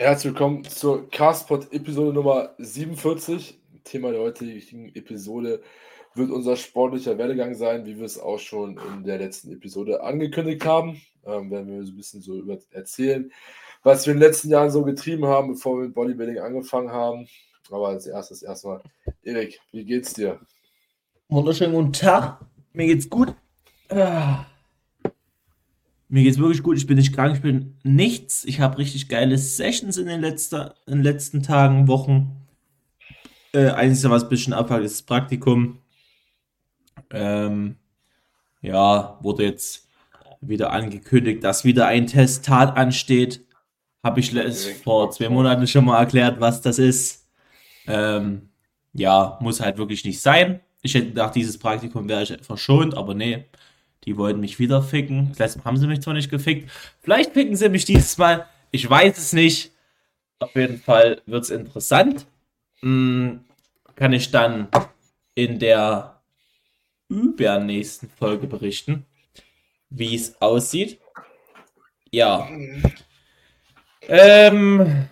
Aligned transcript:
Herzlich 0.00 0.32
willkommen 0.32 0.64
zur 0.64 1.10
Castpod 1.10 1.74
Episode 1.74 2.14
Nummer 2.14 2.54
47. 2.56 3.60
Thema 3.84 4.10
der 4.12 4.22
heutigen 4.22 4.88
Episode 4.94 5.60
wird 6.14 6.30
unser 6.30 6.56
sportlicher 6.56 7.18
Werdegang 7.18 7.54
sein, 7.54 7.84
wie 7.84 7.98
wir 7.98 8.06
es 8.06 8.18
auch 8.18 8.38
schon 8.38 8.78
in 8.78 9.04
der 9.04 9.18
letzten 9.18 9.52
Episode 9.52 10.02
angekündigt 10.02 10.64
haben. 10.64 11.02
Ähm, 11.26 11.50
werden 11.50 11.68
wir 11.68 11.84
so 11.84 11.92
ein 11.92 11.96
bisschen 11.98 12.22
so 12.22 12.38
über 12.38 12.56
erzählen, 12.70 13.30
was 13.82 14.06
wir 14.06 14.14
in 14.14 14.20
den 14.20 14.26
letzten 14.26 14.48
Jahren 14.48 14.70
so 14.70 14.84
getrieben 14.84 15.26
haben, 15.26 15.48
bevor 15.48 15.76
wir 15.76 15.84
mit 15.84 15.94
Bodybuilding 15.94 16.38
angefangen 16.38 16.90
haben. 16.90 17.28
Aber 17.70 17.88
als 17.88 18.06
erstes 18.06 18.42
erstmal, 18.42 18.80
Erik, 19.22 19.60
wie 19.70 19.84
geht's 19.84 20.14
dir? 20.14 20.40
Wunderschönen 21.28 21.74
guten 21.74 21.92
Tag. 21.92 22.40
Mir 22.72 22.86
geht's 22.86 23.10
gut. 23.10 23.34
Ah. 23.90 24.46
Mir 26.12 26.24
geht's 26.24 26.38
wirklich 26.38 26.64
gut. 26.64 26.76
Ich 26.76 26.88
bin 26.88 26.96
nicht 26.96 27.14
krank, 27.14 27.36
ich 27.36 27.42
bin 27.42 27.78
nichts. 27.84 28.44
Ich 28.44 28.58
habe 28.58 28.78
richtig 28.78 29.08
geile 29.08 29.38
Sessions 29.38 29.96
in 29.96 30.06
den, 30.06 30.20
letzter, 30.20 30.74
in 30.86 30.94
den 30.94 31.02
letzten 31.04 31.40
Tagen, 31.44 31.86
Wochen. 31.86 32.48
Äh, 33.52 33.70
Einzige, 33.70 34.10
was 34.10 34.24
ein 34.24 34.28
bisschen 34.28 34.52
abhakt, 34.52 34.84
ist 34.84 34.96
das 34.96 35.02
Praktikum. 35.02 35.78
Ähm, 37.12 37.76
ja, 38.60 39.18
wurde 39.22 39.44
jetzt 39.44 39.88
wieder 40.40 40.72
angekündigt, 40.72 41.44
dass 41.44 41.64
wieder 41.64 41.86
ein 41.86 42.08
Testat 42.08 42.76
ansteht. 42.76 43.46
Habe 44.02 44.18
ich 44.18 44.34
vor 44.82 45.12
zwei 45.12 45.28
Monaten 45.28 45.68
schon 45.68 45.84
mal 45.84 46.00
erklärt, 46.00 46.40
was 46.40 46.60
das 46.60 46.80
ist. 46.80 47.28
Ähm, 47.86 48.48
ja, 48.94 49.38
muss 49.40 49.60
halt 49.60 49.78
wirklich 49.78 50.04
nicht 50.04 50.20
sein. 50.20 50.60
Ich 50.82 50.94
hätte 50.94 51.08
gedacht, 51.08 51.36
dieses 51.36 51.56
Praktikum 51.56 52.08
wäre 52.08 52.24
ich 52.24 52.36
verschont, 52.42 52.96
aber 52.96 53.14
nee, 53.14 53.44
die 54.04 54.16
wollten 54.16 54.40
mich 54.40 54.58
wieder 54.58 54.82
ficken. 54.82 55.32
Das 55.36 55.56
Mal 55.56 55.64
haben 55.64 55.76
sie 55.76 55.86
mich 55.86 56.00
zwar 56.00 56.14
nicht 56.14 56.30
gefickt. 56.30 56.70
Vielleicht 57.02 57.32
ficken 57.32 57.56
sie 57.56 57.68
mich 57.68 57.84
dieses 57.84 58.16
Mal. 58.18 58.46
Ich 58.70 58.88
weiß 58.88 59.18
es 59.18 59.32
nicht. 59.32 59.72
Auf 60.38 60.54
jeden 60.54 60.78
Fall 60.78 61.20
wird 61.26 61.44
es 61.44 61.50
interessant. 61.50 62.26
Hm, 62.80 63.44
kann 63.94 64.12
ich 64.12 64.30
dann 64.30 64.68
in 65.34 65.58
der 65.58 66.22
übernächsten 67.08 68.08
Folge 68.08 68.46
berichten, 68.46 69.04
wie 69.90 70.14
es 70.14 70.40
aussieht. 70.40 70.98
Ja. 72.10 72.48
Ähm, 74.02 75.08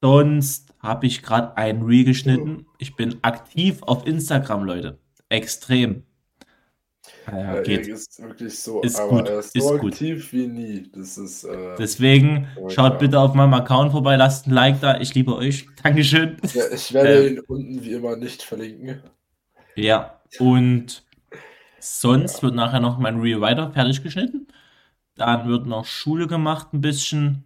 sonst 0.00 0.74
habe 0.80 1.06
ich 1.06 1.22
gerade 1.22 1.56
ein 1.56 1.82
Reel 1.82 2.04
geschnitten. 2.04 2.66
Ich 2.78 2.94
bin 2.94 3.18
aktiv 3.22 3.82
auf 3.82 4.06
Instagram, 4.06 4.64
Leute. 4.64 4.98
Extrem. 5.28 6.04
Ja, 7.30 7.60
geht. 7.62 7.86
ist 7.86 8.22
wirklich 8.22 8.58
so, 8.58 8.80
ist 8.82 8.98
aber 8.98 9.18
gut, 9.18 9.28
er 9.28 9.38
ist, 9.40 9.52
so 9.52 9.78
gut. 9.78 9.92
aktiv 9.92 10.32
wie 10.32 10.46
nie. 10.46 10.90
Das 10.94 11.18
ist, 11.18 11.44
äh, 11.44 11.76
Deswegen 11.78 12.48
oh, 12.56 12.68
schaut 12.68 12.92
ja. 12.94 12.98
bitte 12.98 13.20
auf 13.20 13.34
meinem 13.34 13.54
Account 13.54 13.92
vorbei, 13.92 14.16
lasst 14.16 14.46
ein 14.46 14.52
Like 14.52 14.80
da. 14.80 15.00
Ich 15.00 15.14
liebe 15.14 15.34
euch. 15.36 15.66
Dankeschön. 15.82 16.36
Ja, 16.54 16.64
ich 16.72 16.92
werde 16.92 17.26
Ähm. 17.26 17.34
ihn 17.36 17.40
unten 17.40 17.84
wie 17.84 17.92
immer 17.92 18.16
nicht 18.16 18.42
verlinken. 18.42 19.02
Ja, 19.74 20.20
und 20.38 21.04
sonst 21.78 22.42
wird 22.42 22.54
nachher 22.54 22.80
noch 22.80 22.98
mein 22.98 23.20
Reel 23.20 23.40
weiter 23.40 23.72
fertig 23.72 24.02
geschnitten. 24.02 24.48
Dann 25.16 25.48
wird 25.48 25.66
noch 25.66 25.84
Schule 25.84 26.26
gemacht 26.26 26.72
ein 26.72 26.80
bisschen 26.80 27.44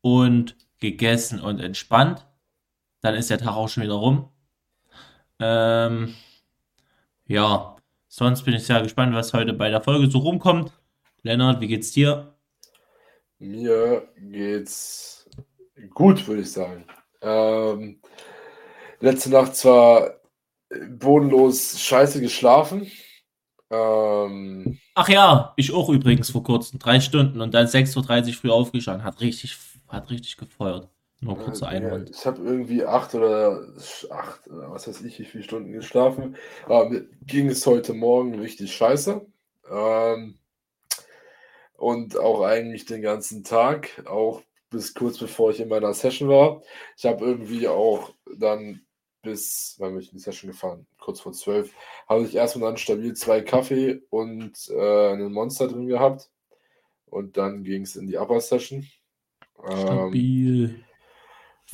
und 0.00 0.56
gegessen 0.80 1.40
und 1.40 1.60
entspannt. 1.60 2.26
Dann 3.00 3.14
ist 3.14 3.30
der 3.30 3.38
Tag 3.38 3.54
auch 3.56 3.68
schon 3.68 3.82
wieder 3.84 3.94
rum. 3.94 4.28
Ähm, 5.40 6.14
ja, 7.26 7.73
sonst 8.16 8.42
bin 8.42 8.54
ich 8.54 8.64
sehr 8.64 8.80
gespannt, 8.82 9.14
was 9.14 9.32
heute 9.32 9.52
bei 9.52 9.70
der 9.70 9.80
Folge 9.80 10.08
so 10.08 10.18
rumkommt. 10.18 10.72
Lennart, 11.22 11.60
wie 11.60 11.66
geht's 11.66 11.90
dir? 11.92 12.34
Mir 13.38 14.08
geht's 14.16 15.28
gut, 15.90 16.26
würde 16.28 16.42
ich 16.42 16.52
sagen. 16.52 16.84
Ähm, 17.20 18.00
letzte 19.00 19.30
Nacht 19.30 19.56
zwar 19.56 20.20
bodenlos 20.90 21.80
scheiße 21.80 22.20
geschlafen. 22.20 22.90
Ähm, 23.70 24.78
Ach 24.94 25.08
ja, 25.08 25.52
ich 25.56 25.72
auch 25.72 25.88
übrigens 25.88 26.30
vor 26.30 26.44
kurzem. 26.44 26.78
Drei 26.78 27.00
Stunden 27.00 27.40
und 27.40 27.52
dann 27.52 27.66
6.30 27.66 28.28
Uhr 28.28 28.34
früh 28.34 28.50
aufgestanden. 28.50 29.04
Hat 29.04 29.20
richtig, 29.20 29.56
hat 29.88 30.10
richtig 30.10 30.36
gefeuert. 30.36 30.88
Nur 31.24 31.38
kurzer 31.38 31.68
Einwand. 31.68 32.10
ich 32.10 32.26
habe 32.26 32.42
irgendwie 32.42 32.84
acht 32.84 33.14
oder 33.14 33.66
acht, 34.10 34.46
oder 34.48 34.70
was 34.70 34.86
weiß 34.86 35.00
ich, 35.02 35.18
wie 35.18 35.24
viele 35.24 35.42
Stunden 35.44 35.72
geschlafen. 35.72 36.36
Aber 36.66 36.90
mir 36.90 37.06
ging 37.26 37.48
es 37.48 37.66
heute 37.66 37.94
Morgen 37.94 38.38
richtig 38.38 38.74
scheiße. 38.74 39.24
Ähm, 39.70 40.38
und 41.76 42.18
auch 42.18 42.42
eigentlich 42.42 42.84
den 42.84 43.02
ganzen 43.02 43.42
Tag, 43.42 44.04
auch 44.06 44.42
bis 44.70 44.94
kurz 44.94 45.18
bevor 45.18 45.50
ich 45.50 45.60
in 45.60 45.68
meiner 45.68 45.94
Session 45.94 46.28
war. 46.28 46.62
Ich 46.96 47.06
habe 47.06 47.24
irgendwie 47.24 47.68
auch 47.68 48.12
dann 48.36 48.82
bis, 49.22 49.76
wann 49.78 49.92
bin 49.92 50.02
ich 50.02 50.12
in 50.12 50.18
die 50.18 50.22
Session 50.22 50.50
gefahren? 50.50 50.86
Kurz 50.98 51.20
vor 51.20 51.32
zwölf, 51.32 51.72
habe 52.08 52.24
ich 52.24 52.34
erstmal 52.34 52.70
dann 52.70 52.76
stabil 52.76 53.14
zwei 53.14 53.40
Kaffee 53.40 54.02
und 54.10 54.68
äh, 54.70 55.12
einen 55.12 55.32
Monster 55.32 55.68
drin 55.68 55.86
gehabt. 55.86 56.30
Und 57.06 57.36
dann 57.36 57.64
ging 57.64 57.82
es 57.82 57.96
in 57.96 58.06
die 58.06 58.18
Upper 58.18 58.40
Session. 58.40 58.86
Ähm, 59.66 59.78
Stabil. 59.78 60.84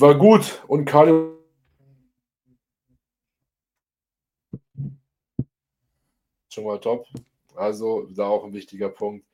War 0.00 0.14
gut 0.16 0.62
und 0.68 0.84
Cardio 0.84 1.36
schon 6.52 6.64
mal 6.64 6.80
top. 6.80 7.06
Also 7.54 8.06
da 8.10 8.26
auch 8.26 8.44
ein 8.44 8.52
wichtiger 8.52 8.88
Punkt. 8.88 9.26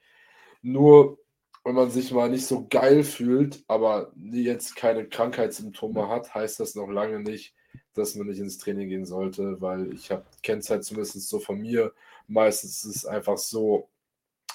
Nur 0.62 1.18
wenn 1.64 1.74
man 1.74 1.90
sich 1.90 2.12
mal 2.12 2.30
nicht 2.30 2.46
so 2.46 2.66
geil 2.68 3.02
fühlt, 3.02 3.64
aber 3.66 4.12
jetzt 4.16 4.76
keine 4.76 5.08
Krankheitssymptome 5.08 6.08
hat, 6.08 6.34
heißt 6.34 6.60
das 6.60 6.74
noch 6.74 6.88
lange 6.88 7.20
nicht, 7.20 7.54
dass 7.94 8.14
man 8.14 8.28
nicht 8.28 8.38
ins 8.38 8.58
Training 8.58 8.88
gehen 8.88 9.04
sollte, 9.04 9.60
weil 9.60 9.92
ich 9.92 10.10
habe 10.10 10.24
es 10.42 10.70
halt 10.70 10.84
zumindest 10.84 11.28
so 11.28 11.40
von 11.40 11.60
mir. 11.60 11.92
Meistens 12.28 12.84
ist 12.84 12.96
es 12.96 13.06
einfach 13.06 13.38
so, 13.38 13.88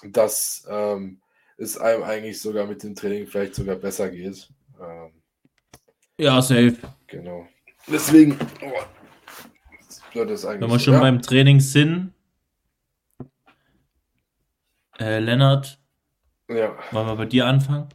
dass 0.03 0.65
ähm, 0.69 1.21
es 1.57 1.77
einem 1.77 2.03
eigentlich 2.03 2.41
sogar 2.41 2.65
mit 2.65 2.83
dem 2.83 2.95
Training 2.95 3.27
vielleicht 3.27 3.55
sogar 3.55 3.75
besser 3.75 4.09
geht. 4.09 4.49
Ähm, 4.79 5.20
Ja, 6.21 6.39
safe. 6.39 6.75
Genau. 7.07 7.47
Deswegen, 7.87 8.37
oh, 8.61 10.15
wird 10.15 10.29
es 10.29 10.45
eigentlich. 10.45 10.61
Wenn 10.61 10.69
wir 10.69 10.77
so, 10.77 10.85
schon 10.85 10.93
ja? 10.93 10.99
beim 10.99 11.19
Training 11.19 11.59
sind, 11.59 12.13
äh, 14.99 15.17
Lennart, 15.17 15.79
ja, 16.47 16.77
wollen 16.91 17.07
wir 17.07 17.15
bei 17.15 17.25
dir 17.25 17.47
anfangen? 17.47 17.89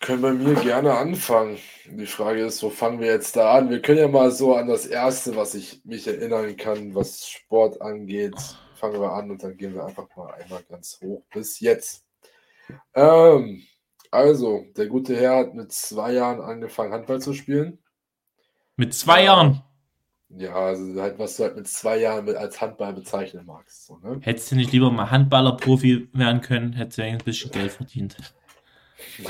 können 0.00 0.22
bei 0.22 0.32
mir 0.32 0.54
gerne 0.56 0.94
anfangen. 0.94 1.56
Die 1.86 2.06
Frage 2.06 2.46
ist, 2.46 2.64
wo 2.64 2.70
fangen 2.70 2.98
wir 2.98 3.06
jetzt 3.06 3.36
da 3.36 3.56
an? 3.56 3.70
Wir 3.70 3.80
können 3.80 3.98
ja 3.98 4.08
mal 4.08 4.32
so 4.32 4.56
an 4.56 4.66
das 4.66 4.86
Erste, 4.86 5.36
was 5.36 5.54
ich 5.54 5.84
mich 5.84 6.08
erinnern 6.08 6.56
kann, 6.56 6.96
was 6.96 7.28
Sport 7.28 7.80
angeht, 7.80 8.34
fangen 8.74 9.00
wir 9.00 9.12
an 9.12 9.30
und 9.30 9.44
dann 9.44 9.56
gehen 9.56 9.74
wir 9.74 9.84
einfach 9.84 10.08
mal 10.16 10.32
einmal 10.32 10.64
ganz 10.68 10.98
hoch 11.00 11.22
bis 11.32 11.60
jetzt. 11.60 12.04
Ähm, 12.94 13.62
also, 14.10 14.64
der 14.76 14.86
gute 14.86 15.16
Herr 15.16 15.36
hat 15.38 15.54
mit 15.54 15.72
zwei 15.72 16.12
Jahren 16.12 16.40
angefangen, 16.40 16.92
Handball 16.92 17.20
zu 17.20 17.32
spielen. 17.34 17.78
Mit 18.76 18.94
zwei 18.94 19.20
Ja. 19.20 19.24
Jahren. 19.24 19.62
Ja, 20.30 20.54
also 20.54 21.00
halt, 21.00 21.18
was 21.18 21.36
du 21.36 21.44
halt 21.44 21.56
mit 21.56 21.66
zwei 21.68 21.96
Jahren 21.98 22.26
mit 22.26 22.36
als 22.36 22.60
Handball 22.60 22.92
bezeichnen 22.92 23.46
magst. 23.46 23.86
So, 23.86 23.96
ne? 23.98 24.20
Hättest 24.22 24.50
du 24.52 24.56
nicht 24.56 24.72
lieber 24.72 24.90
mal 24.90 25.10
Handballer-Profi 25.10 26.08
werden 26.12 26.42
können, 26.42 26.74
hättest 26.74 26.98
du 26.98 27.02
ein 27.04 27.18
bisschen 27.18 27.50
Geld 27.50 27.72
verdient. 27.72 28.16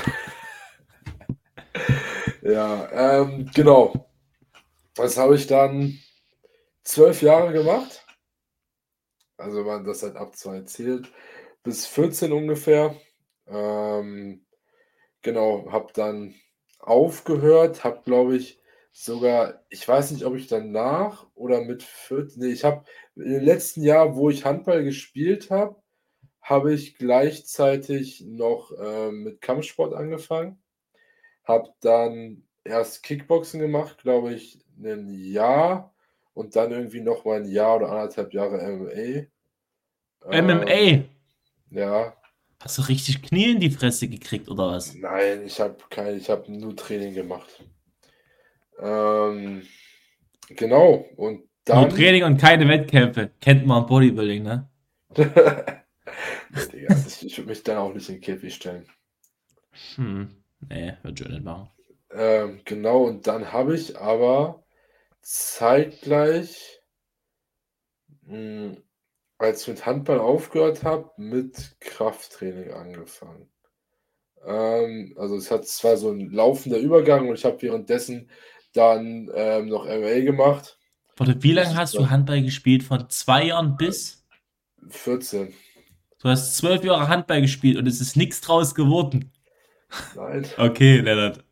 Ja, 2.41 3.21
ähm, 3.21 3.49
genau. 3.53 4.09
Das 4.95 5.17
habe 5.17 5.35
ich 5.35 5.47
dann 5.47 5.99
zwölf 6.83 7.21
Jahre 7.21 7.53
gemacht. 7.53 8.05
Also 9.37 9.63
man 9.63 9.83
das 9.85 10.03
halt 10.03 10.15
ab 10.17 10.35
zwei 10.35 10.61
zählt, 10.61 11.11
bis 11.63 11.85
14 11.85 12.31
ungefähr. 12.31 12.95
Ähm, 13.47 14.45
genau, 15.21 15.71
habe 15.71 15.91
dann 15.93 16.35
aufgehört, 16.79 17.83
habe 17.83 18.01
glaube 18.03 18.37
ich 18.37 18.59
sogar, 18.91 19.63
ich 19.69 19.87
weiß 19.87 20.11
nicht, 20.11 20.25
ob 20.25 20.35
ich 20.35 20.47
danach 20.47 21.27
oder 21.35 21.61
mit 21.61 21.83
14, 21.83 22.41
nee, 22.41 22.51
ich 22.51 22.63
habe 22.63 22.83
im 23.15 23.41
letzten 23.41 23.81
Jahr, 23.81 24.15
wo 24.15 24.29
ich 24.29 24.45
Handball 24.45 24.83
gespielt 24.83 25.51
habe, 25.51 25.75
habe 26.41 26.73
ich 26.73 26.97
gleichzeitig 26.97 28.21
noch 28.21 28.71
ähm, 28.81 29.23
mit 29.23 29.41
Kampfsport 29.41 29.93
angefangen. 29.93 30.61
Habe 31.43 31.69
dann 31.81 32.43
erst 32.63 33.03
Kickboxen 33.03 33.59
gemacht, 33.59 33.99
glaube 33.99 34.33
ich, 34.33 34.59
ein 34.81 35.09
Jahr 35.13 35.93
und 36.33 36.55
dann 36.55 36.71
irgendwie 36.71 37.01
noch 37.01 37.25
mal 37.25 37.41
ein 37.41 37.51
Jahr 37.51 37.77
oder 37.77 37.89
anderthalb 37.89 38.33
Jahre 38.33 38.57
MMA. 38.57 39.27
MMA. 40.25 41.03
ja, 41.71 42.13
Hast 42.61 42.77
du 42.77 42.81
richtig 42.83 43.21
Knie 43.21 43.51
in 43.51 43.59
die 43.59 43.71
Fresse 43.71 44.07
gekriegt 44.09 44.49
oder 44.49 44.67
was? 44.71 44.93
nein, 44.93 45.45
ich 45.45 45.59
habe 45.59 45.77
kein, 45.89 46.17
ich 46.17 46.29
habe 46.29 46.51
nur 46.51 46.75
Training 46.75 47.13
gemacht. 47.13 47.63
Ähm, 48.79 49.65
genau, 50.49 51.05
und 51.15 51.39
Nur 51.39 51.47
dann. 51.63 51.89
Training 51.89 52.23
und 52.23 52.37
keine 52.37 52.67
Wettkämpfe. 52.67 53.31
Kennt 53.39 53.65
man 53.65 53.85
Bodybuilding, 53.85 54.43
ne? 54.43 54.69
Digga, 56.73 56.95
ich, 57.07 57.25
ich 57.25 57.37
würde 57.37 57.49
mich 57.49 57.63
dann 57.63 57.77
auch 57.77 57.93
nicht 57.93 58.09
in 58.09 58.15
den 58.15 58.21
Käfig 58.21 58.55
stellen. 58.55 58.87
Hm. 59.95 60.43
Nee, 60.67 60.97
wird 61.03 61.19
schon 61.19 61.31
nicht 61.31 61.43
machen. 61.43 61.69
Ähm, 62.11 62.61
genau, 62.65 63.03
und 63.03 63.27
dann 63.27 63.51
habe 63.51 63.75
ich 63.75 63.97
aber 63.97 64.63
zeitgleich, 65.21 66.81
mh, 68.23 68.33
hm, 68.33 68.83
als 69.39 69.61
ich 69.61 69.69
mit 69.69 69.85
Handball 69.85 70.19
aufgehört 70.19 70.83
habe, 70.83 71.09
mit 71.17 71.75
Krafttraining 71.79 72.71
angefangen. 72.71 73.49
Ähm, 74.45 75.15
also 75.17 75.37
es 75.37 75.49
hat 75.49 75.65
zwar 75.65 75.97
so 75.97 76.11
ein 76.11 76.29
laufender 76.29 76.77
Übergang 76.77 77.27
und 77.27 77.35
ich 77.35 77.45
habe 77.45 77.61
währenddessen 77.61 78.29
dann 78.73 79.31
ähm, 79.33 79.67
noch 79.67 79.85
MA 79.85 80.19
gemacht. 80.19 80.77
Warte, 81.17 81.41
wie 81.41 81.53
lange 81.53 81.75
hast 81.75 81.95
du 81.95 82.09
Handball 82.09 82.43
gespielt? 82.43 82.83
Von 82.83 83.09
zwei 83.09 83.45
Jahren 83.45 83.75
bis? 83.75 84.25
14. 84.89 85.53
Du 86.21 86.29
hast 86.29 86.57
zwölf 86.57 86.83
Jahre 86.83 87.07
Handball 87.07 87.41
gespielt 87.41 87.77
und 87.77 87.87
es 87.87 87.99
ist 88.01 88.15
nichts 88.15 88.41
draus 88.41 88.75
geworden. 88.75 89.31
Nein. 90.15 90.45
Okay, 90.57 90.99
Lennart. 90.99 91.43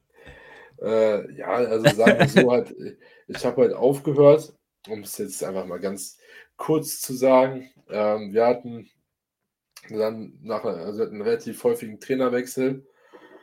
Äh, 0.82 1.34
ja, 1.36 1.48
also 1.48 1.96
sagen 1.96 2.20
wir 2.20 2.30
so 2.30 2.52
halt, 2.52 2.76
ich 3.28 3.46
habe 3.46 3.62
halt 3.64 3.74
aufgehört, 3.74 4.54
um 4.88 5.00
es 5.00 5.18
jetzt 5.18 5.44
einfach 5.44 5.66
mal 5.66 5.80
ganz 5.80 6.18
kurz 6.56 7.02
zu 7.02 7.14
sagen. 7.14 7.70
Ähm, 7.90 8.34
wir 8.34 8.46
hatten 8.46 8.90
dann 9.90 10.38
nach, 10.42 10.64
also 10.64 11.04
einen 11.04 11.22
relativ 11.22 11.64
häufigen 11.64 12.00
Trainerwechsel. 12.00 12.86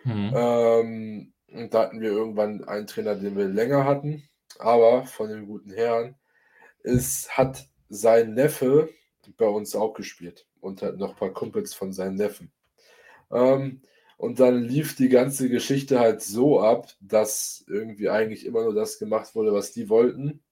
Mhm. 0.04 0.32
Ähm, 0.34 1.32
und 1.52 1.72
da 1.72 1.82
hatten 1.82 2.00
wir 2.00 2.10
irgendwann 2.10 2.64
einen 2.64 2.86
Trainer, 2.86 3.14
den 3.14 3.36
wir 3.36 3.46
länger 3.46 3.84
hatten. 3.84 4.28
Aber 4.58 5.06
von 5.06 5.28
dem 5.28 5.46
guten 5.46 5.72
Herrn 5.72 6.16
ist, 6.82 7.36
hat 7.36 7.66
sein 7.88 8.34
Neffe 8.34 8.88
bei 9.36 9.46
uns 9.46 9.74
auch 9.74 9.94
gespielt 9.94 10.46
und 10.60 10.82
hat 10.82 10.96
noch 10.98 11.10
ein 11.10 11.16
paar 11.16 11.32
Kumpels 11.32 11.74
von 11.74 11.92
seinen 11.92 12.16
Neffen. 12.16 12.52
Ähm, 13.30 13.82
und 14.16 14.38
dann 14.38 14.62
lief 14.62 14.94
die 14.94 15.08
ganze 15.08 15.48
Geschichte 15.48 15.98
halt 15.98 16.22
so 16.22 16.60
ab, 16.60 16.88
dass 17.00 17.64
irgendwie 17.68 18.08
eigentlich 18.08 18.46
immer 18.46 18.62
nur 18.62 18.74
das 18.74 18.98
gemacht 18.98 19.34
wurde, 19.34 19.52
was 19.52 19.72
die 19.72 19.88
wollten. 19.88 20.43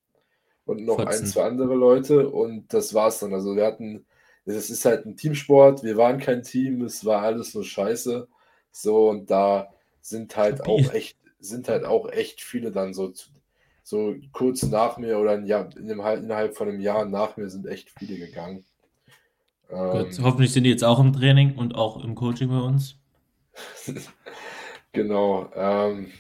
Und 0.73 0.85
noch 0.85 0.97
14. 0.97 1.21
ein, 1.21 1.27
zwei 1.27 1.43
andere 1.45 1.75
Leute. 1.75 2.29
Und 2.29 2.73
das 2.73 2.95
war's 2.95 3.21
dann. 3.21 3.35
Also 3.35 3.57
wir 3.57 3.65
hatten, 3.65 4.05
es 4.45 4.71
ist 4.71 4.85
halt 4.85 5.07
ein 5.07 5.17
Teamsport, 5.17 5.85
wir 5.85 5.97
waren 5.97 6.19
kein 6.19 6.43
Team, 6.43 6.83
es 6.83 7.05
war 7.05 7.23
alles 7.23 7.55
nur 7.55 7.65
Scheiße. 7.65 8.29
So, 8.71 9.11
und 9.11 9.31
da 9.31 9.69
sind 10.01 10.37
halt 10.37 10.67
auch 10.67 10.93
echt, 10.93 11.17
sind 11.39 11.69
halt 11.69 11.85
auch 11.85 12.11
echt 12.11 12.41
viele 12.41 12.73
dann 12.73 12.95
so, 12.95 13.13
so 13.83 14.15
kurz 14.33 14.63
nach 14.63 14.99
mir 14.99 15.19
oder 15.19 15.33
ein 15.33 15.47
Jahr, 15.47 15.69
in 15.77 15.87
dem, 15.87 16.01
innerhalb 16.01 16.57
von 16.57 16.69
einem 16.69 16.81
Jahr 16.81 17.05
nach 17.05 17.37
mir 17.37 17.49
sind 17.49 17.67
echt 17.67 17.91
viele 17.99 18.19
gegangen. 18.19 18.65
Gut, 19.69 20.19
ähm, 20.19 20.25
hoffentlich 20.25 20.53
sind 20.53 20.65
die 20.65 20.71
jetzt 20.71 20.85
auch 20.85 20.99
im 20.99 21.13
Training 21.13 21.57
und 21.57 21.75
auch 21.75 22.03
im 22.05 22.15
Coaching 22.15 22.49
bei 22.49 22.59
uns. 22.59 22.99
genau. 24.93 25.51
Ähm, 25.55 26.13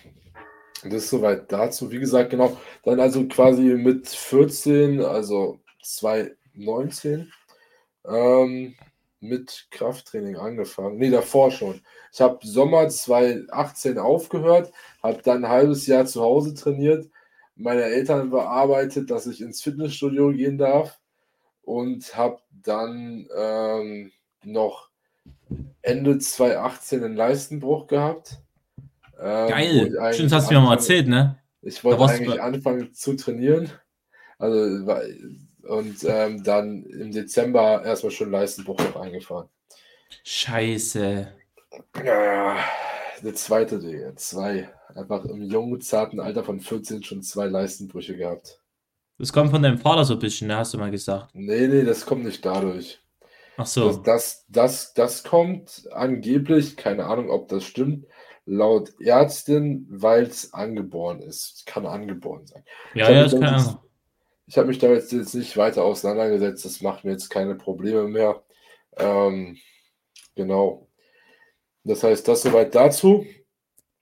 das 0.85 1.05
ist 1.05 1.11
soweit 1.11 1.51
dazu. 1.53 1.91
Wie 1.91 1.99
gesagt, 1.99 2.31
genau. 2.31 2.57
Dann 2.85 3.01
also 3.01 3.27
quasi 3.29 3.63
mit 3.63 4.09
14, 4.09 5.01
also 5.01 5.61
2019, 5.83 7.33
ähm, 8.07 8.75
mit 9.21 9.69
Krafttraining 9.71 10.37
angefangen. 10.37 10.99
Nee, 10.99 11.11
davor 11.11 11.51
schon. 11.51 11.81
Ich 12.13 12.21
habe 12.21 12.45
Sommer 12.47 12.89
2018 12.89 13.99
aufgehört, 13.99 14.73
habe 15.03 15.23
dann 15.23 15.45
ein 15.45 15.51
halbes 15.51 15.87
Jahr 15.87 16.07
zu 16.07 16.23
Hause 16.23 16.55
trainiert, 16.55 17.09
meine 17.55 17.85
Eltern 17.85 18.31
bearbeitet, 18.31 19.11
dass 19.11 19.27
ich 19.27 19.41
ins 19.41 19.63
Fitnessstudio 19.63 20.31
gehen 20.33 20.59
darf 20.59 20.99
und 21.63 22.17
habe 22.17 22.41
dann 22.51 23.29
ähm, 23.37 24.11
noch 24.43 24.91
Ende 25.83 26.19
2018 26.19 27.05
einen 27.05 27.17
Leistenbruch 27.17 27.87
gehabt. 27.87 28.41
Ähm, 29.23 29.49
Geil, 29.49 30.13
stimmt, 30.13 30.33
hast 30.33 30.51
du 30.51 30.55
mir 30.55 30.61
mal 30.61 30.75
erzählt, 30.75 31.07
ne? 31.07 31.39
Ich 31.63 31.85
wollte 31.85 32.05
eigentlich 32.05 32.43
anfangen 32.43 32.93
zu 32.93 33.15
trainieren. 33.15 33.71
Also, 34.39 34.59
und 35.63 35.97
ähm, 36.05 36.43
dann 36.43 36.83
im 36.85 37.13
Dezember 37.13 37.85
erstmal 37.85 38.11
schon 38.11 38.33
Leistenbruch 38.33 38.79
noch 38.79 38.97
eingefahren. 38.97 39.49
Scheiße. 40.25 41.29
Ja. 42.05 42.57
Der 43.23 43.35
zweite, 43.35 43.79
Digga. 43.79 44.17
Zwei. 44.17 44.69
Einfach 44.95 45.25
im 45.25 45.43
jungen, 45.43 45.81
zarten 45.81 46.19
Alter 46.19 46.43
von 46.43 46.61
14 46.61 47.05
schon 47.05 47.23
zwei 47.23 47.47
Leistenbrüche 47.47 48.17
gehabt. 48.17 48.61
Das 49.19 49.33
kommt 49.33 49.53
von 49.53 49.63
deinem 49.63 49.79
Vater 49.79 50.05
so 50.05 50.15
ein 50.15 50.19
bisschen, 50.19 50.49
ne? 50.49 50.57
Hast 50.57 50.75
du 50.75 50.79
mal 50.79 50.91
gesagt. 50.91 51.31
Nee, 51.33 51.69
nee, 51.69 51.85
das 51.85 52.05
kommt 52.05 52.25
nicht 52.25 52.45
dadurch. 52.45 53.01
Ach 53.57 53.67
so. 53.67 53.87
Das, 53.87 54.03
das, 54.03 54.45
das, 54.49 54.95
das 54.95 55.23
kommt 55.23 55.89
angeblich, 55.93 56.77
keine 56.77 57.05
Ahnung, 57.05 57.31
ob 57.31 57.49
das 57.49 57.65
stimmt, 57.65 58.07
laut 58.53 59.01
Ärztin, 59.01 59.87
weil 59.89 60.25
es 60.25 60.53
angeboren 60.53 61.21
ist. 61.21 61.65
Kann 61.67 61.87
angeboren 61.87 62.47
sein. 62.47 62.65
Ja, 62.95 63.11
ja, 63.11 63.25
das 63.25 63.33
kann 63.33 63.59
jetzt, 63.59 63.79
Ich 64.47 64.59
habe 64.59 64.69
mich 64.69 64.79
da 64.79 64.89
jetzt, 64.89 65.13
jetzt 65.13 65.35
nicht 65.35 65.57
weiter 65.57 65.85
auseinandergesetzt. 65.85 66.65
Das 66.65 66.83
macht 66.83 67.05
mir 67.05 67.13
jetzt 67.13 67.31
keine 67.31 67.55
Probleme 67.55 68.09
mehr. 68.09 68.43
Ähm, 68.97 69.57
genau. 70.35 70.89
Das 71.85 72.05
heißt, 72.05 72.29
das 72.29 72.43
soweit 72.43 72.75
dazu. 72.75 73.27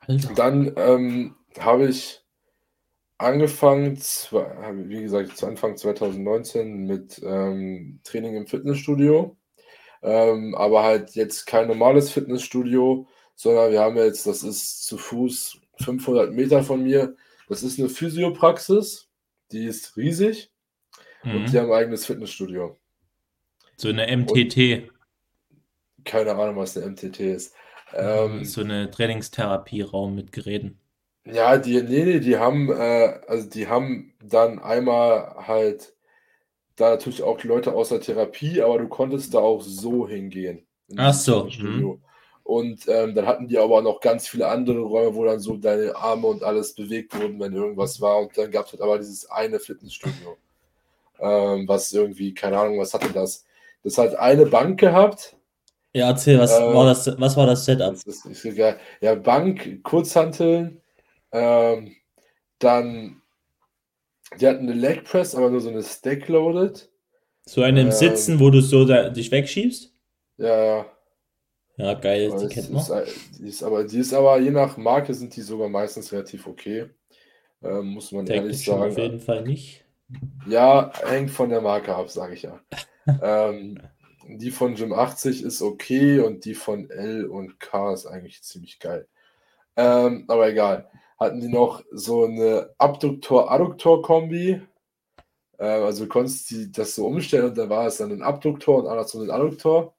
Alter. 0.01 0.35
Dann 0.35 0.73
ähm, 0.77 1.37
habe 1.59 1.89
ich 1.89 2.25
angefangen, 3.17 3.97
wie 3.97 5.03
gesagt, 5.03 5.37
zu 5.37 5.47
Anfang 5.47 5.77
2019 5.77 6.87
mit 6.87 7.21
ähm, 7.23 8.01
Training 8.03 8.35
im 8.35 8.47
Fitnessstudio. 8.47 9.37
Ähm, 10.03 10.55
aber 10.55 10.83
halt 10.83 11.15
jetzt 11.15 11.47
kein 11.47 11.69
normales 11.69 12.11
Fitnessstudio, 12.11 13.07
sondern 13.41 13.73
wir 13.73 13.81
haben 13.81 13.97
jetzt, 13.97 14.27
das 14.27 14.43
ist 14.43 14.85
zu 14.85 14.99
Fuß 14.99 15.59
500 15.79 16.31
Meter 16.31 16.63
von 16.63 16.83
mir. 16.83 17.17
Das 17.49 17.63
ist 17.63 17.79
eine 17.79 17.89
Physiopraxis, 17.89 19.09
die 19.51 19.65
ist 19.65 19.97
riesig 19.97 20.51
mhm. 21.25 21.37
und 21.37 21.51
die 21.51 21.59
haben 21.59 21.73
ein 21.73 21.79
eigenes 21.79 22.05
Fitnessstudio. 22.05 22.77
So 23.79 23.89
eine 23.89 24.15
MTT. 24.15 24.91
Und 25.97 26.05
keine 26.05 26.33
Ahnung, 26.33 26.57
was 26.57 26.77
eine 26.77 26.91
MTT 26.91 27.21
ist. 27.21 27.55
Ähm, 27.95 28.45
so 28.45 28.61
eine 28.61 28.91
Trainingstherapieraum 28.91 30.15
mit 30.15 30.33
Geräten. 30.33 30.79
Ja, 31.25 31.57
die, 31.57 31.83
nee, 31.83 32.05
nee, 32.05 32.21
die 32.21 32.37
haben, 32.37 32.71
äh, 32.71 33.21
also 33.27 33.49
die 33.49 33.69
haben 33.69 34.13
dann 34.23 34.59
einmal 34.59 35.47
halt 35.49 35.95
da 36.77 36.91
natürlich 36.91 37.23
auch 37.23 37.43
Leute 37.43 37.73
aus 37.73 37.89
der 37.89 38.03
Therapie, 38.03 38.61
aber 38.61 38.77
du 38.81 38.89
konntest 38.89 39.33
da 39.33 39.39
auch 39.39 39.63
so 39.63 40.07
hingehen. 40.07 40.67
Ach 40.99 41.15
so. 41.15 41.49
Mhm. 41.59 42.03
Und 42.51 42.89
ähm, 42.89 43.15
dann 43.15 43.27
hatten 43.27 43.47
die 43.47 43.59
aber 43.59 43.81
noch 43.81 44.01
ganz 44.01 44.27
viele 44.27 44.49
andere 44.49 44.81
Räume, 44.81 45.15
wo 45.15 45.25
dann 45.25 45.39
so 45.39 45.57
deine 45.57 45.95
Arme 45.95 46.27
und 46.27 46.43
alles 46.43 46.75
bewegt 46.75 47.17
wurden, 47.17 47.39
wenn 47.39 47.53
irgendwas 47.53 48.01
war. 48.01 48.19
Und 48.19 48.37
dann 48.37 48.51
gab 48.51 48.67
es 48.67 48.73
halt 48.73 48.83
aber 48.83 48.99
dieses 48.99 49.31
eine 49.31 49.61
Fitnessstudio, 49.61 50.37
ähm, 51.21 51.69
was 51.69 51.93
irgendwie, 51.93 52.35
keine 52.35 52.59
Ahnung, 52.59 52.81
was 52.81 52.93
hatte 52.93 53.13
das? 53.13 53.45
Das 53.85 53.97
hat 53.99 54.17
eine 54.17 54.47
Bank 54.47 54.81
gehabt. 54.81 55.37
Ja, 55.93 56.09
erzähl, 56.09 56.41
was, 56.41 56.51
äh, 56.59 56.75
war, 56.75 56.87
das, 56.87 57.21
was 57.21 57.37
war 57.37 57.47
das 57.47 57.65
Setup? 57.65 57.93
Das 57.93 58.03
ist, 58.05 58.45
ist 58.45 58.59
ja, 59.01 59.15
Bank, 59.15 59.85
Kurzhanteln, 59.85 60.81
ähm, 61.31 61.95
dann 62.59 63.23
die 64.41 64.49
hatten 64.49 64.69
eine 64.69 64.73
Leg 64.73 65.05
Press, 65.05 65.37
aber 65.37 65.51
nur 65.51 65.61
so 65.61 65.69
eine 65.69 65.85
Stack 65.85 66.27
Loaded. 66.27 66.91
So 67.47 67.63
eine 67.63 67.81
im 67.81 67.87
ähm, 67.87 67.93
Sitzen, 67.93 68.41
wo 68.41 68.51
du 68.51 68.61
so 68.61 68.85
da, 68.85 69.09
dich 69.09 69.31
wegschiebst? 69.31 69.95
Ja, 70.39 70.65
ja. 70.65 70.87
Ja, 71.81 71.95
geil, 71.95 72.31
aber 72.31 72.41
die 72.41 72.55
kennt 72.55 72.71
man. 72.71 72.83
Ist, 72.83 73.39
die 73.39 73.49
ist 73.49 73.63
aber, 73.63 73.85
die 73.85 73.99
ist 73.99 74.15
aber, 74.15 74.39
je 74.39 74.51
nach 74.51 74.77
Marke 74.77 75.15
sind 75.15 75.35
die 75.35 75.43
sogar 75.43 75.69
meistens 75.69 76.13
relativ 76.13 76.47
okay. 76.47 76.91
Ähm, 77.63 77.87
muss 77.89 78.13
man 78.13 78.27
Technisch 78.27 78.45
ehrlich 78.45 78.65
sagen. 78.65 78.93
Auf 78.93 78.99
jeden 78.99 79.21
Fall 79.21 79.43
nicht. 79.43 79.85
Ja, 80.47 80.93
hängt 81.05 81.31
von 81.31 81.51
der 81.51 81.61
Marke 81.61 81.95
ab, 81.95 82.11
sage 82.11 82.35
ich 82.35 82.43
ja. 82.43 82.61
ähm, 83.23 83.79
die 84.27 84.51
von 84.51 84.75
Gym 84.75 84.93
80 84.93 85.43
ist 85.43 85.63
okay 85.63 86.21
und 86.21 86.45
die 86.45 86.55
von 86.55 86.89
L 86.91 87.27
und 87.27 87.59
K 87.59 87.93
ist 87.93 88.07
eigentlich 88.07 88.43
ziemlich 88.43 88.79
geil. 88.79 89.07
Ähm, 89.77 90.25
aber 90.29 90.49
egal 90.49 90.89
hatten 91.21 91.41
die 91.41 91.49
noch 91.49 91.85
so 91.93 92.25
eine 92.25 92.71
Abduktor-Adduktor-Kombi. 92.79 94.63
Äh, 95.59 95.65
also 95.65 96.05
du 96.05 96.09
konntest 96.09 96.51
die, 96.51 96.73
das 96.73 96.95
so 96.95 97.07
umstellen 97.07 97.51
und 97.51 97.59
da 97.59 97.69
war 97.69 97.87
es 97.87 97.99
dann 97.99 98.11
ein 98.11 98.23
Abduktor 98.23 98.79
und 98.79 98.87
andersrum 98.87 99.23
ein 99.23 99.31
Adduktor. 99.31 99.95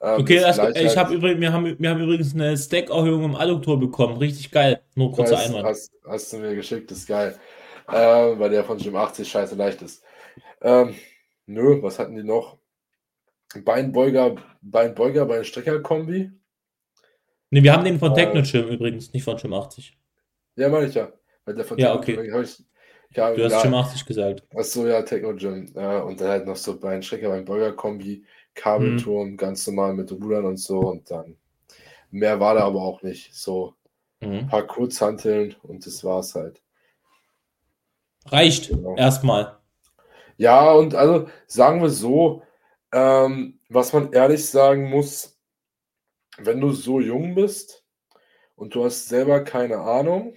Ähm, 0.00 0.20
okay, 0.20 0.40
das, 0.40 0.58
ich 0.76 0.96
habe 0.96 1.14
übrigens, 1.14 1.40
wir 1.40 1.52
haben, 1.52 1.76
wir 1.78 1.90
haben 1.90 2.00
übrigens 2.00 2.34
eine 2.34 2.56
Stack-Erhöhung 2.56 3.24
im 3.24 3.34
Adduktor 3.36 3.78
bekommen. 3.78 4.16
Richtig 4.18 4.50
geil. 4.50 4.82
Nur 4.94 5.12
kurzer 5.12 5.38
Einwand. 5.38 5.64
Hast, 5.64 5.92
hast, 6.06 6.32
du 6.32 6.38
mir 6.38 6.54
geschickt, 6.54 6.90
das 6.90 6.98
ist 6.98 7.08
geil. 7.08 7.38
Äh, 7.88 7.92
weil 7.92 8.50
der 8.50 8.64
von 8.64 8.78
Gym 8.78 8.96
80 8.96 9.28
scheiße 9.28 9.54
leicht 9.54 9.82
ist. 9.82 10.02
Ähm, 10.62 10.94
nö, 11.46 11.82
was 11.82 11.98
hatten 11.98 12.16
die 12.16 12.22
noch? 12.22 12.58
Beinbeuger, 13.62 14.34
Beinbeuger, 14.62 15.26
Beinstrecker-Kombi. 15.26 16.32
Ne, 17.50 17.62
wir 17.62 17.72
haben 17.72 17.84
den 17.84 17.98
von 17.98 18.12
äh, 18.12 18.14
Techno-Gym 18.14 18.68
übrigens, 18.68 19.12
nicht 19.12 19.22
von 19.22 19.36
Gym 19.36 19.52
80. 19.52 19.96
Ja, 20.56 20.68
meine 20.68 20.86
ich 20.86 20.94
ja. 20.94 21.12
Weil 21.44 21.54
der 21.54 21.64
von 21.64 21.78
ja, 21.78 21.94
okay. 21.94 22.12
Ich, 22.42 22.64
ja, 23.10 23.32
du 23.32 23.44
hast 23.44 23.52
ja, 23.52 23.62
Gym 23.62 23.74
80 23.74 24.06
gesagt. 24.06 24.42
Achso, 24.54 24.86
ja, 24.86 25.02
Techno 25.02 25.34
Gym. 25.34 25.70
Ja, 25.74 26.00
und 26.00 26.20
dann 26.20 26.28
halt 26.28 26.46
noch 26.46 26.56
so 26.56 26.78
bei 26.78 27.00
Schrecker 27.00 27.28
beim 27.28 27.44
Burger-Kombi, 27.44 28.24
Kabelturm, 28.54 29.32
mhm. 29.32 29.36
ganz 29.36 29.66
normal 29.66 29.94
mit 29.94 30.10
Rudern 30.12 30.46
und 30.46 30.58
so. 30.58 30.78
Und 30.80 31.10
dann 31.10 31.36
mehr 32.10 32.40
war 32.40 32.54
da 32.54 32.64
aber 32.64 32.82
auch 32.82 33.02
nicht. 33.02 33.34
So. 33.34 33.74
ein 34.20 34.46
paar 34.48 34.66
Kurzhanteln 34.66 35.54
und 35.62 35.84
das 35.86 36.02
war's 36.04 36.34
halt. 36.34 36.62
Reicht 38.26 38.68
Genau. 38.68 38.96
erstmal. 38.96 39.58
Ja, 40.36 40.72
und 40.72 40.94
also 40.94 41.28
sagen 41.46 41.82
wir 41.82 41.90
so, 41.90 42.42
ähm, 42.92 43.60
was 43.68 43.92
man 43.92 44.12
ehrlich 44.12 44.46
sagen 44.46 44.88
muss, 44.90 45.38
wenn 46.38 46.60
du 46.60 46.72
so 46.72 47.00
jung 47.00 47.34
bist 47.34 47.84
und 48.56 48.74
du 48.74 48.84
hast 48.84 49.08
selber 49.08 49.44
keine 49.44 49.78
Ahnung, 49.78 50.34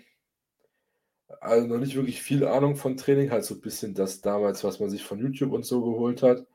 also 1.39 1.67
noch 1.67 1.77
nicht 1.77 1.95
wirklich 1.95 2.21
viel 2.21 2.45
Ahnung 2.45 2.75
von 2.75 2.97
Training, 2.97 3.31
halt 3.31 3.45
so 3.45 3.55
ein 3.55 3.62
bisschen 3.62 3.93
das 3.93 4.21
damals, 4.21 4.63
was 4.63 4.79
man 4.79 4.89
sich 4.89 5.03
von 5.03 5.19
YouTube 5.19 5.53
und 5.53 5.65
so 5.65 5.81
geholt 5.81 6.21
hat, 6.24 6.45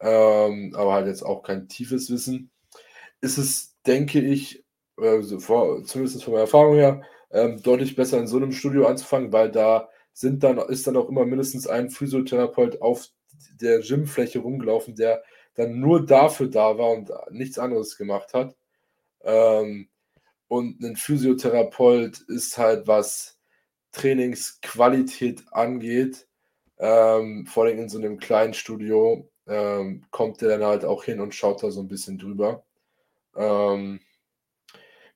ähm, 0.00 0.74
aber 0.76 0.94
halt 0.94 1.06
jetzt 1.06 1.22
auch 1.22 1.42
kein 1.42 1.68
tiefes 1.68 2.10
Wissen, 2.10 2.50
ist 3.20 3.38
es, 3.38 3.76
denke 3.86 4.20
ich, 4.20 4.64
äh, 4.98 5.20
so 5.22 5.40
vor, 5.40 5.84
zumindest 5.84 6.22
von 6.24 6.32
meiner 6.32 6.44
Erfahrung 6.44 6.74
her, 6.74 7.02
ähm, 7.30 7.62
deutlich 7.62 7.96
besser 7.96 8.18
in 8.18 8.26
so 8.26 8.36
einem 8.36 8.52
Studio 8.52 8.86
anzufangen, 8.86 9.32
weil 9.32 9.50
da 9.50 9.88
sind 10.12 10.44
dann, 10.44 10.58
ist 10.58 10.86
dann 10.86 10.96
auch 10.96 11.08
immer 11.08 11.26
mindestens 11.26 11.66
ein 11.66 11.90
Physiotherapeut 11.90 12.80
auf 12.80 13.08
der 13.60 13.80
Gymfläche 13.80 14.38
rumgelaufen, 14.38 14.94
der 14.94 15.22
dann 15.54 15.80
nur 15.80 16.04
dafür 16.04 16.48
da 16.48 16.78
war 16.78 16.90
und 16.90 17.10
nichts 17.30 17.58
anderes 17.58 17.96
gemacht 17.96 18.34
hat. 18.34 18.56
Ähm, 19.22 19.88
und 20.48 20.82
ein 20.82 20.96
Physiotherapeut 20.96 22.20
ist 22.28 22.58
halt, 22.58 22.86
was 22.86 23.38
Trainingsqualität 23.92 25.44
angeht, 25.52 26.28
ähm, 26.78 27.46
vor 27.46 27.64
allem 27.64 27.78
in 27.78 27.88
so 27.88 27.98
einem 27.98 28.18
kleinen 28.18 28.54
Studio, 28.54 29.28
ähm, 29.46 30.04
kommt 30.10 30.40
der 30.40 30.50
dann 30.50 30.64
halt 30.64 30.84
auch 30.84 31.04
hin 31.04 31.20
und 31.20 31.34
schaut 31.34 31.62
da 31.62 31.70
so 31.70 31.80
ein 31.80 31.88
bisschen 31.88 32.18
drüber. 32.18 32.64
Ähm, 33.36 34.00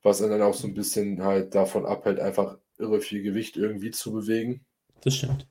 was 0.03 0.21
er 0.21 0.29
dann 0.29 0.43
auch 0.43 0.55
so 0.55 0.67
ein 0.67 0.75
bisschen 0.75 1.23
halt 1.23 1.55
davon 1.55 1.87
abhält, 1.87 2.19
einfach 2.21 2.59
irre 2.79 3.01
viel 3.01 3.23
Gewicht 3.23 3.57
irgendwie 3.57 3.91
zu 3.91 4.13
bewegen. 4.13 4.65
Das 5.01 5.15
stimmt. 5.17 5.49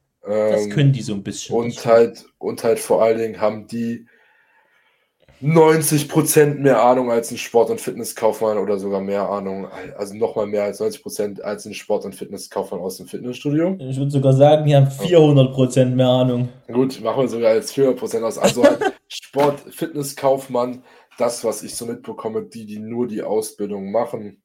Das 0.47 0.69
Ähm, 0.69 0.69
können 0.69 0.93
die 0.93 1.01
so 1.01 1.13
ein 1.13 1.23
bisschen. 1.23 1.59
das 1.63 1.65
und 1.65 1.85
halt, 1.85 2.25
und 2.37 2.63
halt 2.63 2.79
vor 2.79 3.01
allen 3.03 3.17
Dingen 3.17 3.41
haben 3.41 3.67
die 3.67 4.07
90% 5.41 6.55
mehr 6.55 6.81
Ahnung 6.81 7.11
als 7.11 7.29
ein 7.31 7.37
Sport- 7.37 7.69
und 7.69 7.79
Fitnesskaufmann 7.79 8.57
oder 8.57 8.79
sogar 8.79 9.01
mehr 9.01 9.29
Ahnung, 9.29 9.67
also 9.97 10.15
nochmal 10.15 10.47
mehr 10.47 10.63
als 10.63 10.81
90% 10.81 11.41
als 11.41 11.65
ein 11.65 11.73
Sport- 11.73 12.05
und 12.05 12.15
Fitnesskaufmann 12.15 12.81
aus 12.81 12.97
dem 12.97 13.07
Fitnessstudio. 13.07 13.75
Ich 13.79 13.97
würde 13.97 14.11
sogar 14.11 14.33
sagen, 14.33 14.65
die 14.65 14.75
haben 14.75 14.87
400% 14.87 15.85
mehr 15.85 16.07
Ahnung. 16.07 16.49
Gut, 16.67 16.99
machen 17.01 17.21
wir 17.21 17.27
sogar 17.27 17.51
als 17.51 17.73
400% 17.73 18.23
aus. 18.23 18.37
Also 18.39 18.63
halt 18.63 18.79
Sport, 19.07 19.59
Fitnesskaufmann, 19.69 20.83
das, 21.19 21.43
was 21.43 21.61
ich 21.63 21.75
so 21.75 21.85
mitbekomme, 21.85 22.43
die, 22.43 22.65
die 22.65 22.79
nur 22.79 23.07
die 23.07 23.21
Ausbildung 23.21 23.91
machen, 23.91 24.41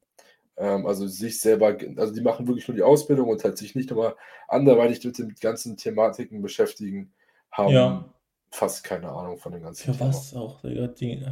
ähm, 0.59 0.87
also 0.87 1.07
sich 1.07 1.41
selber, 1.41 1.77
also 1.97 2.13
die 2.13 2.21
machen 2.21 2.47
wirklich 2.47 2.69
nur 2.69 2.77
die 2.77 2.83
Ausbildung 2.83 3.29
und 3.29 3.43
halt 3.45 3.57
sich 3.57 3.75
nicht 3.75 3.91
nochmal 3.91 4.15
anderweitig 4.49 5.03
mit 5.05 5.17
den 5.19 5.35
ganzen 5.41 5.77
Thematiken 5.77 6.43
beschäftigen, 6.43 7.13
haben 7.51 7.73
Ja. 7.73 8.05
Fast 8.53 8.85
keine 8.85 9.09
Ahnung 9.09 9.39
von 9.39 9.51
dem 9.53 9.63
ganzen 9.63 9.95
Für 9.95 10.01
was 10.01 10.35
auch, 10.35 10.61
Digga. 10.63 10.89
Die, 10.89 11.25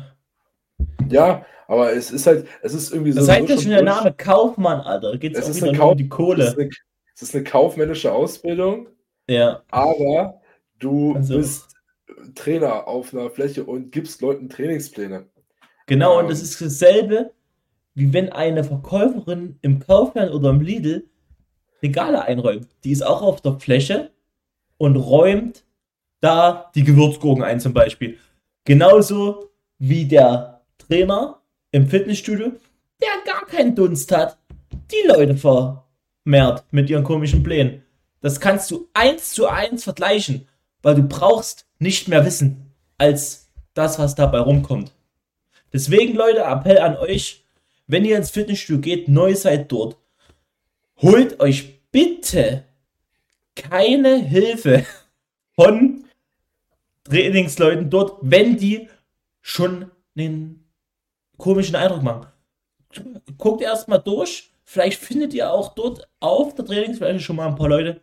Ja, 1.11 1.45
aber 1.69 1.93
es 1.93 2.11
ist 2.11 2.27
halt, 2.27 2.47
es 2.63 2.73
ist 2.75 2.93
irgendwie 2.93 3.13
so. 3.13 3.21
das 3.21 3.29
heißt 3.29 3.49
ja 3.49 3.59
schon 3.59 3.71
der 3.71 3.83
Name 3.83 4.13
Kaufmann, 4.15 4.81
Alter. 4.81 5.17
Geht 5.19 5.37
Es 5.37 5.45
auch 5.45 5.51
ist 5.51 5.57
wieder 5.57 5.73
nur 5.73 5.73
um 5.73 5.79
Kauf- 5.79 5.97
die 5.97 6.03
Es 6.05 6.07
ist 6.09 6.17
Kohle. 6.17 6.51
eine, 6.59 6.71
es 7.15 7.23
ist 7.23 7.35
eine 7.35 7.45
kaufmännische 7.45 8.13
Ausbildung, 8.13 8.89
Ja. 9.29 9.63
aber 9.71 10.41
du 10.79 11.15
Also- 11.15 11.37
bist 11.37 11.77
Trainer 12.35 12.89
auf 12.89 13.13
einer 13.15 13.31
Fläche 13.31 13.65
und 13.65 13.93
gibst 13.93 14.21
Leuten 14.23 14.49
Trainingspläne. 14.49 15.27
Genau, 15.87 16.17
und 16.19 16.25
Ähm. 16.25 16.31
das 16.31 16.43
ist 16.43 16.61
dasselbe, 16.61 17.33
wie 17.95 18.13
wenn 18.13 18.31
eine 18.31 18.65
Verkäuferin 18.65 19.59
im 19.63 19.79
Kaufland 19.81 20.33
oder 20.33 20.51
im 20.51 20.61
Lidl 20.61 21.05
Regale 21.83 22.23
einräumt. 22.25 22.69
Die 22.85 22.93
ist 22.93 23.03
auch 23.03 23.23
auf 23.23 23.41
der 23.43 23.59
Fläche 23.61 24.11
und 24.79 24.97
räumt 24.97 25.65
da 26.21 26.71
die 26.75 26.85
Gewürzgurken 26.85 27.43
ein 27.43 27.61
zum 27.61 27.73
Beispiel. 27.73 28.19
Genauso 28.65 29.51
wie 29.79 30.05
der 30.05 30.63
Trainer 30.79 31.41
im 31.73 31.89
Fitnessstudio, 31.89 32.53
der 33.01 33.33
gar 33.33 33.47
keinen 33.47 33.75
Dunst 33.75 34.13
hat, 34.13 34.39
die 34.91 35.07
Leute 35.07 35.37
vermehrt 35.37 36.65
mit 36.71 36.91
ihren 36.91 37.05
komischen 37.05 37.43
Plänen. 37.43 37.83
Das 38.21 38.41
kannst 38.41 38.71
du 38.71 38.89
eins 38.93 39.33
zu 39.33 39.47
eins 39.49 39.85
vergleichen, 39.85 40.47
weil 40.83 40.95
du 40.95 41.03
brauchst 41.03 41.67
nicht 41.79 42.09
mehr 42.09 42.25
Wissen 42.25 42.75
als 42.99 43.51
das, 43.75 43.99
was 43.99 44.15
dabei 44.15 44.41
rumkommt. 44.41 44.93
Deswegen, 45.73 46.15
Leute, 46.15 46.41
Appell 46.41 46.79
an 46.79 46.97
euch, 46.97 47.45
wenn 47.87 48.05
ihr 48.05 48.17
ins 48.17 48.31
Fitnessstudio 48.31 48.81
geht, 48.81 49.09
neu 49.09 49.35
seid 49.35 49.73
dort, 49.73 49.97
holt 51.01 51.41
euch 51.41 51.81
bitte 51.91 52.65
keine 53.55 54.17
Hilfe 54.17 54.85
von 55.55 55.90
Trainingsleuten 57.11 57.91
dort, 57.91 58.19
wenn 58.23 58.57
die 58.57 58.89
schon 59.43 59.91
einen 60.17 60.65
komischen 61.37 61.77
Eindruck 61.77 62.03
machen. 62.03 62.27
Guckt 63.39 63.63
erstmal 63.63 64.01
durch, 64.01 64.53
vielleicht 64.65 65.01
findet 65.01 65.35
ihr 65.35 65.53
auch 65.53 65.75
dort 65.75 66.09
auf 66.21 66.55
der 66.55 66.65
Trainingsfläche 66.65 67.21
schon 67.21 67.37
mal 67.37 67.49
ein 67.49 67.57
paar 67.57 67.69
Leute, 67.69 68.01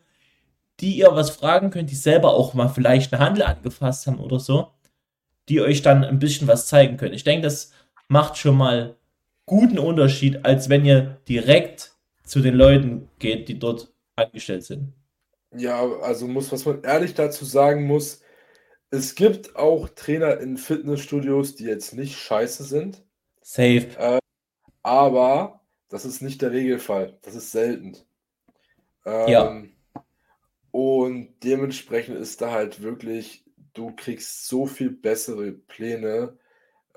die 0.80 0.98
ihr 0.98 1.10
was 1.12 1.32
fragen 1.32 1.72
könnt, 1.72 1.90
die 1.90 1.96
selber 1.96 2.34
auch 2.34 2.54
mal 2.54 2.70
vielleicht 2.70 3.14
einen 3.14 3.24
Handel 3.24 3.44
angefasst 3.44 4.08
haben 4.08 4.20
oder 4.20 4.40
so 4.40 4.72
die 5.50 5.62
euch 5.62 5.82
dann 5.82 6.04
ein 6.04 6.20
bisschen 6.20 6.48
was 6.48 6.68
zeigen 6.68 6.98
können. 6.98 7.14
Ich 7.14 7.24
denke, 7.24 7.44
das 7.44 7.72
macht 8.08 8.38
schon 8.38 8.58
mal 8.58 8.96
guten 9.46 9.80
Unterschied, 9.80 10.46
als 10.46 10.70
wenn 10.70 10.86
ihr 10.86 11.18
direkt 11.28 11.94
zu 12.24 12.42
den 12.42 12.56
Leuten 12.56 13.10
geht, 13.20 13.48
die 13.48 13.58
dort 13.58 13.94
angestellt 14.16 14.64
sind. 14.64 14.94
Ja, 15.56 15.82
also 16.02 16.28
muss, 16.28 16.52
was 16.52 16.66
man 16.66 16.84
ehrlich 16.84 17.14
dazu 17.14 17.46
sagen 17.46 17.86
muss, 17.86 18.22
es 18.90 19.16
gibt 19.16 19.56
auch 19.56 19.90
Trainer 19.90 20.40
in 20.40 20.58
Fitnessstudios, 20.58 21.56
die 21.56 21.66
jetzt 21.66 21.94
nicht 21.94 22.18
scheiße 22.18 22.64
sind, 22.64 23.04
Safe. 23.42 24.20
aber 24.84 25.62
das 25.90 26.06
ist 26.06 26.22
nicht 26.22 26.42
der 26.42 26.52
Regelfall. 26.52 27.18
Das 27.22 27.36
ist 27.36 27.52
selten. 27.52 27.98
Ähm, 29.06 29.28
Ja. 29.30 29.64
Und 30.72 31.34
dementsprechend 31.44 32.18
ist 32.18 32.42
da 32.42 32.52
halt 32.52 32.82
wirklich, 32.82 33.44
du 33.74 33.96
kriegst 33.96 34.48
so 34.48 34.66
viel 34.68 34.92
bessere 34.92 35.52
Pläne 35.54 36.38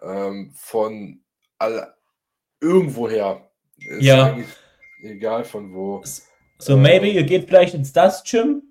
ähm, 0.02 0.52
von 0.54 1.22
all, 1.58 1.94
irgendwoher. 2.60 3.50
Ist 3.78 4.02
Ja. 4.02 4.36
egal 5.02 5.44
von 5.44 5.72
wo. 5.72 6.02
So, 6.58 6.76
maybe 6.76 7.08
ihr 7.08 7.22
geht 7.22 7.46
vielleicht 7.48 7.74
ins 7.74 7.92
das 7.92 8.22
Gym. 8.24 8.62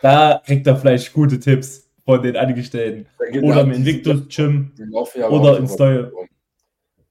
Da 0.00 0.42
kriegt 0.44 0.66
ihr 0.66 0.76
vielleicht 0.76 1.12
gute 1.12 1.38
Tipps 1.38 1.83
von 2.04 2.22
den 2.22 2.36
Angestellten. 2.36 3.06
Da 3.18 3.38
Oder 3.40 3.56
ja- 3.56 3.60
im 3.62 3.72
Invictus 3.72 4.22
Gym. 4.28 4.72
Die 4.78 4.82
laufen 4.84 5.20
ja 5.20 5.28
Oder 5.28 5.36
aber 5.38 5.50
auch 5.52 5.56
in 5.56 5.62
nicht 5.64 5.74
Steuer- 5.74 6.10
rum. 6.10 6.28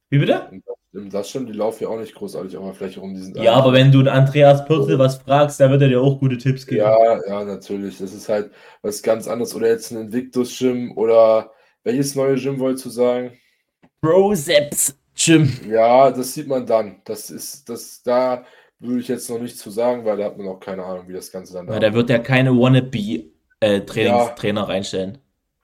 Wie 0.10 0.20
bitte? 0.20 0.48
Im 0.94 1.10
das 1.10 1.28
stimmt, 1.32 1.50
die 1.50 1.54
laufen 1.54 1.84
ja 1.86 1.90
auch 1.90 2.00
nicht 2.00 2.14
großartig 2.14 2.56
auf 2.56 2.66
der 2.66 2.74
Fläche 2.76 3.00
rum. 3.00 3.16
Die 3.16 3.22
sind 3.22 3.36
Ja, 3.38 3.54
aber 3.54 3.74
wenn 3.74 3.92
du 3.92 4.02
Andreas 4.02 4.64
Pürzel 4.66 5.00
was 5.00 5.16
fragst, 5.18 5.60
der 5.60 5.72
wird 5.72 5.82
er 5.82 5.88
dir 5.90 6.00
auch 6.00 6.20
gute 6.20 6.38
Tipps 6.38 6.68
geben. 6.68 6.82
Ja, 6.82 7.20
ja, 7.28 7.44
natürlich. 7.44 7.98
Das 7.98 8.14
ist 8.14 8.30
halt 8.30 8.52
was 8.84 9.02
ganz 9.02 9.28
anderes. 9.28 9.56
Oder 9.56 9.70
jetzt 9.70 9.90
ein 9.92 9.98
Invictus-Gym 10.02 10.96
oder 10.96 11.52
welches 11.84 12.14
neue 12.14 12.36
Gym 12.36 12.60
wolltest 12.60 12.86
du 12.86 12.90
sagen? 12.92 13.32
Proseps 14.02 14.96
Gym. 15.16 15.52
Ja, 15.68 16.12
das 16.12 16.34
sieht 16.36 16.48
man 16.48 16.66
dann. 16.68 17.02
Das 17.06 17.32
ist, 17.32 17.68
das, 17.70 18.04
da 18.04 18.46
würde 18.80 19.00
ich 19.00 19.08
jetzt 19.08 19.30
noch 19.32 19.40
nichts 19.40 19.60
zu 19.60 19.72
sagen, 19.72 20.06
weil 20.06 20.18
da 20.18 20.26
hat 20.26 20.38
man 20.38 20.48
auch 20.48 20.60
keine 20.60 20.84
Ahnung, 20.84 21.08
wie 21.08 21.14
das 21.14 21.32
Ganze 21.32 21.54
dann 21.54 21.66
Ja, 21.68 21.74
da 21.74 21.80
der 21.80 21.94
wird 21.96 22.10
ja 22.12 22.20
keine 22.20 22.52
Wannabe-Trainingstrainer 23.64 24.62
Ja. 24.62 24.68
reinstellen. 24.68 25.18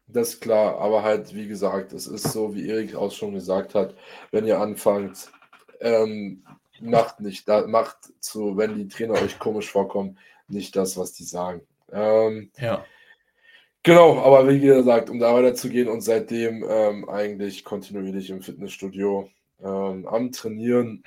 Das 0.08 0.30
ist 0.30 0.42
klar, 0.42 0.80
aber 0.80 1.04
halt, 1.04 1.36
wie 1.36 1.48
gesagt, 1.48 1.94
es 1.94 2.08
ist 2.08 2.32
so, 2.32 2.56
wie 2.56 2.68
Erik 2.68 2.96
auch 2.96 3.12
schon 3.12 3.34
gesagt 3.34 3.76
hat, 3.76 3.94
wenn 4.32 4.46
ihr 4.48 4.60
anfangt, 4.60 5.30
ähm, 5.82 6.44
macht 6.82 7.20
nicht, 7.20 7.48
da, 7.48 7.68
macht 7.68 7.98
zu, 8.20 8.58
wenn 8.58 8.76
die 8.76 8.88
Trainer 8.88 9.14
euch 9.14 9.38
komisch 9.38 9.70
vorkommen, 9.72 10.18
nicht 10.48 10.76
das, 10.76 10.98
was 10.98 11.14
die 11.14 11.24
sagen. 11.26 11.62
Ähm, 11.92 12.52
Ja. 12.58 12.86
Genau, 13.84 14.20
aber 14.20 14.48
wie 14.50 14.60
gesagt, 14.60 15.10
um 15.10 15.20
da 15.20 15.34
weiterzugehen 15.34 15.88
und 15.88 16.02
seitdem 16.02 16.66
ähm, 16.68 17.08
eigentlich 17.08 17.64
kontinuierlich 17.64 18.30
im 18.30 18.42
Fitnessstudio 18.42 19.30
ähm, 19.64 20.06
am 20.06 20.32
Trainieren, 20.34 21.04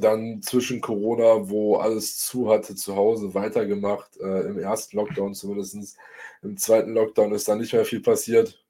dann 0.00 0.42
zwischen 0.42 0.80
Corona, 0.80 1.48
wo 1.48 1.76
alles 1.76 2.18
zu 2.18 2.50
hatte, 2.50 2.74
zu 2.74 2.96
Hause 2.96 3.34
weitergemacht, 3.34 4.16
äh, 4.18 4.40
im 4.40 4.58
ersten 4.58 4.96
Lockdown 4.96 5.34
zumindest, 5.34 5.96
im 6.42 6.56
zweiten 6.56 6.92
Lockdown 6.92 7.32
ist 7.32 7.48
da 7.48 7.54
nicht 7.54 7.72
mehr 7.72 7.84
viel 7.84 8.00
passiert. 8.00 8.64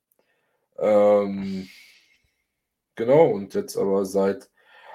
Ähm, 0.78 1.68
genau, 2.94 3.30
und 3.30 3.54
jetzt 3.54 3.76
aber 3.76 4.04
seit 4.04 4.50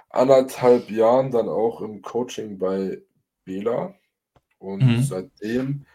anderthalb 0.09 0.91
Jahren 0.91 1.31
dann 1.31 1.49
auch 1.49 1.81
im 1.81 2.01
Coaching 2.01 2.59
bei 2.59 3.01
Bela 3.45 3.95
und 4.59 4.81
Mhm. 4.83 5.01
seitdem 5.01 5.85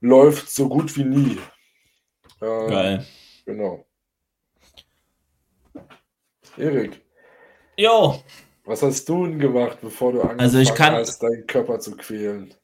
läuft 0.00 0.50
so 0.50 0.68
gut 0.68 0.94
wie 0.96 1.04
nie. 1.04 1.38
Ähm, 2.42 2.68
Geil. 2.68 3.06
Genau. 3.46 3.86
Erik, 6.58 7.00
Jo, 7.78 8.22
Was 8.64 8.82
hast 8.82 9.08
du 9.08 9.26
denn 9.26 9.38
gemacht, 9.38 9.78
bevor 9.80 10.12
du 10.12 10.20
angefangen 10.20 10.40
Also 10.40 10.58
ich 10.58 10.74
kann- 10.74 10.94
hast, 10.94 11.22
deinen 11.22 11.46
Körper 11.46 11.78
zu 11.80 11.96
quälen? 11.96 12.54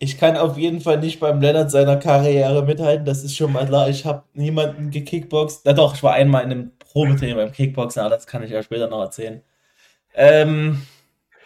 Ich 0.00 0.16
kann 0.18 0.36
auf 0.36 0.56
jeden 0.56 0.80
Fall 0.80 0.98
nicht 1.00 1.18
beim 1.18 1.40
Lennart 1.40 1.70
seiner 1.72 1.96
Karriere 1.96 2.64
mithalten, 2.64 3.04
das 3.04 3.24
ist 3.24 3.34
schon 3.36 3.52
mal 3.52 3.66
klar. 3.66 3.88
Ich 3.88 4.04
habe 4.04 4.22
niemanden 4.32 4.90
gekickboxt. 4.90 5.62
Na 5.64 5.72
doch, 5.72 5.94
ich 5.94 6.02
war 6.04 6.12
einmal 6.14 6.44
in 6.44 6.52
einem 6.52 6.72
Probetraining 6.78 7.34
beim 7.36 7.52
Kickboxen, 7.52 8.00
aber 8.02 8.10
das 8.14 8.26
kann 8.26 8.42
ich 8.44 8.50
ja 8.50 8.62
später 8.62 8.86
noch 8.88 9.00
erzählen. 9.00 9.42
Ähm, 10.14 10.82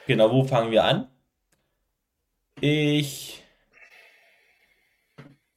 genau, 0.06 0.30
wo 0.30 0.44
fangen 0.44 0.70
wir 0.70 0.84
an? 0.84 1.08
Ich 2.60 3.42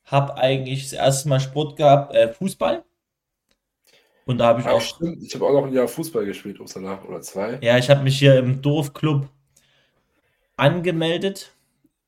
habe 0.06 0.36
eigentlich 0.38 0.84
das 0.84 0.94
erste 0.94 1.28
Mal 1.30 1.40
Sport 1.40 1.76
gehabt, 1.78 2.16
äh, 2.16 2.32
Fußball. 2.32 2.84
Und 4.26 4.40
da 4.40 4.48
habe 4.48 4.62
ich 4.62 4.66
Ach, 4.66 4.74
auch 4.74 4.82
stimmt. 4.82 5.22
Ich 5.22 5.34
habe 5.36 5.46
auch 5.46 5.54
noch 5.54 5.68
ein 5.68 5.74
Jahr 5.74 5.88
Fußball 5.88 6.26
gespielt, 6.26 6.60
Upsala, 6.60 7.02
oder 7.08 7.22
zwei. 7.22 7.60
Ja, 7.62 7.78
ich 7.78 7.90
habe 7.90 8.04
mich 8.04 8.18
hier 8.18 8.40
im 8.40 8.62
Dorfclub 8.62 9.30
angemeldet. 10.58 11.52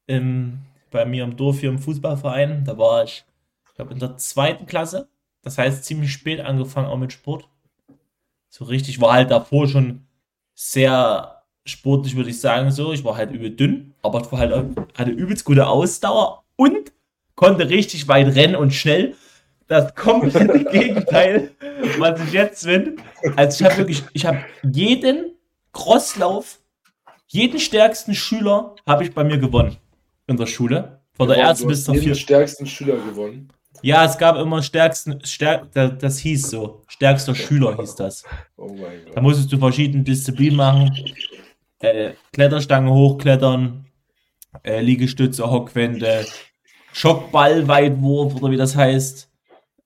Im, 0.08 0.60
bei 0.90 1.06
mir 1.06 1.24
im 1.24 1.36
Dorf 1.36 1.60
hier 1.60 1.70
im 1.70 1.80
Fußballverein. 1.80 2.64
Da 2.66 2.78
war 2.78 3.04
ich, 3.04 3.24
ich 3.68 3.76
glaube, 3.76 3.94
in 3.94 4.00
der 4.00 4.18
zweiten 4.18 4.66
Klasse. 4.66 5.08
Das 5.44 5.58
heißt, 5.58 5.86
ziemlich 5.86 6.12
spät 6.12 6.42
angefangen 6.42 6.88
auch 6.88 6.98
mit 6.98 7.14
Sport. 7.14 7.48
So 8.50 8.66
richtig, 8.66 9.00
war 9.00 9.14
halt 9.14 9.30
davor 9.30 9.68
schon 9.68 10.08
sehr 10.56 11.44
sportlich, 11.66 12.16
würde 12.16 12.32
ich 12.32 12.42
sagen. 12.42 12.72
So, 12.72 12.94
ich 12.94 13.04
war 13.04 13.16
halt 13.16 13.32
übel 13.32 13.52
dünn, 13.52 13.94
aber 14.02 14.22
ich 14.22 14.32
war 14.32 14.40
halt, 14.40 14.76
hatte 14.98 15.12
übelst 15.12 15.46
gute 15.46 15.68
Ausdauer 15.68 16.44
und 16.56 16.92
konnte 17.36 17.70
richtig 17.70 18.08
weit 18.08 18.34
rennen 18.36 18.56
und 18.56 18.74
schnell. 18.74 19.16
Das 19.68 19.94
komplette 19.96 20.64
Gegenteil, 20.72 21.52
was 21.98 22.20
ich 22.22 22.32
jetzt 22.34 22.66
bin. 22.66 23.02
Also 23.36 23.64
ich 23.66 23.70
habe 23.70 23.78
wirklich, 23.80 24.04
ich 24.14 24.26
habe 24.26 24.40
jeden 24.64 25.36
Crosslauf, 25.74 26.60
jeden 27.28 27.60
stärksten 27.60 28.14
Schüler 28.16 28.76
habe 28.86 29.04
ich 29.04 29.14
bei 29.14 29.24
mir 29.24 29.38
gewonnen 29.38 29.78
in 30.28 30.38
der 30.38 30.46
Schule. 30.46 31.02
Von 31.14 31.28
der 31.28 31.38
Du 31.38 31.44
ersten 31.44 31.68
bis 31.68 31.84
zur 31.84 31.94
jeden 31.96 32.06
vierten. 32.06 32.20
stärksten 32.20 32.66
Schüler 32.66 32.96
gewonnen. 32.96 33.50
Ja, 33.82 34.06
es 34.06 34.18
gab 34.18 34.38
immer 34.38 34.64
stärksten, 34.64 35.20
stärk, 35.24 35.72
das, 35.74 35.92
das 36.00 36.18
hieß 36.20 36.50
so, 36.50 36.84
stärkster 36.88 37.36
Schüler 37.36 37.78
hieß 37.78 37.96
das. 37.96 38.24
Oh 38.56 38.68
mein 38.70 39.06
Da 39.08 39.14
Gott. 39.16 39.24
musstest 39.24 39.52
du 39.52 39.58
verschiedene 39.60 40.04
Disziplinen 40.04 40.56
machen. 40.58 40.92
Äh, 41.80 42.14
Kletterstange 42.34 42.92
hochklettern, 42.92 43.86
äh, 44.64 44.82
Liegestütze, 44.82 45.50
Hockwände, 45.50 46.26
Schockball, 46.94 47.68
Weitwurf 47.68 48.34
oder 48.36 48.50
wie 48.52 48.58
das 48.58 48.76
heißt, 48.76 49.27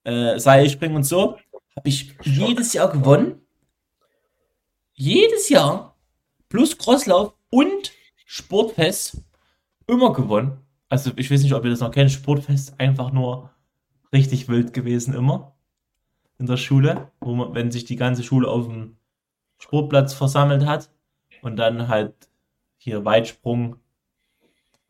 äh, 0.03 0.39
Seilspringen 0.39 0.97
und 0.97 1.03
so. 1.03 1.37
Habe 1.75 1.89
ich 1.89 2.15
jedes 2.23 2.73
Jahr 2.73 2.89
gewonnen. 2.89 3.41
Jedes 4.93 5.49
Jahr. 5.49 5.97
Plus 6.49 6.77
Crosslauf 6.77 7.33
und 7.49 7.91
Sportfest 8.25 9.21
immer 9.87 10.13
gewonnen. 10.13 10.57
Also 10.89 11.11
ich 11.15 11.31
weiß 11.31 11.43
nicht, 11.43 11.53
ob 11.53 11.63
ihr 11.63 11.71
das 11.71 11.79
noch 11.79 11.91
kennt. 11.91 12.11
Sportfest 12.11 12.79
einfach 12.79 13.11
nur 13.11 13.51
richtig 14.13 14.49
wild 14.49 14.73
gewesen 14.73 15.13
immer 15.13 15.55
in 16.37 16.47
der 16.47 16.57
Schule, 16.57 17.11
wo 17.19 17.35
man, 17.35 17.53
wenn 17.53 17.71
sich 17.71 17.85
die 17.85 17.95
ganze 17.95 18.23
Schule 18.23 18.47
auf 18.47 18.67
dem 18.67 18.97
Sportplatz 19.59 20.13
versammelt 20.13 20.65
hat 20.65 20.89
und 21.41 21.55
dann 21.55 21.87
halt 21.87 22.13
hier 22.77 23.05
Weitsprung, 23.05 23.77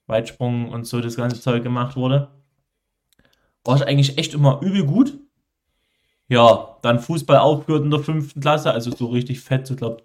Weitsprung 0.08 0.70
und 0.70 0.86
so 0.86 1.02
das 1.02 1.18
ganze 1.18 1.42
Zeug 1.42 1.62
gemacht 1.62 1.98
wurde, 1.98 2.30
war 3.64 3.76
ich 3.76 3.88
eigentlich 3.88 4.18
echt 4.18 4.34
immer 4.34 4.60
übel 4.62 4.86
gut. 4.86 5.18
Ja, 6.28 6.78
dann 6.82 7.00
Fußball 7.00 7.38
aufgehört 7.38 7.84
in 7.84 7.92
der 7.92 8.00
fünften 8.00 8.40
Klasse, 8.40 8.72
also 8.72 8.92
so 8.96 9.08
richtig 9.08 9.42
fett, 9.42 9.68
so 9.68 9.76
glaube 9.76 10.04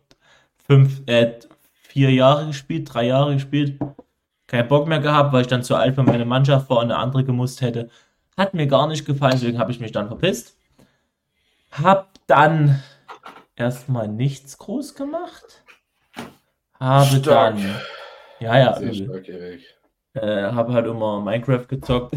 fünf, 0.66 1.02
äh, 1.06 1.38
vier 1.72 2.10
Jahre 2.10 2.46
gespielt, 2.48 2.92
drei 2.92 3.06
Jahre 3.06 3.34
gespielt. 3.34 3.78
Kein 4.48 4.68
Bock 4.68 4.86
mehr 4.88 4.98
gehabt, 5.00 5.32
weil 5.32 5.42
ich 5.42 5.46
dann 5.46 5.62
zu 5.62 5.74
alt 5.76 5.94
für 5.94 6.02
meine 6.02 6.24
Mannschaft 6.24 6.68
war 6.68 6.78
und 6.78 6.84
eine 6.84 6.96
andere 6.96 7.24
gemusst 7.24 7.60
hätte. 7.60 7.90
Hat 8.36 8.54
mir 8.54 8.66
gar 8.66 8.86
nicht 8.86 9.06
gefallen, 9.06 9.32
deswegen 9.34 9.58
habe 9.58 9.72
ich 9.72 9.80
mich 9.80 9.92
dann 9.92 10.08
verpisst. 10.08 10.56
Hab 11.70 12.10
dann 12.26 12.82
erstmal 13.56 14.08
nichts 14.08 14.58
groß 14.58 14.94
gemacht. 14.94 15.64
Habe 16.78 17.06
Stark. 17.16 17.56
dann, 17.56 17.76
ja, 18.40 18.58
ja, 18.58 18.74
Sehr 18.78 18.92
übel. 18.92 19.04
stark, 19.06 19.28
Erik. 19.28 19.62
äh, 20.14 20.52
habe 20.52 20.72
halt 20.74 20.86
immer 20.86 21.20
Minecraft 21.20 21.66
gezockt. 21.68 22.14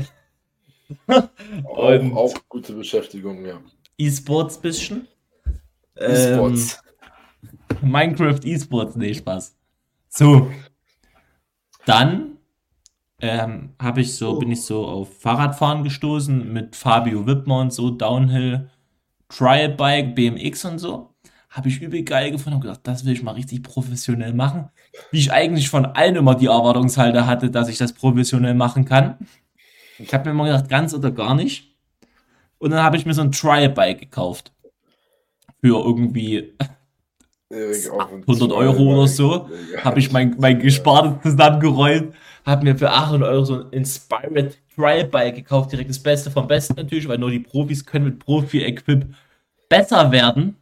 Auch, 1.65 2.15
auch 2.15 2.34
gute 2.49 2.73
Beschäftigung, 2.73 3.45
ja. 3.45 3.60
E-Sports 3.97 4.60
bisschen. 4.60 5.08
E-Sports. 5.95 6.82
Ähm, 7.82 7.91
Minecraft 7.91 8.39
E-Sports, 8.43 8.95
nee, 8.95 9.13
Spaß. 9.13 9.56
So. 10.10 10.52
Dann 11.86 12.38
ähm, 13.21 13.73
habe 13.80 14.02
ich 14.02 14.15
so, 14.15 14.39
bin 14.39 14.52
ich 14.52 14.63
so 14.63 14.86
auf 14.86 15.19
Fahrradfahren 15.19 15.84
gestoßen 15.84 16.52
mit 16.52 16.75
Fabio 16.75 17.25
Wittmer 17.25 17.60
und 17.60 17.73
so, 17.73 17.89
Downhill, 17.89 18.69
Trial 19.28 19.69
Bike, 19.69 20.15
BMX 20.15 20.65
und 20.65 20.80
so. 20.80 21.13
Habe 21.49 21.69
ich 21.69 21.82
übel 21.82 22.04
geil 22.04 22.32
gefunden 22.32 22.56
und 22.56 22.62
gedacht, 22.62 22.82
das 22.84 23.06
will 23.06 23.13
ich 23.13 23.23
mal 23.23 23.32
richtig 23.32 23.63
professionell 23.63 24.34
machen. 24.34 24.69
Wie 25.12 25.17
ich 25.17 25.32
eigentlich 25.32 25.69
von 25.69 25.86
allen 25.86 26.15
immer 26.15 26.36
die 26.36 26.45
Erwartungshalter 26.45 27.25
hatte, 27.25 27.49
dass 27.49 27.69
ich 27.69 27.78
das 27.78 27.93
professionell 27.93 28.54
machen 28.54 28.86
kann. 28.86 29.17
Ich 30.00 30.14
habe 30.14 30.26
mir 30.26 30.32
immer 30.32 30.46
gedacht, 30.46 30.70
ganz 30.70 30.94
oder 30.94 31.12
gar 31.12 31.36
nicht. 31.36 31.76
Und 32.58 32.72
dann 32.72 32.84
habe 32.84 32.98
ich 32.98 33.06
mir 33.06 33.14
so 33.14 33.22
ein 33.22 33.32
Trial 33.32 33.70
Bike 33.70 34.00
gekauft. 34.00 34.52
Für 35.62 35.84
irgendwie 35.84 36.54
Erik 37.50 37.90
auf 37.90 38.12
und 38.12 38.22
100 38.22 38.50
zu, 38.50 38.56
Euro 38.56 38.94
oder 38.94 39.08
so, 39.08 39.50
habe 39.84 40.00
ich 40.00 40.12
mein, 40.12 40.36
mein 40.40 40.60
Gespartes 40.60 41.32
zusammengerollt, 41.32 42.14
habe 42.46 42.64
mir 42.64 42.78
für 42.78 42.92
800 42.92 43.28
Euro 43.28 43.44
so 43.44 43.56
ein 43.56 43.70
Inspired 43.72 44.58
Trial 44.76 45.06
Bike 45.06 45.36
gekauft, 45.36 45.72
direkt 45.72 45.90
das 45.90 46.00
Beste 46.00 46.32
vom 46.32 46.48
Besten 46.48 46.76
natürlich, 46.76 47.08
weil 47.08 47.18
nur 47.18 47.32
die 47.32 47.40
Profis 47.40 47.86
können 47.86 48.06
mit 48.06 48.20
Profi-Equip 48.20 49.08
besser 49.68 50.12
werden. 50.12 50.56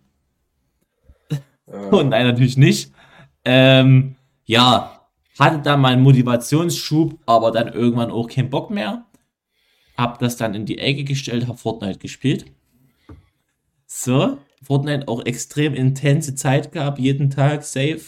Und 1.91 2.09
nein, 2.09 2.25
natürlich 2.25 2.57
nicht. 2.57 2.93
Ähm, 3.43 4.15
ja, 4.45 5.01
hatte 5.37 5.59
dann 5.59 5.81
mal 5.81 5.93
einen 5.93 6.03
Motivationsschub, 6.03 7.17
aber 7.25 7.51
dann 7.51 7.73
irgendwann 7.73 8.11
auch 8.11 8.27
keinen 8.27 8.49
Bock 8.49 8.69
mehr. 8.69 9.05
Hab 9.97 10.19
das 10.19 10.37
dann 10.37 10.53
in 10.53 10.65
die 10.65 10.77
Ecke 10.77 11.03
gestellt, 11.03 11.47
hab 11.47 11.59
Fortnite 11.59 11.99
gespielt. 11.99 12.45
So, 13.87 14.37
Fortnite 14.61 15.07
auch 15.07 15.25
extrem 15.25 15.73
intense 15.73 16.35
Zeit 16.35 16.71
gehabt, 16.71 16.99
jeden 16.99 17.29
Tag 17.29 17.63
safe, 17.63 18.01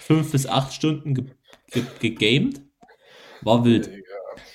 fünf 0.00 0.32
bis 0.32 0.46
acht 0.46 0.72
Stunden 0.72 1.14
ge 1.14 1.24
ge 1.70 1.84
gegamed. 2.00 2.60
War 3.42 3.64
wild 3.64 3.90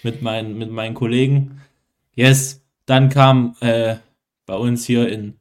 mit 0.03 0.21
meinen, 0.21 0.57
mit 0.57 0.69
meinen 0.69 0.93
Kollegen. 0.93 1.61
Yes, 2.13 2.63
dann 2.85 3.09
kam 3.09 3.55
äh, 3.61 3.95
bei 4.45 4.55
uns 4.55 4.85
hier 4.85 5.09
in, 5.09 5.39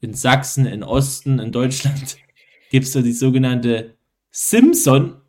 in 0.00 0.14
Sachsen, 0.14 0.66
in 0.66 0.82
Osten, 0.82 1.38
in 1.38 1.52
Deutschland, 1.52 2.16
gibt 2.70 2.86
es 2.86 2.92
so 2.92 3.02
die 3.02 3.12
sogenannte 3.12 3.94
Simson. 4.30 5.20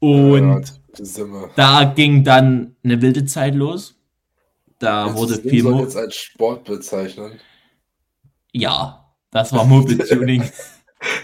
Und. 0.00 0.77
Da 1.56 1.84
ging 1.84 2.24
dann 2.24 2.76
eine 2.84 3.00
wilde 3.02 3.24
Zeit 3.24 3.54
los. 3.54 3.94
Da 4.78 5.06
Jetzt- 5.06 5.16
wurde 5.16 5.34
viel 5.42 5.62
soll 5.62 5.80
jetzt 5.80 5.96
als 5.96 6.14
Sport 6.16 6.64
bezeichnen. 6.64 7.40
Ja, 8.52 9.04
das 9.30 9.52
war 9.52 9.64
Mobile 9.64 10.06
Tuning. 10.06 10.42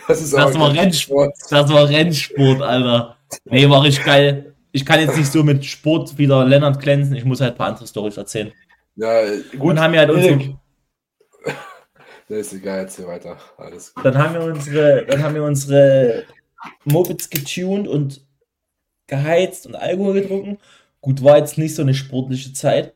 Das 0.07 0.23
ist 0.23 0.33
Das 0.33 0.57
war 0.57 0.73
Rennsport. 0.73 1.35
Das 1.51 1.69
war 1.73 1.89
Rennsport, 1.89 2.63
Alter. 2.63 3.17
Nee, 3.47 3.69
war 3.69 3.83
richtig 3.83 4.05
geil. 4.05 4.55
Ich 4.71 4.87
kann 4.87 5.01
jetzt 5.01 5.17
nicht 5.17 5.33
so 5.33 5.43
mit 5.43 5.65
Sport 5.65 6.17
wieder 6.17 6.45
Lennart 6.45 6.79
glänzen. 6.81 7.17
Ich 7.17 7.25
muss 7.25 7.41
halt 7.41 7.55
ein 7.55 7.59
paar 7.59 7.69
andere 7.69 7.87
Storys 7.89 8.17
erzählen. 8.17 8.53
Ja, 8.95 9.23
gut. 9.59 9.71
Und 9.73 9.81
haben 9.81 9.93
wir 9.93 10.01
halt 10.01 10.11
unsere. 10.11 10.39
Nee, 12.29 12.39
ist 12.41 12.53
egal, 12.55 12.79
erzähl 12.79 13.07
weiter. 13.07 13.37
Alles 13.59 13.93
gut. 13.95 14.05
dann 14.05 14.17
haben 14.17 14.35
wir 14.35 14.45
unsere, 14.45 15.05
dann 15.07 15.23
haben 15.23 15.35
wir 15.35 15.43
unsere 15.45 16.25
Mopeds 16.85 17.29
getuned 17.29 17.87
und 17.87 18.25
geheizt 19.07 19.67
und 19.67 19.77
Alkohol 19.77 20.15
getrunken. 20.15 20.59
Gut, 21.01 21.23
war 21.23 21.39
jetzt 21.39 21.59
nicht 21.59 21.75
so 21.75 21.83
eine 21.83 21.95
sportliche 21.95 22.53
Zeit. 22.53 22.95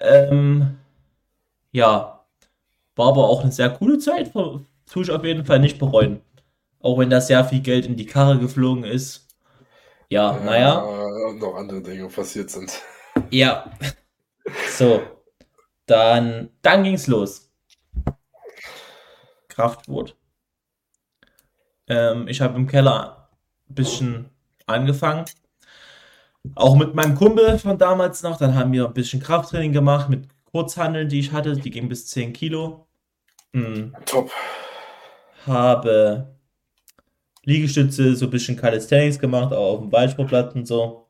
Ähm, 0.00 0.78
ja, 1.72 2.24
war 2.96 3.08
aber 3.08 3.28
auch 3.28 3.42
eine 3.42 3.52
sehr 3.52 3.70
coole 3.70 3.98
Zeit. 3.98 4.32
Tue 4.32 5.02
ich 5.02 5.10
auf 5.10 5.24
jeden 5.24 5.44
Fall 5.44 5.60
nicht 5.60 5.78
bereuen. 5.78 6.20
Auch 6.80 6.98
wenn 6.98 7.10
da 7.10 7.20
sehr 7.20 7.44
viel 7.44 7.60
Geld 7.60 7.86
in 7.86 7.96
die 7.96 8.06
Karre 8.06 8.38
geflogen 8.38 8.84
ist. 8.84 9.26
Ja, 10.08 10.38
naja. 10.42 10.78
und 10.78 11.38
noch 11.38 11.54
andere 11.56 11.82
Dinge 11.82 12.08
passiert 12.08 12.50
sind. 12.50 12.80
Ja. 13.30 13.70
So. 14.76 15.02
Dann, 15.86 16.50
dann 16.62 16.84
ging's 16.84 17.06
los. 17.06 17.50
Kraftwort. 19.48 20.16
Ähm, 21.88 22.28
ich 22.28 22.40
habe 22.40 22.56
im 22.56 22.66
Keller 22.66 23.30
ein 23.68 23.74
bisschen 23.74 24.30
angefangen. 24.68 25.24
Auch 26.54 26.76
mit 26.76 26.94
meinem 26.94 27.14
Kumpel 27.14 27.58
von 27.58 27.78
damals 27.78 28.22
noch. 28.22 28.38
Dann 28.38 28.54
haben 28.54 28.72
wir 28.72 28.86
ein 28.86 28.94
bisschen 28.94 29.20
Krafttraining 29.20 29.72
gemacht 29.72 30.08
mit 30.08 30.26
Kurzhandeln, 30.52 31.08
die 31.08 31.20
ich 31.20 31.32
hatte. 31.32 31.56
Die 31.56 31.70
gingen 31.70 31.88
bis 31.88 32.06
10 32.06 32.32
Kilo. 32.32 32.86
Hm, 33.52 33.94
Top. 34.06 34.30
habe 35.46 36.34
Liegestütze, 37.44 38.14
so 38.14 38.26
ein 38.26 38.30
bisschen 38.30 38.56
Calisthenics 38.56 39.18
gemacht, 39.18 39.52
auch 39.54 39.74
auf 39.74 39.80
dem 39.80 39.92
Waldsportplatz 39.92 40.54
und 40.54 40.66
so. 40.66 41.08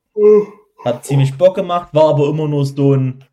Hat 0.84 1.04
ziemlich 1.04 1.34
Bock 1.36 1.56
gemacht, 1.56 1.92
war 1.92 2.10
aber 2.10 2.28
immer 2.28 2.46
nur 2.46 2.64
so 2.64 2.94
ein 2.94 3.24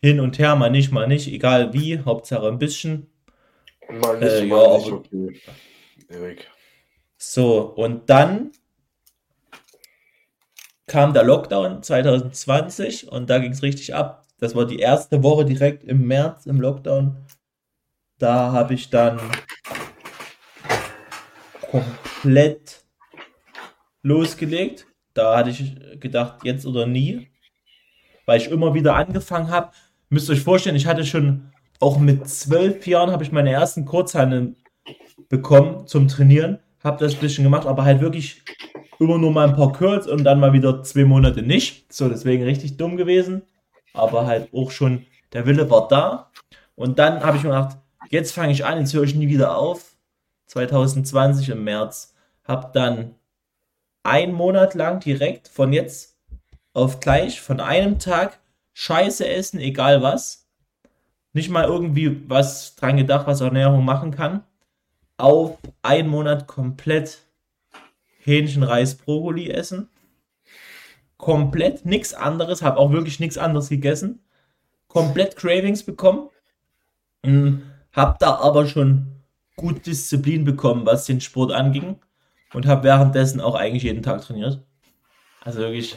Hin 0.00 0.20
und 0.20 0.38
Her, 0.38 0.54
mal 0.54 0.70
nicht, 0.70 0.92
mal 0.92 1.08
nicht, 1.08 1.26
egal 1.26 1.72
wie, 1.72 1.98
Hauptsache 1.98 2.46
ein 2.46 2.58
bisschen. 2.58 3.10
Mal 3.88 4.20
nicht, 4.20 4.30
Äh, 4.32 4.46
mal 4.46 4.62
ja, 4.62 4.78
nicht, 4.78 4.92
okay. 4.92 5.40
Erik. 6.08 6.48
So, 7.18 7.62
und 7.74 8.08
dann 8.08 8.52
kam 10.86 11.12
der 11.12 11.24
Lockdown 11.24 11.82
2020 11.82 13.10
und 13.10 13.28
da 13.28 13.38
ging 13.38 13.52
es 13.52 13.62
richtig 13.62 13.94
ab. 13.94 14.24
Das 14.38 14.54
war 14.54 14.66
die 14.66 14.78
erste 14.78 15.22
Woche 15.22 15.44
direkt 15.44 15.84
im 15.84 16.06
März 16.06 16.46
im 16.46 16.60
Lockdown. 16.60 17.16
Da 18.18 18.52
habe 18.52 18.74
ich 18.74 18.90
dann 18.90 19.20
komplett 21.70 22.84
losgelegt. 24.02 24.86
Da 25.14 25.36
hatte 25.36 25.50
ich 25.50 26.00
gedacht, 26.00 26.44
jetzt 26.44 26.66
oder 26.66 26.86
nie, 26.86 27.28
weil 28.26 28.40
ich 28.40 28.50
immer 28.50 28.74
wieder 28.74 28.94
angefangen 28.94 29.50
habe. 29.50 29.72
Müsst 30.08 30.28
ihr 30.28 30.34
euch 30.34 30.42
vorstellen, 30.42 30.76
ich 30.76 30.86
hatte 30.86 31.04
schon 31.04 31.50
auch 31.80 31.98
mit 31.98 32.28
zwölf 32.28 32.86
Jahren 32.86 33.10
habe 33.10 33.24
ich 33.24 33.32
meine 33.32 33.50
ersten 33.50 33.84
Kurzhandeln 33.84 34.56
bekommen 35.28 35.86
zum 35.86 36.08
Trainieren, 36.08 36.58
habe 36.82 37.02
das 37.04 37.14
ein 37.14 37.20
bisschen 37.20 37.44
gemacht, 37.44 37.66
aber 37.66 37.84
halt 37.84 38.00
wirklich 38.00 38.42
immer 38.98 39.18
nur 39.18 39.30
mal 39.32 39.48
ein 39.48 39.56
paar 39.56 39.72
Curls 39.72 40.06
und 40.06 40.24
dann 40.24 40.40
mal 40.40 40.52
wieder 40.52 40.82
zwei 40.82 41.04
Monate 41.04 41.42
nicht. 41.42 41.92
So, 41.92 42.08
deswegen 42.08 42.44
richtig 42.44 42.76
dumm 42.76 42.96
gewesen, 42.96 43.42
aber 43.92 44.26
halt 44.26 44.52
auch 44.52 44.70
schon, 44.70 45.06
der 45.32 45.46
Wille 45.46 45.70
war 45.70 45.88
da. 45.88 46.30
Und 46.74 46.98
dann 46.98 47.22
habe 47.24 47.36
ich 47.36 47.42
mir 47.42 47.50
gedacht, 47.50 47.78
jetzt 48.10 48.32
fange 48.32 48.52
ich 48.52 48.64
an, 48.64 48.78
jetzt 48.78 48.94
höre 48.94 49.04
ich 49.04 49.14
nie 49.14 49.28
wieder 49.28 49.56
auf. 49.56 49.96
2020 50.46 51.48
im 51.50 51.64
März. 51.64 52.14
Habe 52.44 52.70
dann 52.72 53.16
einen 54.02 54.32
Monat 54.32 54.74
lang 54.74 55.00
direkt 55.00 55.48
von 55.48 55.72
jetzt 55.72 56.16
auf 56.72 57.00
gleich, 57.00 57.40
von 57.40 57.60
einem 57.60 57.98
Tag 57.98 58.38
Scheiße 58.74 59.26
essen, 59.26 59.58
egal 59.58 60.02
was. 60.02 60.46
Nicht 61.32 61.50
mal 61.50 61.64
irgendwie 61.64 62.28
was 62.28 62.76
dran 62.76 62.98
gedacht, 62.98 63.26
was 63.26 63.40
Ernährung 63.40 63.84
machen 63.84 64.10
kann. 64.10 64.44
Auf 65.16 65.58
einen 65.82 66.08
Monat 66.08 66.46
komplett 66.46 67.25
Hähnchen, 68.26 68.64
Reis, 68.64 68.96
Brokkoli 68.96 69.50
essen. 69.50 69.88
Komplett 71.16 71.86
nichts 71.86 72.12
anderes, 72.12 72.60
habe 72.60 72.76
auch 72.76 72.90
wirklich 72.90 73.20
nichts 73.20 73.38
anderes 73.38 73.68
gegessen. 73.68 74.20
Komplett 74.88 75.36
Cravings 75.36 75.84
bekommen. 75.84 76.28
Mm, 77.24 77.58
Hab 77.92 78.18
da 78.18 78.34
aber 78.34 78.66
schon 78.66 79.22
gut 79.56 79.86
Disziplin 79.86 80.44
bekommen, 80.44 80.84
was 80.84 81.06
den 81.06 81.20
Sport 81.20 81.52
anging. 81.52 81.96
Und 82.52 82.66
habe 82.66 82.84
währenddessen 82.84 83.40
auch 83.40 83.54
eigentlich 83.54 83.84
jeden 83.84 84.02
Tag 84.02 84.22
trainiert. 84.22 84.60
Also 85.40 85.60
wirklich, 85.60 85.96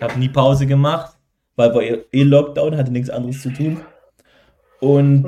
habe 0.00 0.18
nie 0.18 0.28
Pause 0.28 0.66
gemacht, 0.66 1.16
weil 1.56 1.74
war 1.74 1.82
eh 1.82 2.22
Lockdown, 2.22 2.76
hatte 2.76 2.92
nichts 2.92 3.10
anderes 3.10 3.42
zu 3.42 3.52
tun. 3.52 3.80
Und 4.80 5.26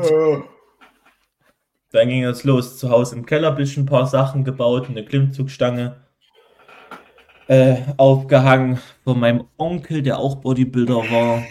dann 1.90 2.08
ging 2.08 2.24
es 2.24 2.44
los. 2.44 2.78
Zu 2.78 2.90
Hause 2.90 3.16
im 3.16 3.26
Keller 3.26 3.50
ein 3.50 3.56
bisschen 3.56 3.84
ein 3.84 3.86
paar 3.86 4.06
Sachen 4.06 4.44
gebaut, 4.44 4.88
eine 4.88 5.04
Klimmzugstange 5.04 6.01
äh, 7.48 7.76
aufgehangen. 7.96 8.78
Von 9.04 9.20
meinem 9.20 9.44
Onkel, 9.58 10.02
der 10.02 10.18
auch 10.18 10.36
Bodybuilder 10.36 10.96
war, 11.10 11.44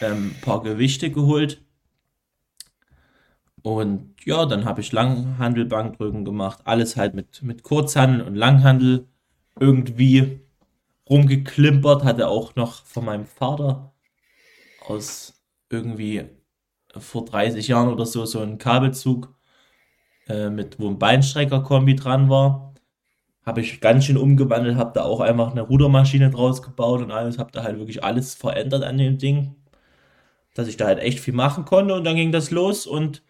ähm, 0.00 0.34
ein 0.36 0.40
paar 0.40 0.62
Gewichte 0.62 1.10
geholt. 1.10 1.62
Und 3.62 4.14
ja, 4.24 4.46
dann 4.46 4.64
habe 4.64 4.80
ich 4.80 4.92
Langhandel, 4.92 5.64
Bankdrücken 5.64 6.24
gemacht. 6.24 6.60
Alles 6.64 6.96
halt 6.96 7.14
mit, 7.14 7.42
mit 7.42 7.62
Kurzhandel 7.62 8.22
und 8.22 8.34
Langhandel 8.34 9.08
irgendwie 9.58 10.40
rumgeklimpert. 11.08 12.04
Hatte 12.04 12.28
auch 12.28 12.54
noch 12.54 12.84
von 12.84 13.04
meinem 13.04 13.26
Vater 13.26 13.92
aus 14.86 15.42
irgendwie 15.70 16.24
vor 16.96 17.24
30 17.24 17.68
Jahren 17.68 17.88
oder 17.88 18.06
so 18.06 18.24
so 18.24 18.40
einen 18.40 18.58
Kabelzug 18.58 19.34
äh, 20.28 20.50
mit 20.50 20.78
wo 20.78 20.88
ein 20.88 20.98
Beinstrecker-Kombi 20.98 21.96
dran 21.96 22.28
war. 22.28 22.67
Habe 23.48 23.62
ich 23.62 23.80
ganz 23.80 24.04
schön 24.04 24.18
umgewandelt, 24.18 24.76
habe 24.76 24.92
da 24.94 25.04
auch 25.04 25.20
einfach 25.20 25.52
eine 25.52 25.62
Rudermaschine 25.62 26.28
draus 26.28 26.60
gebaut 26.60 27.00
und 27.00 27.10
alles, 27.10 27.38
habe 27.38 27.50
da 27.50 27.62
halt 27.62 27.78
wirklich 27.78 28.04
alles 28.04 28.34
verändert 28.34 28.84
an 28.84 28.98
dem 28.98 29.16
Ding, 29.16 29.54
dass 30.52 30.68
ich 30.68 30.76
da 30.76 30.84
halt 30.84 30.98
echt 30.98 31.18
viel 31.18 31.32
machen 31.32 31.64
konnte 31.64 31.94
und 31.94 32.04
dann 32.04 32.14
ging 32.14 32.30
das 32.30 32.50
los 32.50 32.86
und 32.86 33.22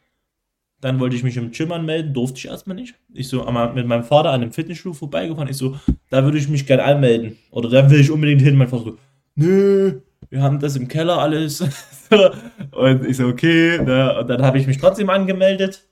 dann 0.81 0.99
wollte 0.99 1.15
ich 1.15 1.23
mich 1.23 1.37
im 1.37 1.53
Gym 1.53 1.71
anmelden, 1.71 2.15
durfte 2.15 2.39
ich 2.39 2.47
erstmal 2.47 2.75
nicht. 2.75 2.97
Ich 3.15 3.29
so 3.29 3.49
mit 3.75 3.87
meinem 3.87 4.03
Vater 4.03 4.31
an 4.31 4.43
einem 4.43 4.51
Fitnessstudio 4.51 4.95
vorbeigefahren, 4.95 5.49
ich 5.49 5.57
so, 5.57 5.79
da 6.11 6.25
würde 6.25 6.39
ich 6.39 6.49
mich 6.49 6.67
gerne 6.67 6.83
anmelden 6.83 7.39
oder 7.53 7.69
da 7.69 7.89
will 7.89 8.01
ich 8.01 8.11
unbedingt 8.11 8.43
hin. 8.43 8.57
Mein 8.57 8.67
Vater 8.67 8.85
so, 8.85 8.99
nö, 9.37 10.01
wir 10.31 10.43
haben 10.43 10.59
das 10.59 10.75
im 10.75 10.89
Keller 10.89 11.19
alles. 11.19 11.61
und 12.73 13.07
ich 13.07 13.19
so, 13.19 13.29
okay, 13.29 13.79
ne? 13.79 14.19
und 14.19 14.29
dann 14.29 14.43
habe 14.43 14.59
ich 14.59 14.67
mich 14.67 14.79
trotzdem 14.79 15.11
angemeldet. 15.11 15.87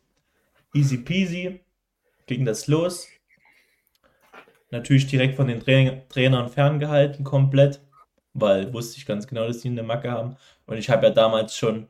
Easy 0.75 0.99
peasy, 0.99 1.61
ging 2.27 2.45
das 2.45 2.67
los. 2.67 3.07
Natürlich 4.77 5.07
direkt 5.07 5.37
von 5.37 5.49
den 5.49 5.61
Tra 5.61 6.03
Trainern 6.11 6.51
ferngehalten, 6.51 7.25
komplett, 7.25 7.81
weil 8.35 8.73
wusste 8.75 8.99
ich 8.99 9.07
ganz 9.07 9.27
genau, 9.27 9.47
dass 9.47 9.61
die 9.61 9.69
eine 9.69 9.83
Macke 9.83 10.11
haben. 10.11 10.37
Und 10.67 10.77
ich 10.77 10.91
habe 10.91 11.07
ja 11.07 11.13
damals 11.13 11.57
schon 11.57 11.87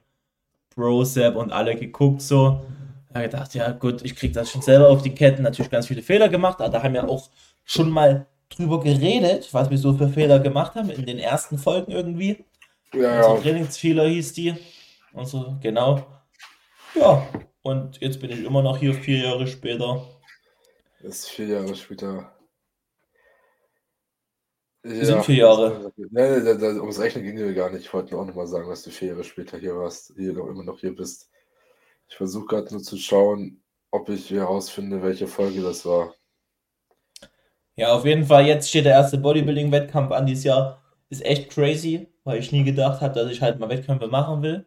ProSap 0.75 1.35
und 1.35 1.53
alle 1.53 1.75
geguckt, 1.75 2.23
so. 2.23 2.65
Da 3.13 3.23
gedacht, 3.23 3.55
ja 3.55 3.73
gut, 3.73 4.03
ich 4.05 4.15
krieg 4.15 4.33
das 4.35 4.51
schon 4.51 4.63
selber 4.63 4.89
auf 4.89 5.03
die 5.03 5.15
Ketten. 5.15 5.43
Natürlich 5.43 5.71
ganz 5.71 5.87
viele 5.87 6.03
Fehler 6.03 6.29
gemacht, 6.29 6.61
aber 6.61 6.71
da 6.71 6.83
haben 6.83 6.95
wir 6.95 7.09
auch 7.09 7.31
schon 7.65 7.91
mal 7.91 8.27
drüber 8.51 8.81
geredet, 8.81 9.49
was 9.53 9.71
wir 9.71 9.79
so 9.79 9.95
für 9.95 10.09
Fehler 10.09 10.39
gemacht 10.39 10.75
haben 10.75 10.91
in 10.91 11.07
den 11.07 11.19
ersten 11.19 11.59
Folgen 11.59 11.91
irgendwie. 11.91 12.45
ja, 12.93 13.17
Unsere 13.17 13.35
ja. 13.35 13.41
Trainingsfehler 13.41 14.07
hieß 14.07 14.33
die. 14.35 14.55
Und 15.13 15.27
so, 15.27 15.57
genau. 15.61 16.07
Ja, 16.95 17.27
und 17.63 18.01
jetzt 18.01 18.21
bin 18.21 18.31
ich 18.31 18.45
immer 18.45 18.63
noch 18.63 18.79
hier, 18.79 18.95
vier 18.95 19.25
Jahre 19.25 19.47
später. 19.47 20.07
Ist 21.01 21.29
vier 21.29 21.47
Jahre 21.47 21.75
später. 21.75 22.36
Ja, 24.89 25.05
sind 25.05 25.25
vier 25.25 25.37
Jahre. 25.37 25.93
Nee, 25.97 26.41
nee, 26.41 26.55
nee, 26.55 26.79
ums 26.79 27.01
Rechnen 27.01 27.25
ging 27.25 27.35
mir 27.35 27.55
gar 27.55 27.71
nicht. 27.71 27.87
Ich 27.87 27.93
wollte 27.93 28.13
nur 28.13 28.23
auch 28.23 28.27
nochmal 28.27 28.47
sagen, 28.47 28.69
dass 28.69 28.83
du 28.83 28.91
vier 28.91 29.09
Jahre 29.09 29.25
später 29.25 29.59
hier 29.59 29.77
warst, 29.77 30.13
hier 30.17 30.33
noch 30.33 30.47
immer 30.47 30.63
noch 30.63 30.79
hier 30.79 30.95
bist. 30.95 31.29
Ich 32.09 32.17
versuche 32.17 32.47
gerade 32.47 32.73
nur 32.73 32.83
zu 32.83 32.97
schauen, 32.97 33.61
ob 33.91 34.09
ich 34.09 34.31
herausfinde, 34.31 35.03
welche 35.03 35.27
Folge 35.27 35.61
das 35.61 35.85
war. 35.85 36.15
Ja, 37.75 37.95
auf 37.95 38.05
jeden 38.05 38.25
Fall, 38.25 38.47
jetzt 38.47 38.69
steht 38.69 38.85
der 38.85 38.93
erste 38.93 39.19
Bodybuilding-Wettkampf 39.19 40.13
an 40.13 40.27
dieses 40.27 40.45
Jahr. 40.45 40.83
Ist 41.11 41.25
echt 41.25 41.51
crazy, 41.51 42.09
weil 42.25 42.39
ich 42.39 42.53
nie 42.53 42.65
gedacht 42.65 43.01
habe, 43.01 43.15
dass 43.15 43.31
ich 43.31 43.43
halt 43.43 43.59
mal 43.59 43.69
Wettkämpfe 43.69 44.07
machen 44.07 44.43
will. 44.43 44.67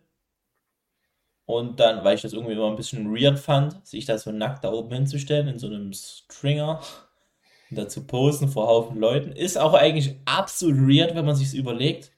Und 1.45 1.79
dann, 1.79 2.03
weil 2.03 2.15
ich 2.15 2.21
das 2.21 2.34
irgendwie 2.34 2.53
immer 2.53 2.69
ein 2.69 2.75
bisschen 2.75 3.15
weird 3.15 3.39
fand, 3.39 3.88
sich 3.88 4.05
da 4.05 4.17
so 4.17 4.32
nackt 4.32 4.63
da 4.63 4.71
oben 4.71 4.93
hinzustellen, 4.93 5.47
in 5.47 5.60
so 5.60 5.67
einem 5.67 5.93
Stringer 5.93 6.82
und 7.69 7.77
da 7.77 7.88
zu 7.88 8.05
posen 8.05 8.49
vor 8.49 8.67
Haufen 8.67 8.99
Leuten. 8.99 9.32
Ist 9.32 9.58
auch 9.58 9.73
eigentlich 9.73 10.15
absolut 10.25 10.77
weird, 10.77 11.15
wenn 11.15 11.25
man 11.25 11.36
sich's 11.36 11.53
überlegt. 11.53 12.12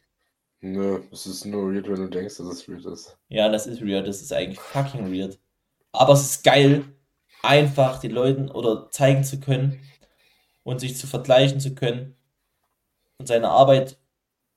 Nö, 0.62 1.02
es 1.12 1.26
ist 1.26 1.46
nur 1.46 1.74
weird, 1.74 1.90
wenn 1.90 1.96
du 2.02 2.08
denkst, 2.08 2.38
dass 2.38 2.48
es 2.48 2.70
weird 2.70 2.86
ist. 2.86 3.18
Ja, 3.30 3.50
das 3.50 3.68
ist 3.68 3.82
weird, 3.82 4.08
das 4.08 4.22
ist 4.22 4.32
eigentlich 4.32 4.60
fucking 4.60 5.12
weird. 5.12 5.40
Aber 5.92 6.14
es 6.14 6.22
ist 6.22 6.44
geil, 6.44 6.86
einfach 7.42 8.00
den 8.00 8.12
Leuten 8.12 8.50
oder 8.50 8.90
zeigen 8.92 9.24
zu 9.24 9.40
können 9.40 9.80
und 10.64 10.80
sich 10.80 10.98
zu 10.98 11.08
vergleichen 11.08 11.60
zu 11.60 11.74
können 11.74 12.16
und 13.18 13.28
seine 13.28 13.50
Arbeit 13.50 13.98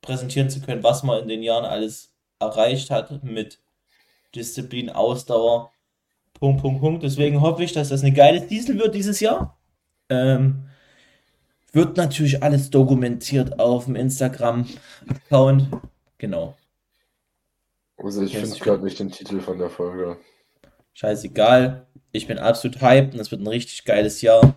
präsentieren 0.03 0.51
zu 0.51 0.61
können, 0.61 0.83
was 0.83 1.03
man 1.03 1.23
in 1.23 1.29
den 1.29 1.43
Jahren 1.43 1.65
alles 1.65 2.13
erreicht 2.39 2.91
hat 2.91 3.23
mit 3.25 3.61
Disziplin, 4.35 4.91
Ausdauer, 4.91 5.73
Punkt, 6.35 6.61
Punkt, 6.61 6.81
Punkt. 6.81 7.03
Deswegen 7.03 7.41
hoffe 7.41 7.65
ich, 7.65 7.73
dass 7.73 7.89
das 7.89 8.03
eine 8.03 8.13
geile 8.13 8.43
Diesel 8.43 8.79
wird 8.79 8.95
dieses 8.95 9.21
Jahr. 9.21 9.59
Ähm, 10.11 10.69
wird 11.75 11.97
natürlich 11.97 12.43
alles 12.43 12.71
dokumentiert 12.71 13.59
auf 13.59 13.87
dem 13.87 13.97
Instagram-Account. 13.97 15.69
Genau. 16.19 16.57
Also 17.97 18.23
ich 18.23 18.37
finde 18.37 18.59
gerade 18.59 18.85
nicht 18.85 18.99
den 18.99 19.11
Titel 19.11 19.41
von 19.41 19.59
der 19.59 19.71
Folge. 19.71 20.17
Scheißegal. 20.95 21.87
Ich 22.13 22.27
bin 22.27 22.39
absolut 22.39 22.81
hyped 22.81 23.15
und 23.15 23.21
es 23.21 23.31
wird 23.31 23.41
ein 23.41 23.47
richtig 23.49 23.85
geiles 23.85 24.21
Jahr. 24.23 24.55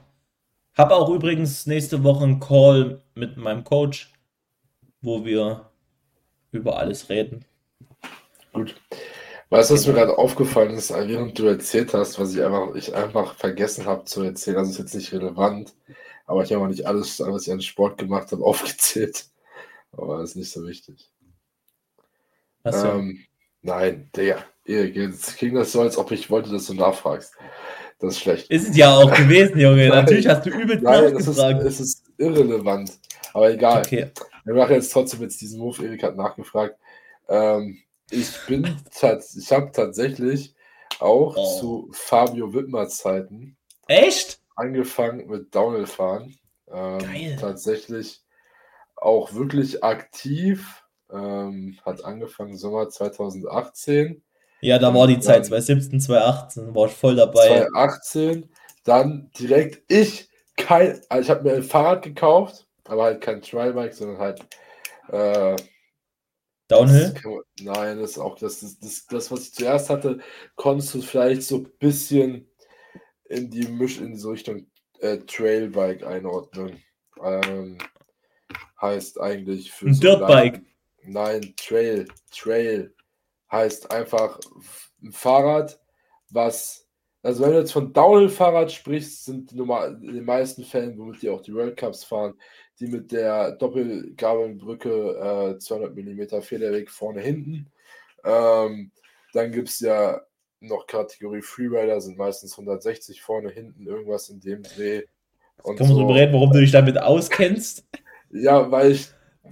Hab 0.75 0.91
auch 0.91 1.10
übrigens 1.10 1.65
nächste 1.65 2.03
Woche 2.03 2.23
einen 2.23 2.39
Call 2.39 3.01
mit 3.15 3.38
meinem 3.38 3.63
Coach, 3.63 4.13
wo 5.01 5.25
wir 5.25 5.69
über 6.51 6.77
alles 6.77 7.10
reden. 7.10 7.45
Gut. 8.53 8.75
Weißt 9.49 9.69
du, 9.69 9.75
was 9.75 9.88
mir 9.88 9.93
Genau. 9.93 10.06
gerade 10.08 10.17
aufgefallen 10.19 10.75
ist, 10.75 10.91
während 10.91 11.39
du 11.39 11.45
erzählt 11.45 11.93
hast, 11.93 12.19
was 12.19 12.36
ich 12.36 12.43
einfach, 12.43 12.75
ich 12.75 12.93
einfach 12.93 13.34
vergessen 13.36 13.86
habe 13.86 14.03
zu 14.03 14.21
erzählen? 14.21 14.58
Also 14.58 14.71
ist 14.71 14.77
jetzt 14.80 14.93
nicht 14.93 15.13
relevant, 15.13 15.73
aber 16.27 16.43
ich 16.43 16.53
habe 16.53 16.63
auch 16.63 16.67
nicht 16.67 16.85
alles, 16.85 17.19
was 17.19 17.47
ich 17.47 17.51
an 17.53 17.61
Sport 17.61 17.97
gemacht 17.97 18.31
habe, 18.31 18.43
aufgezählt. 18.45 19.25
Aber 19.93 20.19
das 20.19 20.31
ist 20.31 20.35
nicht 20.35 20.51
so 20.51 20.67
wichtig. 20.67 21.09
Achso. 22.63 22.87
Ähm, 22.99 23.19
nein, 23.61 24.09
Digga, 24.15 24.43
Erik, 24.65 24.95
jetzt 24.95 25.37
klingt 25.37 25.55
das 25.55 25.71
so, 25.71 25.81
als 25.81 25.97
ob 25.97 26.11
ich 26.11 26.29
wollte, 26.29 26.51
dass 26.51 26.67
du 26.67 26.73
nachfragst. 26.75 27.33
Das 27.99 28.13
ist 28.13 28.19
schlecht. 28.19 28.51
Ist 28.51 28.69
es 28.69 28.77
ja 28.77 28.93
auch 28.95 29.11
gewesen, 29.15 29.59
Junge. 29.59 29.87
Natürlich 29.89 30.27
hast 30.27 30.45
du 30.45 30.51
übel 30.51 30.79
Nein, 30.81 31.15
es 31.15 31.27
ist, 31.27 31.37
nachgefragt. 31.37 31.65
es 31.65 31.79
ist 31.79 32.03
irrelevant. 32.17 32.91
Aber 33.33 33.49
egal. 33.51 33.79
Okay. 33.79 34.11
Wir 34.45 34.53
machen 34.53 34.73
jetzt 34.75 34.91
trotzdem 34.91 35.21
jetzt 35.21 35.41
diesen 35.41 35.59
Move. 35.59 35.83
Erik 35.83 36.03
hat 36.03 36.15
nachgefragt. 36.15 36.77
Ähm, 37.27 37.79
ich 38.11 38.29
bin 38.47 38.63
ich 39.35 39.51
habe 39.51 39.71
tatsächlich 39.71 40.53
auch 40.99 41.35
Oh. 41.35 41.59
zu 41.59 41.89
Fabio 41.91 42.53
Wittmer 42.53 42.87
Zeiten 42.87 43.57
Echt? 43.87 44.39
Angefangen 44.58 45.28
mit 45.28 45.56
Downhill 45.56 45.88
fahren. 45.88 46.36
Ähm, 46.70 47.00
Geil. 47.00 47.38
Tatsächlich 47.39 48.22
auch 48.96 49.34
wirklich 49.34 49.84
aktiv. 49.84 50.84
Ähm, 51.10 51.80
hat 51.86 52.04
angefangen 52.04 52.58
Sommer 52.58 52.89
2018. 52.89 54.22
Ja, 54.60 54.80
da 54.80 54.93
war 54.93 55.08
die 55.08 55.20
Zeit 55.20 55.38
Dann- 55.38 55.46
2017, 55.46 56.02
2018. 56.02 56.76
War 56.76 56.88
ich 56.88 56.93
voll 56.93 57.15
dabei. 57.15 57.48
2018. 57.48 58.50
Dann 58.84 59.32
direkt 59.39 59.89
ich 59.91 60.30
kein, 60.58 61.00
also 61.10 61.22
ich 61.22 61.30
habe 61.30 61.43
mir 61.43 61.56
ein 61.56 61.63
Fahrrad 61.63 62.02
gekauft, 62.02 62.67
aber 62.86 63.04
halt 63.04 63.22
kein 63.22 63.41
Trialbike, 63.41 63.93
sondern 63.93 64.17
halt 64.17 64.41
äh, 65.10 65.56
Downhill? 66.67 67.13
Das 67.13 67.24
man, 67.24 67.41
nein, 67.62 68.00
das 68.00 68.12
ist 68.12 68.17
auch 68.17 68.38
das, 68.38 68.60
das, 68.60 68.80
das, 68.80 69.06
das, 69.06 69.32
was 69.32 69.41
ich 69.43 69.54
zuerst 69.54 69.89
hatte, 69.89 70.20
konntest 70.56 70.93
du 70.93 71.02
vielleicht 71.02 71.43
so 71.43 71.58
ein 71.58 71.72
bisschen 71.80 72.50
in 73.29 73.49
die 73.49 73.67
Misch, 73.67 73.99
in 73.99 74.17
so 74.17 74.31
Richtung 74.31 74.67
äh, 74.99 75.17
Trailbike 75.17 76.03
einordnen. 76.03 76.83
Ähm, 77.23 77.77
heißt 78.81 79.19
eigentlich 79.19 79.71
für 79.71 79.87
Ein 79.87 79.93
so 79.93 80.01
Dirtbike. 80.01 80.61
Nein, 81.03 81.53
Trail. 81.57 82.07
Trail 82.31 82.93
heißt 83.51 83.91
einfach 83.91 84.39
ein 85.01 85.11
Fahrrad, 85.11 85.79
was. 86.29 86.83
Also 87.23 87.43
wenn 87.43 87.51
du 87.51 87.59
jetzt 87.59 87.73
von 87.73 87.91
Downhill-Fahrrad 87.91 88.71
sprichst, 88.71 89.25
sind 89.25 89.51
die 89.51 89.55
normal, 89.55 89.99
in 90.01 90.13
den 90.13 90.23
meisten 90.23 90.63
Fällen, 90.63 90.97
womit 90.97 91.21
die 91.21 91.29
auch 91.29 91.41
die 91.41 91.53
World 91.53 91.75
Cups 91.75 92.03
fahren, 92.03 92.35
die 92.79 92.87
mit 92.87 93.11
der 93.11 93.53
Doppelgabelbrücke 93.53 95.55
äh, 95.55 95.59
200 95.59 95.95
mm 95.95 96.41
Federweg 96.41 96.89
vorne 96.89 97.21
hinten. 97.21 97.69
Ähm, 98.23 98.91
dann 99.33 99.51
gibt 99.51 99.69
es 99.69 99.79
ja 99.79 100.21
noch 100.60 100.88
Kategorie 100.88 101.41
Freerider, 101.41 102.02
sind 102.02 102.17
meistens 102.17 102.54
160 102.54 103.22
vorne 103.22 103.50
hinten, 103.50 103.86
irgendwas 103.86 104.30
in 104.30 104.39
dem 104.39 104.63
Dreh. 104.63 105.04
Und 105.63 105.78
Können 105.78 105.89
wir 105.89 105.96
so. 105.96 106.02
drüber 106.02 106.15
reden, 106.15 106.34
warum 106.34 106.52
du 106.52 106.60
dich 106.60 106.72
damit 106.72 106.98
auskennst? 107.00 107.86
Ja, 108.30 108.70
weil 108.72 108.91
ich 108.91 109.10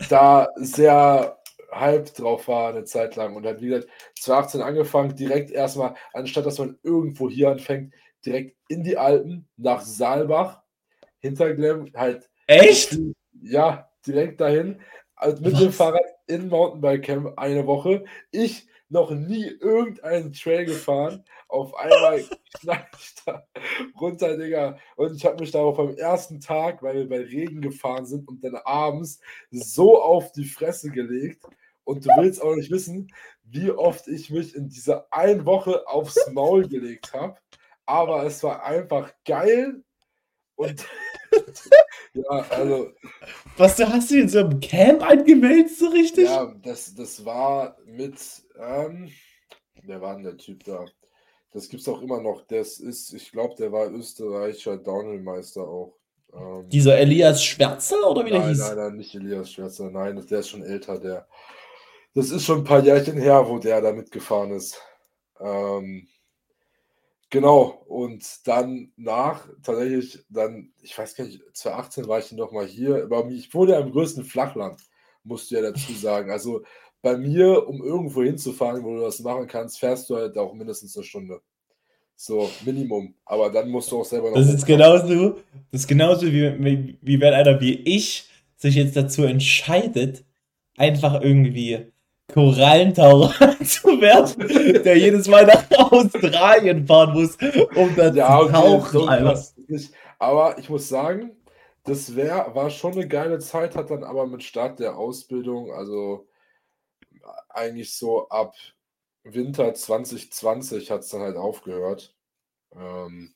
da 0.09 0.49
sehr 0.55 1.37
hyped 1.71 2.19
drauf 2.19 2.47
war 2.47 2.69
eine 2.69 2.83
Zeit 2.85 3.15
lang 3.15 3.35
und 3.35 3.45
hat 3.45 3.61
wie 3.61 3.67
gesagt 3.67 3.89
2018 4.19 4.61
angefangen, 4.61 5.15
direkt 5.15 5.51
erstmal, 5.51 5.95
anstatt 6.13 6.45
dass 6.45 6.59
man 6.59 6.77
irgendwo 6.83 7.29
hier 7.29 7.49
anfängt, 7.49 7.93
direkt 8.25 8.55
in 8.67 8.83
die 8.83 8.97
Alpen 8.97 9.47
nach 9.57 9.81
Saalbach, 9.81 10.61
Hinterglemm, 11.19 11.91
halt 11.95 12.29
Echt? 12.47 12.97
ja, 13.41 13.89
direkt 14.05 14.41
dahin, 14.41 14.81
also 15.15 15.41
mit 15.41 15.53
Was? 15.53 15.59
dem 15.61 15.71
Fahrrad 15.71 16.05
in 16.27 16.49
Mountainbike 16.49 17.03
Camp 17.03 17.33
eine 17.37 17.65
Woche. 17.65 18.05
Ich 18.31 18.67
noch 18.89 19.11
nie 19.11 19.45
irgendeinen 19.45 20.33
Trail 20.33 20.65
gefahren. 20.65 21.23
Auf 21.47 21.75
einmal 21.75 22.23
knall 22.59 22.85
ich 22.99 23.15
da 23.25 23.47
runter, 23.99 24.37
Digga. 24.37 24.77
Und 24.95 25.15
ich 25.15 25.25
habe 25.25 25.39
mich 25.39 25.51
darauf 25.51 25.79
am 25.79 25.95
ersten 25.95 26.39
Tag, 26.39 26.83
weil 26.83 26.95
wir 26.95 27.09
bei 27.09 27.21
Regen 27.21 27.61
gefahren 27.61 28.05
sind 28.05 28.27
und 28.27 28.43
dann 28.43 28.55
abends 28.55 29.19
so 29.51 30.01
auf 30.01 30.31
die 30.31 30.45
Fresse 30.45 30.91
gelegt. 30.91 31.43
Und 31.83 32.05
du 32.05 32.09
willst 32.17 32.41
auch 32.41 32.55
nicht 32.55 32.71
wissen, 32.71 33.11
wie 33.43 33.71
oft 33.71 34.07
ich 34.07 34.29
mich 34.31 34.55
in 34.55 34.69
dieser 34.69 35.11
einen 35.11 35.45
Woche 35.45 35.87
aufs 35.87 36.31
Maul 36.31 36.67
gelegt 36.67 37.13
habe. 37.13 37.37
Aber 37.85 38.25
es 38.25 38.41
war 38.43 38.63
einfach 38.63 39.13
geil. 39.23 39.83
Und 40.55 40.85
ja, 42.13 42.29
also 42.49 42.91
Was, 43.57 43.75
du 43.75 43.87
hast 43.87 44.11
dich 44.11 44.19
in 44.19 44.29
so 44.29 44.39
einem 44.39 44.59
Camp 44.59 45.01
angemeldet, 45.03 45.75
so 45.77 45.87
richtig? 45.87 46.25
Ja, 46.25 46.53
das, 46.61 46.93
das 46.95 47.23
war 47.25 47.77
mit, 47.85 48.15
ähm, 48.59 49.09
wer 49.83 50.01
war 50.01 50.15
denn 50.15 50.23
der 50.23 50.37
Typ 50.37 50.63
da? 50.63 50.85
Das 51.51 51.69
gibt's 51.69 51.87
auch 51.87 52.01
immer 52.01 52.21
noch. 52.21 52.41
Das 52.47 52.79
ist, 52.79 53.13
ich 53.13 53.31
glaube, 53.31 53.55
der 53.55 53.71
war 53.71 53.89
österreichischer 53.89 54.77
Downhill-Meister 54.77 55.61
auch. 55.61 55.97
Ähm, 56.33 56.67
Dieser 56.67 56.97
Elias 56.97 57.43
Schwärzer 57.43 58.09
oder 58.09 58.25
wie 58.25 58.31
der 58.31 58.39
nein, 58.39 58.49
hieß? 58.49 58.59
nein, 58.59 58.75
nein, 58.75 58.95
nicht 58.97 59.15
Elias 59.15 59.51
Schwärzer. 59.51 59.89
Nein, 59.89 60.21
der 60.29 60.39
ist 60.39 60.49
schon 60.49 60.63
älter. 60.63 60.99
Der, 60.99 61.27
das 62.13 62.29
ist 62.31 62.43
schon 62.43 62.59
ein 62.59 62.63
paar 62.65 62.83
Jährchen 62.83 63.17
her, 63.17 63.47
wo 63.47 63.57
der 63.57 63.81
da 63.81 63.93
mitgefahren 63.93 64.51
ist. 64.51 64.81
Ähm, 65.39 66.07
genau. 67.35 67.83
Und 67.87 68.25
dann 68.47 68.91
nach, 68.95 69.47
tatsächlich, 69.61 70.23
dann, 70.29 70.71
ich 70.81 70.97
weiß 70.97 71.15
gar 71.15 71.25
nicht, 71.25 71.41
2018 71.53 72.07
war 72.07 72.19
ich 72.19 72.31
noch 72.31 72.51
mal 72.51 72.65
hier. 72.65 73.03
Aber 73.03 73.29
ich 73.29 73.53
wohne 73.53 73.73
ja 73.73 73.79
im 73.79 73.91
größten 73.91 74.23
Flachland, 74.23 74.81
musst 75.23 75.51
du 75.51 75.55
ja 75.55 75.61
dazu 75.61 75.93
sagen. 75.99 76.31
Also 76.31 76.63
bei 77.01 77.17
mir, 77.17 77.67
um 77.67 77.83
irgendwo 77.83 78.23
hinzufahren, 78.23 78.83
wo 78.83 78.95
du 78.95 79.01
das 79.01 79.19
machen 79.19 79.47
kannst, 79.47 79.79
fährst 79.79 80.09
du 80.09 80.15
halt 80.15 80.37
auch 80.37 80.53
mindestens 80.53 80.95
eine 80.95 81.03
Stunde. 81.03 81.41
So, 82.15 82.49
Minimum. 82.63 83.13
Aber 83.25 83.51
dann 83.51 83.69
musst 83.69 83.91
du 83.91 83.99
auch 83.99 84.05
selber 84.05 84.29
noch. 84.29 84.37
Das 84.37 84.53
ist 84.53 84.65
genauso, 84.65 85.35
das 85.71 85.81
ist 85.81 85.87
genauso 85.87 86.27
wie, 86.27 86.63
wie, 86.63 86.97
wie 87.01 87.19
wenn 87.19 87.33
einer 87.33 87.59
wie 87.59 87.75
ich 87.81 88.29
sich 88.55 88.75
jetzt 88.75 88.95
dazu 88.95 89.23
entscheidet, 89.23 90.23
einfach 90.77 91.21
irgendwie 91.21 91.91
Korallentaucher 92.33 93.57
zu 93.65 94.01
werden, 94.01 94.83
der 94.83 94.97
jedes 94.97 95.27
Mal 95.27 95.45
nach 95.45 95.69
Australien 95.91 96.85
fahren 96.85 97.13
muss, 97.13 97.37
um 97.75 97.95
da 97.95 98.11
Ja, 98.13 98.39
zu 98.39 98.51
tauchen, 98.51 98.91
so. 98.91 99.07
Aber 100.19 100.57
ich 100.57 100.69
muss 100.69 100.87
sagen, 100.89 101.31
das 101.83 102.15
wär, 102.15 102.53
war 102.55 102.69
schon 102.69 102.93
eine 102.93 103.07
geile 103.07 103.39
Zeit, 103.39 103.75
hat 103.75 103.89
dann 103.91 104.03
aber 104.03 104.27
mit 104.27 104.43
Start 104.43 104.79
der 104.79 104.97
Ausbildung, 104.97 105.71
also 105.71 106.27
eigentlich 107.49 107.95
so 107.97 108.27
ab 108.29 108.55
Winter 109.23 109.73
2020 109.73 110.91
hat 110.91 111.01
es 111.01 111.09
dann 111.09 111.21
halt 111.21 111.37
aufgehört. 111.37 112.15
Ähm, 112.75 113.35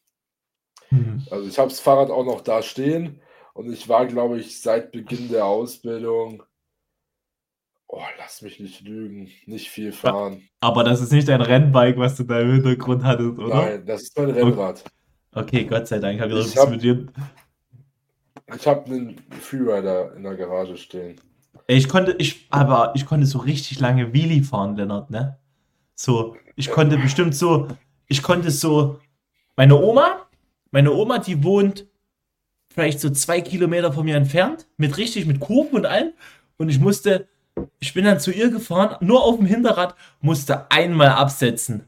Hm. 0.91 1.19
also 1.29 1.47
ich 1.47 1.57
habe 1.59 1.69
das 1.69 1.79
Fahrrad 1.79 2.09
auch 2.11 2.25
noch 2.25 2.41
da 2.41 2.61
stehen 2.61 3.21
und 3.53 3.71
ich 3.71 3.87
war, 3.89 4.05
glaube 4.07 4.39
ich, 4.39 4.61
seit 4.61 4.91
Beginn 4.91 5.29
der 5.29 5.45
Ausbildung, 5.45 6.43
oh, 7.89 8.01
lass 8.17 8.41
mich 8.41 8.59
nicht 8.59 8.81
lügen, 8.81 9.29
nicht 9.45 9.69
viel 9.69 9.91
fahren. 9.91 10.47
Aber 10.61 10.83
das 10.83 11.01
ist 11.01 11.11
nicht 11.11 11.27
dein 11.27 11.41
Rennbike, 11.41 11.97
was 11.97 12.15
du 12.15 12.23
da 12.23 12.39
im 12.39 12.53
Hintergrund 12.53 13.03
hattest, 13.03 13.37
oder? 13.39 13.55
Nein, 13.55 13.85
das 13.85 14.03
ist 14.03 14.17
mein 14.17 14.29
Rennrad. 14.29 14.83
Okay, 15.33 15.65
Gott 15.65 15.87
sei 15.87 15.99
Dank, 15.99 16.21
habe 16.21 16.33
ich 16.33 16.47
Ich 16.47 16.57
hab- 16.57 16.77
dir. 16.79 17.07
Ich 18.55 18.65
habe 18.67 18.85
einen 18.91 19.15
Freerider 19.41 20.15
in 20.15 20.23
der 20.23 20.35
Garage 20.35 20.77
stehen. 20.77 21.19
Ich 21.67 21.87
konnte, 21.87 22.15
ich, 22.17 22.47
aber 22.49 22.93
ich 22.95 23.05
konnte 23.05 23.27
so 23.27 23.39
richtig 23.39 23.79
lange 23.79 24.11
Wheelie 24.13 24.43
fahren, 24.43 24.75
Lennart, 24.75 25.11
ne? 25.11 25.37
So, 25.93 26.35
ich 26.55 26.71
konnte 26.71 26.97
bestimmt 26.97 27.35
so, 27.35 27.67
ich 28.07 28.23
konnte 28.23 28.49
so, 28.49 28.99
meine 29.55 29.75
Oma, 29.75 30.25
meine 30.71 30.91
Oma, 30.93 31.19
die 31.19 31.43
wohnt 31.43 31.85
vielleicht 32.73 32.99
so 32.99 33.09
zwei 33.11 33.41
Kilometer 33.41 33.91
von 33.93 34.05
mir 34.05 34.15
entfernt, 34.15 34.67
mit 34.77 34.97
richtig, 34.97 35.25
mit 35.27 35.39
Kurven 35.39 35.75
und 35.75 35.85
allem. 35.85 36.13
Und 36.57 36.69
ich 36.69 36.79
musste, 36.79 37.27
ich 37.79 37.93
bin 37.93 38.05
dann 38.05 38.19
zu 38.19 38.31
ihr 38.31 38.49
gefahren, 38.49 38.97
nur 39.01 39.23
auf 39.23 39.37
dem 39.37 39.45
Hinterrad, 39.45 39.95
musste 40.21 40.69
einmal 40.71 41.09
absetzen. 41.09 41.85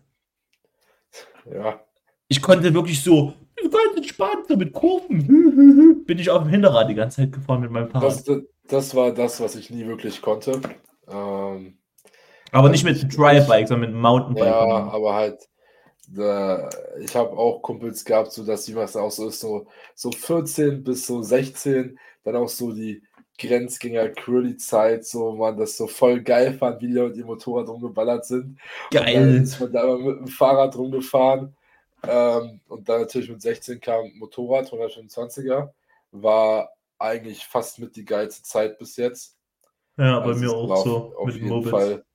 Ja, 1.52 1.82
Ich 2.28 2.42
konnte 2.42 2.74
wirklich 2.74 3.04
so, 3.04 3.34
ganz 3.56 3.98
entspannt, 3.98 4.48
so 4.48 4.56
mit 4.56 4.74
Kurven, 4.74 6.04
bin 6.06 6.20
ich 6.20 6.30
auf 6.30 6.44
dem 6.44 6.50
Hinterrad 6.50 6.90
die 6.90 6.96
ganze 6.96 7.22
Zeit 7.22 7.32
gefahren 7.32 7.62
mit 7.62 7.72
meinem 7.72 7.90
Fahrrad. 7.90 8.28
das, 8.28 8.42
das, 8.68 8.96
war 8.96 9.12
das, 9.12 9.40
was 9.42 9.56
ich 9.56 9.70
nie 9.70 9.86
wirklich 9.86 10.22
konnte. 10.22 10.62
Ähm, 11.08 11.78
aber 12.52 12.70
nicht 12.70 12.84
mit 12.84 13.00
einem 13.00 13.10
Trial-Bike, 13.10 13.68
sondern 13.68 13.92
mit 13.92 14.00
Mountainbike. 14.00 14.46
ja, 14.46 14.90
aber 14.92 15.14
halt, 15.14 15.40
ich 17.00 17.16
habe 17.16 17.32
auch 17.38 17.62
Kumpels 17.62 18.04
gehabt, 18.04 18.32
so 18.32 18.46
dass 18.46 18.66
die 18.66 18.76
was 18.76 18.96
auch 18.96 19.12
so 19.12 19.30
ist, 19.30 19.40
so, 19.40 19.68
so 19.96 20.12
14 20.12 20.84
bis 20.84 21.08
so 21.08 21.22
16, 21.22 21.98
dann 22.24 22.36
auch 22.36 22.50
so 22.50 22.74
die 22.74 23.02
Grenzgänger-Curly-Zeit, 23.38 25.06
so 25.06 25.34
man 25.34 25.58
das 25.58 25.78
so 25.78 25.88
voll 25.88 26.22
geil 26.22 26.54
fand, 26.54 26.82
wie 26.82 26.88
die 26.88 26.94
da 26.94 27.04
mit 27.04 27.26
Motorrad 27.26 27.68
rumgeballert 27.68 28.26
sind. 28.26 28.44
Und 28.46 28.58
dann 28.94 29.04
Geil. 29.06 29.42
ist 29.44 29.60
man 29.60 29.72
da 29.72 29.84
immer 29.84 29.98
mit 29.98 30.20
dem 30.20 30.28
Fahrrad 30.28 30.76
rumgefahren. 30.78 31.56
Ähm, 32.08 32.60
und 32.68 32.88
dann 32.90 33.02
natürlich 33.02 33.30
mit 33.30 33.42
16 33.42 33.80
kam 33.80 34.12
Motorrad, 34.16 34.72
125er. 34.72 35.70
War 36.12 36.70
eigentlich 37.00 37.46
fast 37.46 37.80
mit 37.80 37.96
die 37.96 38.06
geilste 38.06 38.44
Zeit 38.44 38.78
bis 38.80 38.96
jetzt. 38.98 39.36
Ja, 39.98 40.20
bei 40.20 40.28
Also 40.28 40.40
mir 40.40 40.48
es 40.48 40.54
auch 40.54 40.70
auf- 40.72 40.84
so 40.84 41.14
Auf 41.18 41.26
mit 41.28 41.36
jeden 41.36 41.50
Mopeds. 41.50 41.70
Fall. 41.72 42.06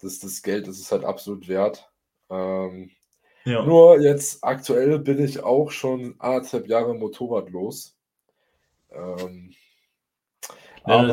Das, 0.00 0.18
das 0.20 0.42
Geld 0.42 0.68
ist 0.68 0.80
es 0.80 0.92
halt 0.92 1.04
absolut 1.04 1.48
wert. 1.48 1.90
Ähm, 2.30 2.90
Ja. 3.44 3.64
nur 3.64 4.00
jetzt 4.00 4.44
aktuell 4.44 4.98
bin 4.98 5.22
ich 5.24 5.42
auch 5.42 5.70
schon 5.70 6.14
anderthalb 6.18 6.66
Jahre 6.68 6.94
motorradlos. 6.94 7.96
Ähm, 8.90 9.52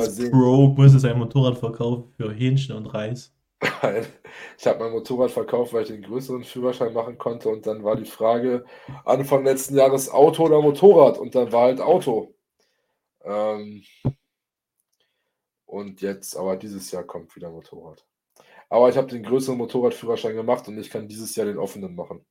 Sehen, 0.02 0.32
broke, 0.32 0.82
muss 0.82 0.92
sein 0.94 1.18
Motorrad 1.18 1.58
verkaufen 1.58 2.12
für 2.16 2.32
Hähnchen 2.32 2.76
und 2.76 2.88
Reis. 2.88 3.34
Nein, 3.82 4.06
ich 4.58 4.68
habe 4.68 4.84
mein 4.84 4.92
Motorrad 4.92 5.32
verkauft, 5.32 5.74
weil 5.74 5.84
ich 5.84 5.90
den 5.90 6.02
größeren 6.02 6.44
Führerschein 6.44 6.94
machen 6.94 7.18
konnte 7.18 7.50
und 7.50 7.66
dann 7.66 7.84
war 7.84 7.96
die 7.96 8.06
Frage 8.06 8.66
Anfang 9.06 9.44
letzten 9.44 9.76
Jahres 9.76 10.10
Auto 10.10 10.46
oder 10.46 10.62
Motorrad 10.62 11.18
und 11.18 11.36
dann 11.36 11.52
war 11.52 11.64
halt 11.64 11.82
Auto. 11.82 12.36
Ähm, 13.24 13.84
und 15.66 16.02
jetzt, 16.02 16.38
aber 16.38 16.58
dieses 16.58 16.92
Jahr 16.92 17.04
kommt 17.04 17.36
wieder 17.36 17.50
Motorrad. 17.50 18.06
Aber 18.70 18.90
ich 18.90 18.98
habe 18.98 19.08
den 19.08 19.24
größeren 19.24 19.58
Motorradführerschein 19.58 20.36
gemacht 20.36 20.68
und 20.68 20.78
ich 20.78 20.90
kann 20.90 21.08
dieses 21.08 21.36
Jahr 21.36 21.46
den 21.46 21.58
offenen 21.58 21.96
machen. 21.96 22.26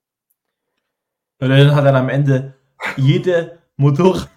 Und 1.38 1.48
dann 1.48 1.74
hat 1.74 1.85
dann 1.85 1.96
am 1.96 2.09
Ende 2.09 2.54
jede 2.96 3.62
Motorrad 3.76 4.30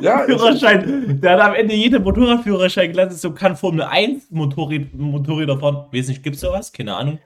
Ja, 0.00 0.24
Führerschein, 0.24 1.20
der 1.20 1.32
hat 1.32 1.40
am 1.40 1.54
Ende 1.54 1.74
jede 1.74 2.00
Motorradführerschein 2.00 2.90
gelassen, 2.90 3.16
so 3.16 3.32
kann 3.32 3.56
Formel 3.56 3.82
1 3.82 4.30
Motorräd, 4.30 4.94
Motorräder 4.98 5.58
fahren. 5.58 5.86
Weiß 5.92 6.08
nicht, 6.08 6.22
gibt's 6.22 6.40
sowas? 6.40 6.72
Keine 6.72 6.94
Ahnung. 6.96 7.18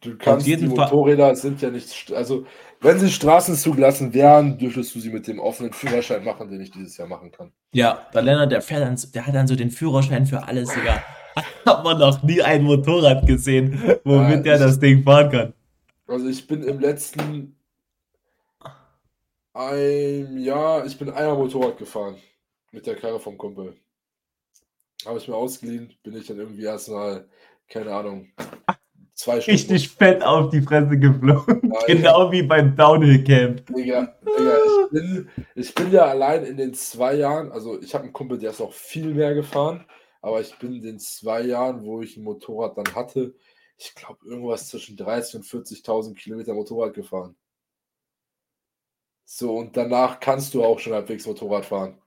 du 0.00 0.16
kannst, 0.16 0.46
die 0.46 0.50
jeden 0.50 0.68
Fall- 0.74 0.86
Motorräder 0.90 1.34
sind 1.36 1.60
ja 1.62 1.70
nicht, 1.70 2.12
also 2.12 2.44
wenn 2.80 2.98
sie 2.98 3.10
Straßen 3.10 3.54
zugelassen 3.54 4.12
wären, 4.12 4.58
dürftest 4.58 4.94
du 4.94 4.98
sie 5.00 5.10
mit 5.10 5.28
dem 5.28 5.38
offenen 5.38 5.72
Führerschein 5.72 6.24
machen, 6.24 6.50
den 6.50 6.60
ich 6.60 6.70
dieses 6.72 6.96
Jahr 6.96 7.06
machen 7.06 7.30
kann. 7.30 7.52
Ja, 7.72 8.00
der 8.12 8.22
Lennart, 8.22 8.50
der 8.50 8.60
fährt 8.62 8.82
dann, 8.82 8.98
der 9.14 9.26
hat 9.26 9.34
dann 9.34 9.46
so 9.46 9.54
den 9.54 9.70
Führerschein 9.70 10.26
für 10.26 10.42
alles, 10.46 10.70
Digga. 10.74 11.02
Hat 11.64 11.82
man 11.84 11.98
noch 11.98 12.22
nie 12.24 12.42
ein 12.42 12.62
Motorrad 12.64 13.26
gesehen, 13.26 13.80
womit 14.04 14.30
Ja, 14.30 14.42
der 14.42 14.54
ich- 14.56 14.60
das 14.60 14.78
Ding 14.80 15.02
fahren 15.04 15.30
kann. 15.30 15.52
Also 16.08 16.28
ich 16.28 16.46
bin 16.46 16.62
im 16.64 16.78
letzten 16.80 17.56
ein 19.54 20.38
Jahr, 20.38 20.86
ich 20.86 20.98
bin 20.98 21.10
einmal 21.10 21.36
Motorrad 21.36 21.78
gefahren 21.78 22.16
mit 22.70 22.86
der 22.86 22.96
Karre 22.96 23.20
vom 23.20 23.36
Kumpel. 23.36 23.74
Habe 25.04 25.18
ich 25.18 25.28
mir 25.28 25.34
ausgeliehen, 25.34 25.92
bin 26.02 26.16
ich 26.16 26.26
dann 26.26 26.38
irgendwie 26.38 26.64
erstmal, 26.64 27.28
keine 27.68 27.92
Ahnung, 27.92 28.32
zwei 29.14 29.40
Stunden. 29.40 29.58
Richtig 29.58 29.88
fett 29.88 30.22
auf 30.22 30.50
die 30.50 30.62
Fresse 30.62 30.98
geflogen. 30.98 31.72
Ja, 31.72 31.86
genau 31.86 32.30
wie 32.30 32.42
beim 32.42 32.74
Downhill 32.76 33.22
Camp. 33.24 33.66
Digga, 33.66 34.16
Digga, 34.38 34.56
ich 34.56 34.90
bin, 34.90 35.28
ich 35.54 35.74
bin 35.74 35.92
ja 35.92 36.06
allein 36.06 36.44
in 36.44 36.56
den 36.56 36.72
zwei 36.74 37.14
Jahren, 37.14 37.52
also 37.52 37.80
ich 37.80 37.94
habe 37.94 38.04
einen 38.04 38.12
Kumpel, 38.12 38.38
der 38.38 38.50
ist 38.50 38.60
auch 38.60 38.72
viel 38.72 39.12
mehr 39.12 39.34
gefahren, 39.34 39.84
aber 40.20 40.40
ich 40.40 40.56
bin 40.58 40.74
in 40.76 40.82
den 40.82 40.98
zwei 40.98 41.42
Jahren, 41.42 41.84
wo 41.84 42.00
ich 42.00 42.16
ein 42.16 42.24
Motorrad 42.24 42.78
dann 42.78 42.94
hatte, 42.94 43.34
ich 43.76 43.94
glaube 43.94 44.24
irgendwas 44.24 44.68
zwischen 44.68 44.96
30.000 44.96 45.36
und 45.36 45.44
40.000 45.44 46.14
Kilometer 46.14 46.54
Motorrad 46.54 46.94
gefahren. 46.94 47.34
So, 49.24 49.56
und 49.56 49.76
danach 49.76 50.20
kannst 50.20 50.54
du 50.54 50.64
auch 50.64 50.78
schon 50.78 50.92
halbwegs 50.92 51.26
Motorrad 51.26 51.64
fahren. 51.64 52.00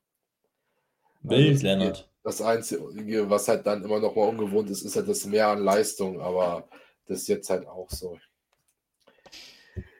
Wild, 1.21 1.55
das- 1.55 1.61
Lennart. 1.63 2.09
Das 2.23 2.41
Einzige, 2.41 3.29
was 3.29 3.47
halt 3.47 3.67
dann 3.67 3.83
immer 3.83 3.99
noch 3.99 4.15
mal 4.15 4.27
ungewohnt 4.27 4.71
ist, 4.71 4.81
ist 4.81 4.95
halt 4.95 5.07
das 5.07 5.25
Mehr 5.27 5.49
an 5.49 5.63
Leistung, 5.63 6.19
aber 6.19 6.67
das 7.05 7.19
ist 7.19 7.27
jetzt 7.27 7.51
halt 7.51 7.67
auch 7.67 7.91
so. 7.91 8.17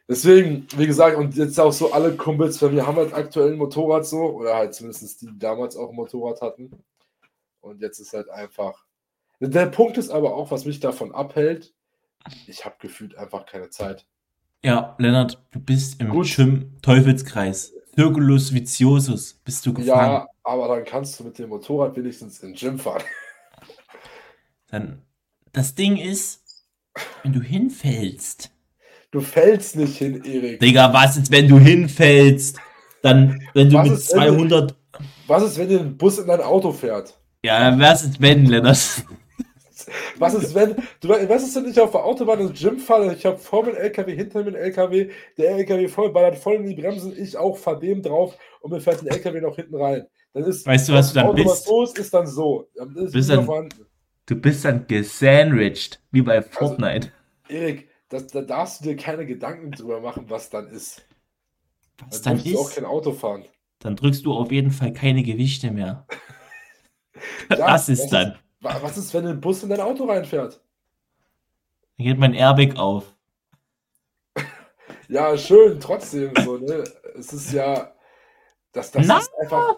Deswegen, 0.08 0.67
wie 0.75 0.88
gesagt, 0.88 1.17
und 1.17 1.36
jetzt 1.36 1.60
auch 1.60 1.71
so 1.71 1.91
alle 1.93 2.15
Kumpels 2.15 2.58
von 2.58 2.73
mir 2.73 2.86
haben 2.88 2.97
halt 2.97 3.13
aktuell 3.13 3.51
ein 3.51 3.58
Motorrad 3.58 4.08
so, 4.08 4.21
oder 4.23 4.56
halt 4.56 4.73
zumindest 4.73 5.21
die, 5.21 5.28
die 5.28 5.38
damals 5.39 5.75
auch 5.75 5.89
ein 5.89 5.95
Motorrad 5.95 6.41
hatten. 6.41 6.71
Und 7.62 7.82
jetzt 7.82 7.99
ist 7.99 8.13
halt 8.13 8.30
einfach. 8.30 8.86
Der 9.39 9.67
Punkt 9.67 9.97
ist 9.97 10.10
aber 10.10 10.36
auch, 10.36 10.49
was 10.49 10.65
mich 10.65 10.80
davon 10.80 11.13
abhält, 11.13 11.73
ich 12.47 12.65
habe 12.65 12.75
gefühlt 12.80 13.15
einfach 13.17 13.45
keine 13.45 13.69
Zeit. 13.69 14.08
Ja, 14.65 14.95
Lennart, 14.97 15.39
du 15.51 15.60
bist 15.60 16.01
im 16.01 16.10
Gut. 16.10 16.25
Gym 16.36 16.71
Teufelskreis. 16.82 17.71
Circulus 17.93 18.51
viciosus. 18.51 19.36
Bist 19.45 19.63
du 19.63 19.71
gefangen. 19.75 20.12
Ja, 20.13 20.28
aber 20.43 20.67
dann 20.75 20.84
kannst 20.84 21.19
du 21.19 21.23
mit 21.23 21.38
dem 21.38 21.49
Motorrad 21.49 21.95
wenigstens 21.95 22.39
in 22.39 22.49
den 22.49 22.56
Gym 22.58 22.80
fahren. 22.80 23.04
Dann, 24.71 25.04
das 25.54 25.75
Ding 25.75 25.97
ist, 25.97 26.41
wenn 27.21 27.32
du 27.32 27.41
hinfällst. 27.41 28.49
Du 29.12 29.21
fällst 29.21 29.75
nicht 29.75 29.97
hin, 29.97 30.23
Erik. 30.25 30.60
Digga, 30.60 30.91
was 30.91 31.15
ist, 31.15 31.32
wenn 31.32 31.47
du 31.47 31.60
hinfällst? 31.60 32.58
Dann, 33.04 33.39
wenn 33.54 33.69
du 33.69 33.78
Was 33.78 33.88
mit 33.88 33.97
ist, 33.99 34.13
wenn 34.15 34.19
du- 34.25 34.47
200. 34.47 34.75
Was 35.28 35.43
ist, 35.43 35.58
wenn 35.60 35.69
dir 35.69 35.80
ein 35.80 35.95
Bus 35.95 36.17
in 36.17 36.25
dein 36.25 36.41
Auto 36.41 36.71
fährt? 36.71 37.15
Ja, 37.43 37.80
was 37.80 38.04
ist, 38.04 38.19
wenn, 38.19 38.47
Lennart? 38.47 39.06
Was 40.17 40.34
ist, 40.34 40.54
wenn, 40.56 40.76
du 41.02 41.10
was 41.10 41.43
ist, 41.43 41.56
wenn 41.56 41.65
ich 41.69 41.80
auf 41.80 41.91
der 41.91 42.04
Autobahn 42.06 42.39
ins 42.39 42.60
Gym 42.60 42.80
fahre, 42.80 43.13
ich 43.13 43.26
habe 43.26 43.38
vor 43.38 43.63
mir 43.63 43.69
einen 43.71 43.78
LKW, 43.78 44.15
hinter 44.15 44.39
mir 44.43 44.48
einen 44.48 44.56
LKW, 44.56 45.10
der 45.38 45.52
LKW 45.52 45.88
voll 45.88 46.12
ballert 46.12 46.38
voll 46.38 46.56
in 46.56 46.65
die 46.65 46.76
Bremsen, 46.76 47.13
ich 47.17 47.38
auch 47.38 47.58
dem 47.80 48.02
drauf 48.02 48.38
und 48.62 48.71
mir 48.71 48.80
fährt 48.82 49.02
ein 49.02 49.08
LKW 49.08 49.41
noch 49.41 49.56
hinten 49.56 49.76
rein. 49.76 50.06
Dann 50.34 50.43
ist, 50.43 50.65
Weißt 50.65 50.89
du, 50.89 50.93
was 50.93 51.10
du 51.10 51.15
dann 51.19 51.28
Auto, 51.28 51.43
bist? 51.43 51.65
so 51.65 51.84
ist, 51.84 51.98
ist 51.98 52.13
dann 52.13 52.28
so. 52.28 52.67
Dann 52.76 52.95
ist 52.95 53.13
Bist 53.13 53.30
dann- 53.30 53.45
vorhanden. 53.45 53.86
Du 54.28 54.36
bist 54.36 54.65
dann 54.65 54.88
gesandwiched, 54.88 56.02
wie 56.12 56.21
bei 56.24 56.38
Also, 56.38 56.50
Fortnite. 56.50 57.12
Erik, 57.48 57.89
das, 58.10 58.26
da 58.28 58.41
darfst 58.41 58.82
du 58.82 58.86
dir 58.89 58.95
keine 58.95 59.26
Gedanken 59.26 59.69
drüber 59.71 60.02
machen, 60.02 60.26
was 60.30 60.50
dann 60.50 60.67
ist. 60.67 61.06
was 62.10 62.21
Dann 62.24 62.38
dann 62.38 62.43
dürfst 62.43 62.54
du 62.56 62.60
auch 62.60 62.69
ist, 62.69 62.76
kein 62.76 62.86
Auto 62.86 63.12
fahren. 63.13 63.45
dann 63.80 63.95
drückst 63.95 64.26
du 64.26 64.34
auf 64.34 64.52
jeden 64.52 64.71
Fall 64.71 64.93
keine 64.93 65.21
Gewichte 65.24 65.69
mehr. 65.71 66.08
Ja, 67.50 67.56
das 67.56 67.88
ist 67.88 68.04
was 68.04 68.10
dann. 68.10 68.36
Was 68.82 68.97
ist, 68.97 69.13
wenn 69.13 69.28
ein 69.28 69.39
Bus 69.39 69.63
in 69.63 69.69
dein 69.69 69.80
Auto 69.82 70.06
reinfährt? 70.06 70.60
Dann 71.97 72.08
geht 72.08 72.17
mein 72.17 72.34
Airbag 72.34 72.75
auf. 72.78 73.06
Ja, 75.08 75.38
schön, 75.38 75.80
trotzdem 75.80 76.32
so, 76.43 76.58
ne? 76.58 76.84
Es 77.17 77.32
ist 77.32 77.54
ja. 77.54 77.91
Das, 78.71 78.91
das 78.91 79.06
Na? 79.06 79.19
ist 79.19 79.32
einfach. 79.41 79.75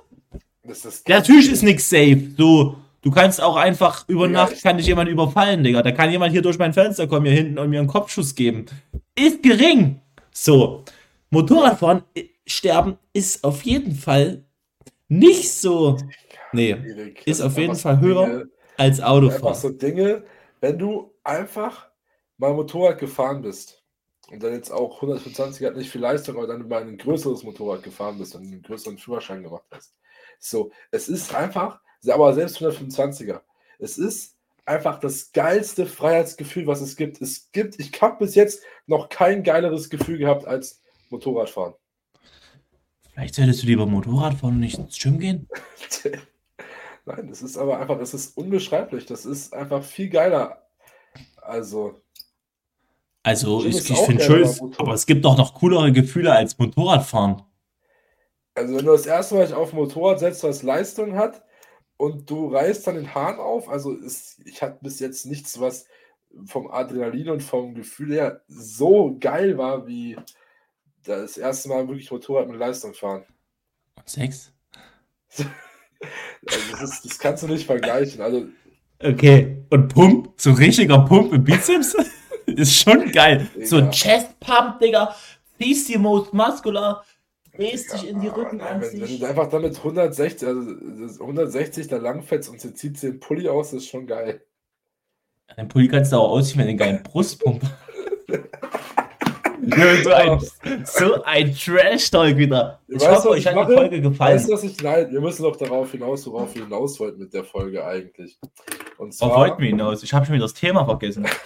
Das 0.63 0.85
ist, 0.85 1.07
Ja, 1.07 1.17
natürlich 1.19 1.51
ist 1.51 1.63
nichts 1.63 1.89
safe. 1.89 2.31
So, 2.37 2.77
du 3.01 3.11
kannst 3.11 3.41
auch 3.41 3.55
einfach 3.57 4.07
über 4.07 4.25
Ja, 4.25 4.31
Nacht 4.31 4.53
ich- 4.53 4.63
kann 4.63 4.77
dich 4.77 4.87
jemand 4.87 5.09
überfallen, 5.09 5.63
Digga. 5.63 5.81
Da 5.81 5.91
kann 5.91 6.09
jemand 6.11 6.31
hier 6.31 6.41
durch 6.41 6.57
mein 6.57 6.73
Fenster 6.73 7.07
kommen, 7.07 7.25
hier 7.25 7.35
hinten 7.35 7.57
und 7.59 7.69
mir 7.69 7.79
einen 7.79 7.87
Kopfschuss 7.87 8.33
geben. 8.35 8.65
Ist 9.15 9.43
gering. 9.43 10.01
So, 10.31 10.83
Motorradfahren, 11.29 12.03
äh, 12.15 12.25
sterben 12.45 12.97
ist 13.13 13.43
auf 13.43 13.63
jeden 13.63 13.95
Fall 13.95 14.43
nicht 15.09 15.51
so. 15.51 15.97
Nee, 16.53 16.71
ist 17.25 17.39
das 17.41 17.47
auf 17.47 17.57
jeden 17.57 17.75
Fall 17.75 17.99
höher 17.99 18.45
Als 18.77 18.99
Einfach 18.99 19.11
Autofahren. 19.11 19.55
so 19.55 19.69
Dinge, 19.69 20.23
wenn 20.61 20.77
du 20.77 21.13
einfach 21.23 21.89
mal 22.37 22.53
Motorrad 22.53 22.99
gefahren 22.99 23.41
bist 23.41 23.83
und 24.29 24.41
dann 24.43 24.53
jetzt 24.53 24.71
auch 24.71 24.95
125 24.95 25.65
hat 25.65 25.75
nicht 25.75 25.89
viel 25.89 26.01
Leistung, 26.01 26.37
aber 26.37 26.47
dann 26.47 26.67
mal 26.67 26.81
ein 26.81 26.97
größeres 26.97 27.43
Motorrad 27.43 27.83
gefahren 27.83 28.17
bist 28.17 28.35
und 28.35 28.43
einen 28.43 28.61
größeren 28.61 28.97
Führerschein 28.97 29.43
gemacht 29.43 29.65
hast. 29.71 29.95
So, 30.39 30.71
es 30.91 31.09
ist 31.09 31.33
einfach, 31.33 31.81
aber 32.07 32.33
selbst 32.33 32.57
125er, 32.61 33.41
es 33.79 33.97
ist 33.97 34.37
einfach 34.65 34.99
das 34.99 35.31
geilste 35.31 35.85
Freiheitsgefühl, 35.85 36.67
was 36.67 36.81
es 36.81 36.95
gibt. 36.95 37.21
Es 37.21 37.51
gibt, 37.51 37.79
ich 37.79 37.99
habe 38.01 38.25
bis 38.25 38.35
jetzt 38.35 38.63
noch 38.85 39.09
kein 39.09 39.43
geileres 39.43 39.89
Gefühl 39.89 40.17
gehabt 40.17 40.45
als 40.45 40.81
Motorradfahren. 41.09 41.73
Vielleicht 43.13 43.35
solltest 43.35 43.63
du 43.63 43.67
lieber 43.67 43.85
Motorrad 43.85 44.35
fahren 44.35 44.55
und 44.55 44.59
nicht 44.59 44.77
ins 44.77 44.99
Gym 44.99 45.19
gehen. 45.19 45.47
Nein, 47.07 47.29
es 47.29 47.41
ist 47.41 47.57
aber 47.57 47.79
einfach, 47.79 47.99
es 48.01 48.13
ist 48.13 48.35
unbeschreiblich. 48.35 49.05
Das 49.05 49.25
ist 49.25 49.53
einfach 49.53 49.81
viel 49.81 50.09
geiler. 50.09 50.67
Also, 51.37 52.01
Also, 53.23 53.63
ich, 53.63 53.89
ich 53.89 53.97
finde 53.99 54.23
schon, 54.23 54.75
aber 54.77 54.93
es 54.93 55.05
gibt 55.05 55.23
doch 55.23 55.37
noch 55.37 55.53
coolere 55.53 55.93
Gefühle 55.93 56.33
als 56.33 56.59
Motorradfahren. 56.59 57.41
Also 58.55 58.75
wenn 58.75 58.85
du 58.85 58.91
das 58.91 59.05
erste 59.05 59.35
Mal 59.35 59.45
dich 59.45 59.55
auf 59.55 59.71
Motorrad 59.71 60.19
setzt, 60.19 60.43
was 60.43 60.63
Leistung 60.63 61.15
hat 61.15 61.43
und 61.95 62.29
du 62.29 62.47
reißt 62.47 62.85
dann 62.87 62.95
den 62.95 63.15
Hahn 63.15 63.39
auf, 63.39 63.69
also 63.69 63.93
ist, 63.93 64.41
ich 64.45 64.61
hatte 64.61 64.79
bis 64.81 64.99
jetzt 64.99 65.25
nichts, 65.27 65.61
was 65.61 65.85
vom 66.45 66.69
Adrenalin 66.69 67.29
und 67.29 67.43
vom 67.43 67.73
Gefühl 67.73 68.13
her 68.13 68.41
so 68.49 69.15
geil 69.17 69.57
war, 69.57 69.87
wie 69.87 70.17
das 71.03 71.37
erste 71.37 71.69
Mal 71.69 71.87
wirklich 71.87 72.11
Motorrad 72.11 72.49
mit 72.49 72.59
Leistung 72.59 72.93
fahren. 72.93 73.25
Sex? 74.05 74.51
Also 76.45 76.71
das, 76.71 76.81
ist, 76.81 77.05
das 77.05 77.19
kannst 77.19 77.43
du 77.43 77.47
nicht 77.47 77.65
vergleichen. 77.65 78.21
Also 78.21 78.47
Okay, 79.03 79.63
und 79.69 79.93
Pump, 79.93 80.33
so 80.37 80.53
richtiger 80.53 80.99
Pump 80.99 81.31
im 81.31 81.43
Bizeps, 81.43 81.95
ist 82.47 82.81
schon 82.81 83.11
geil. 83.11 83.47
So 83.63 83.77
Digga. 83.77 83.91
Chest 83.91 84.39
Pump, 84.39 84.79
Digga, 84.79 85.15
ziehst 85.59 85.89
die 85.89 85.97
most 85.99 86.33
muscular, 86.33 87.05
drehst 87.55 87.93
dich 87.93 88.09
in 88.09 88.21
die 88.21 88.27
Rücken 88.27 88.59
an 88.59 88.81
wenn, 88.81 88.99
wenn 88.99 89.07
sich. 89.07 89.19
du 89.19 89.25
einfach 89.27 89.49
damit 89.49 89.77
160, 89.77 90.47
also 90.47 90.73
das 90.73 91.21
160 91.21 91.87
da 91.87 91.97
langfetzt 91.97 92.49
und 92.49 92.59
sie 92.59 92.73
zieht 92.73 93.01
den 93.03 93.19
Pulli 93.19 93.47
aus, 93.47 93.73
ist 93.73 93.87
schon 93.87 94.07
geil. 94.07 94.41
Den 95.55 95.67
Pulli 95.67 95.87
kannst 95.87 96.11
du 96.11 96.17
auch 96.17 96.31
ausziehen, 96.31 96.59
wenn 96.59 96.65
du 96.65 96.69
einen 96.71 96.79
geilen 96.79 97.03
Brustpump 97.03 97.61
so 100.03 100.11
ein, 100.11 100.39
so 100.85 101.23
ein 101.23 101.55
Trash-Talk 101.55 102.37
wieder. 102.37 102.79
Ich 102.87 102.95
Weißt 103.01 103.07
hoffe, 103.17 103.29
euch 103.29 103.39
ich 103.39 103.47
hat 103.47 103.53
die 103.53 103.59
mache? 103.59 103.73
Folge 103.73 104.01
gefallen. 104.01 104.35
Weißt 104.35 104.49
du, 104.49 104.53
was 104.53 104.63
ich 104.63 104.81
nein, 104.81 105.11
wir 105.11 105.21
müssen 105.21 105.43
noch 105.43 105.55
darauf 105.55 105.91
hinaus, 105.91 106.25
worauf 106.27 106.53
wir 106.55 106.63
hinaus 106.63 106.99
wollten 106.99 107.19
mit 107.19 107.33
der 107.33 107.43
Folge 107.43 107.83
eigentlich. 107.85 108.37
Und 108.97 109.09
Auf 109.09 109.15
zwar, 109.15 109.35
wollten 109.37 109.61
wir 109.61 109.69
hinaus? 109.69 110.03
Ich 110.03 110.13
habe 110.13 110.25
schon 110.25 110.35
wieder 110.35 110.45
das 110.45 110.53
Thema 110.53 110.85
vergessen. 110.85 111.25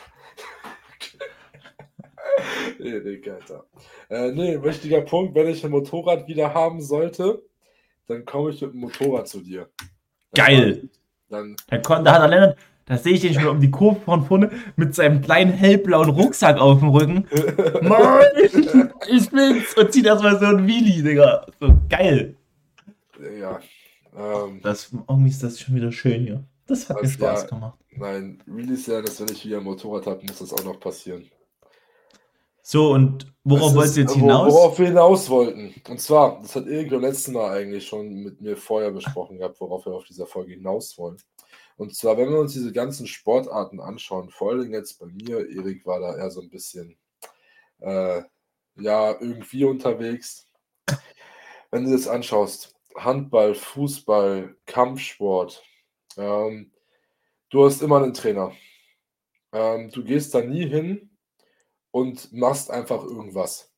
nee, 2.79 2.99
nee, 2.99 3.21
Alter. 3.29 3.65
Äh, 4.09 4.31
nee, 4.31 4.61
wichtiger 4.61 5.01
Punkt, 5.01 5.35
wenn 5.35 5.47
ich 5.47 5.63
ein 5.63 5.71
Motorrad 5.71 6.27
wieder 6.27 6.53
haben 6.53 6.81
sollte, 6.81 7.41
dann 8.07 8.25
komme 8.25 8.51
ich 8.51 8.61
mit 8.61 8.73
dem 8.73 8.79
Motorrad 8.81 9.27
zu 9.27 9.41
dir. 9.41 9.69
Dann 10.33 10.45
Geil. 10.45 10.89
Dann, 11.29 11.55
Da, 11.67 11.77
kon- 11.77 12.03
da 12.03 12.13
hat 12.13 12.21
der 12.23 12.27
Lennart, 12.29 12.57
Da 12.91 12.97
sehe 12.97 13.13
ich 13.13 13.21
den 13.21 13.33
schon 13.33 13.47
um 13.47 13.61
die 13.61 13.71
Kurve 13.71 14.01
von 14.01 14.25
vorne 14.25 14.51
mit 14.75 14.93
seinem 14.93 15.21
kleinen 15.21 15.53
hellblauen 15.53 16.09
Rucksack 16.09 16.59
auf 16.59 16.79
dem 16.79 16.89
Rücken. 16.89 17.25
Mann, 17.83 18.25
ich 19.07 19.29
bin's! 19.29 19.73
Und 19.77 19.93
zieht 19.93 20.05
erstmal 20.05 20.37
so 20.37 20.47
ein 20.47 20.67
Wheelie, 20.67 21.01
Digga. 21.01 21.45
So 21.61 21.73
geil. 21.87 22.35
Ja. 23.39 23.61
Ähm, 24.13 24.59
Das, 24.61 24.91
irgendwie 24.91 25.29
ist 25.29 25.41
das 25.41 25.57
schon 25.57 25.75
wieder 25.75 25.89
schön 25.93 26.23
hier. 26.23 26.43
Das 26.67 26.89
hat 26.89 27.01
mir 27.01 27.07
Spaß 27.07 27.43
ja. 27.43 27.47
gemacht. 27.47 27.79
nein, 27.91 28.43
really 28.45 28.75
sehr, 28.75 29.01
dass 29.01 29.21
wenn 29.21 29.33
ich 29.33 29.45
wieder 29.45 29.59
ein 29.59 29.63
Motorrad 29.63 30.05
habe, 30.07 30.25
muss 30.25 30.39
das 30.39 30.51
auch 30.51 30.65
noch 30.65 30.77
passieren. 30.77 31.31
So, 32.61 32.91
und 32.91 33.25
worauf 33.45 33.73
wolltest 33.73 33.95
du 33.95 34.01
ist, 34.01 34.09
jetzt 34.09 34.19
hinaus? 34.19 34.53
Worauf 34.53 34.77
wir 34.77 34.87
hinaus 34.87 35.29
wollten. 35.29 35.73
Und 35.87 36.01
zwar, 36.01 36.41
das 36.41 36.57
hat 36.57 36.67
Erik 36.67 36.89
beim 36.89 37.01
letzten 37.01 37.31
Mal 37.31 37.57
eigentlich 37.57 37.87
schon 37.87 38.15
mit 38.15 38.41
mir 38.41 38.57
vorher 38.57 38.91
besprochen 38.91 39.37
gehabt, 39.37 39.61
worauf 39.61 39.85
wir 39.85 39.93
auf 39.93 40.03
dieser 40.03 40.25
Folge 40.25 40.55
hinaus 40.55 40.97
wollen. 40.97 41.15
Und 41.81 41.95
zwar, 41.95 42.15
wenn 42.15 42.29
wir 42.29 42.37
uns 42.37 42.53
diese 42.53 42.71
ganzen 42.71 43.07
Sportarten 43.07 43.79
anschauen, 43.79 44.29
vor 44.29 44.51
allem 44.51 44.71
jetzt 44.71 44.99
bei 44.99 45.07
mir, 45.07 45.49
Erik 45.49 45.83
war 45.83 45.99
da 45.99 46.15
eher 46.15 46.29
so 46.29 46.39
ein 46.39 46.51
bisschen, 46.51 46.95
äh, 47.79 48.21
ja, 48.75 49.19
irgendwie 49.19 49.65
unterwegs. 49.65 50.47
Wenn 51.71 51.85
du 51.85 51.91
das 51.93 52.07
anschaust, 52.07 52.75
Handball, 52.95 53.55
Fußball, 53.55 54.55
Kampfsport, 54.67 55.63
ähm, 56.17 56.71
du 57.49 57.65
hast 57.65 57.81
immer 57.81 57.97
einen 58.03 58.13
Trainer. 58.13 58.51
Ähm, 59.51 59.89
du 59.89 60.03
gehst 60.03 60.35
da 60.35 60.41
nie 60.41 60.67
hin 60.67 61.09
und 61.89 62.31
machst 62.31 62.69
einfach 62.69 63.03
irgendwas. 63.03 63.70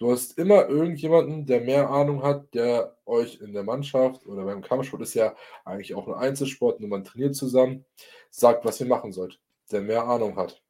Du 0.00 0.10
hast 0.10 0.38
immer 0.38 0.66
irgendjemanden, 0.66 1.44
der 1.44 1.60
mehr 1.60 1.90
Ahnung 1.90 2.22
hat, 2.22 2.54
der 2.54 2.96
euch 3.04 3.38
in 3.42 3.52
der 3.52 3.64
Mannschaft 3.64 4.24
oder 4.26 4.46
beim 4.46 4.62
Kampfsport 4.62 5.02
ist 5.02 5.12
ja 5.12 5.36
eigentlich 5.66 5.94
auch 5.94 6.08
ein 6.08 6.14
Einzelsport, 6.14 6.80
nur 6.80 6.88
man 6.88 7.04
trainiert 7.04 7.36
zusammen, 7.36 7.84
sagt, 8.30 8.64
was 8.64 8.80
ihr 8.80 8.86
machen 8.86 9.12
sollt, 9.12 9.38
der 9.70 9.82
mehr 9.82 10.04
Ahnung 10.04 10.36
hat. 10.36 10.62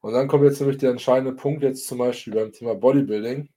Und 0.00 0.14
dann 0.14 0.28
kommt 0.28 0.44
jetzt 0.44 0.60
nämlich 0.60 0.78
der 0.78 0.92
entscheidende 0.92 1.34
Punkt, 1.34 1.62
jetzt 1.62 1.86
zum 1.86 1.98
Beispiel 1.98 2.32
beim 2.32 2.50
Thema 2.50 2.74
Bodybuilding. 2.74 3.50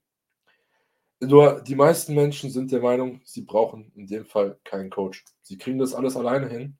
Nur 1.21 1.61
die 1.61 1.75
meisten 1.75 2.13
Menschen 2.13 2.49
sind 2.49 2.73
der 2.73 2.81
Meinung, 2.81 3.21
sie 3.23 3.43
brauchen 3.43 3.93
in 3.95 4.07
dem 4.07 4.25
Fall 4.25 4.59
keinen 4.65 4.89
Coach. 4.89 5.23
Sie 5.41 5.57
kriegen 5.57 5.79
das 5.79 5.93
alles 5.93 6.17
alleine 6.17 6.49
hin. 6.49 6.77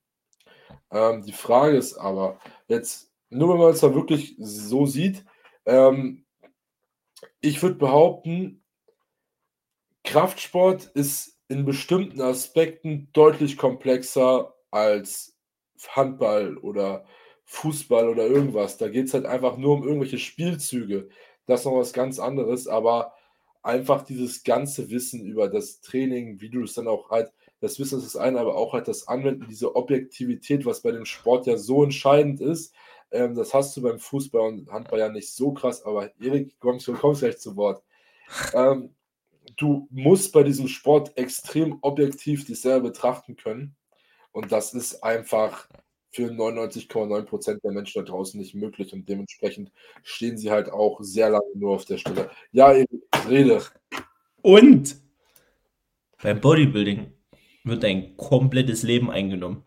Ähm, 0.92 1.24
die 1.24 1.32
Frage 1.32 1.78
ist 1.78 1.96
aber, 1.96 2.42
jetzt, 2.68 3.10
nur 3.30 3.54
wenn 3.54 3.62
man 3.62 3.72
es 3.72 3.80
da 3.80 3.96
wirklich 3.96 4.36
so 4.38 4.86
sieht, 4.86 5.24
ähm, 5.66 6.26
ich 7.42 7.62
würde 7.62 7.76
behaupten, 7.76 8.64
Kraftsport 10.04 10.86
ist 10.86 11.40
in 11.48 11.66
bestimmten 11.66 12.22
Aspekten 12.22 13.10
deutlich 13.14 13.58
komplexer 13.58 14.56
als 14.72 15.38
Handball 15.90 16.58
oder 16.58 17.06
Fußball 17.46 18.08
oder 18.08 18.26
irgendwas. 18.26 18.78
Da 18.78 18.88
geht 18.88 19.08
es 19.08 19.14
halt 19.14 19.26
einfach 19.26 19.58
nur 19.58 19.76
um 19.76 19.84
irgendwelche 19.84 20.18
Spielzüge. 20.18 21.10
Das 21.46 21.62
ist 21.62 21.66
noch 21.66 21.78
was 21.78 21.94
ganz 21.94 22.20
anderes, 22.20 22.68
aber 22.68 23.14
einfach 23.64 24.04
dieses 24.04 24.44
ganze 24.44 24.90
Wissen 24.90 25.26
über 25.26 25.50
das 25.50 25.82
Training, 25.82 26.40
wie 26.42 26.50
du 26.50 26.64
es 26.64 26.74
dann 26.74 26.88
auch 26.88 27.10
halt, 27.12 27.32
das 27.60 27.80
Wissen 27.80 28.00
ist 28.00 28.06
das 28.06 28.16
eine, 28.16 28.40
aber 28.40 28.56
auch 28.56 28.74
halt 28.74 28.88
das 28.88 29.08
Anwenden, 29.08 29.46
diese 29.48 29.76
Objektivität, 29.76 30.66
was 30.66 30.82
bei 30.82 30.92
dem 30.92 31.06
Sport 31.06 31.46
ja 31.46 31.58
so 31.58 31.84
entscheidend 31.84 32.42
ist. 32.42 32.74
Ähm, 33.12 33.36
das 33.36 33.54
hast 33.54 33.76
du 33.76 33.82
beim 33.82 34.00
Fußball 34.00 34.42
und 34.42 34.72
Handball 34.72 35.00
ja 35.00 35.10
nicht 35.10 35.32
so 35.32 35.52
krass, 35.52 35.84
aber 35.84 36.12
Erik, 36.20 36.60
kommst, 36.60 36.88
du 36.88 36.94
kommst 36.94 37.22
gleich 37.22 37.38
zu 37.38 37.56
Wort. 37.56 37.84
Ähm, 38.54 38.96
du 39.58 39.88
musst 39.92 40.32
bei 40.32 40.44
diesem 40.44 40.68
Sport 40.68 41.18
extrem 41.18 41.78
objektiv 41.82 42.46
dich 42.46 42.62
selber 42.62 42.90
betrachten 42.90 43.36
können. 43.36 43.76
Und 44.32 44.52
das 44.52 44.74
ist 44.74 45.04
einfach 45.04 45.68
für 46.12 46.30
99,9% 46.30 47.62
der 47.62 47.72
Menschen 47.72 48.04
da 48.04 48.12
draußen 48.12 48.40
nicht 48.40 48.56
möglich. 48.56 48.94
Und 48.94 49.08
dementsprechend 49.08 49.72
stehen 50.04 50.38
sie 50.38 50.52
halt 50.52 50.70
auch 50.70 51.00
sehr 51.02 51.30
lange 51.30 51.46
nur 51.56 51.76
auf 51.76 51.86
der 51.86 51.98
Stelle. 51.98 52.30
Ja, 52.52 52.72
Erik, 52.72 52.90
rede. 53.30 53.62
Und 54.42 54.98
beim 56.22 56.40
Bodybuilding 56.40 57.12
wird 57.64 57.84
dein 57.84 58.16
komplettes 58.18 58.84
Leben 58.84 59.10
eingenommen. 59.10 59.64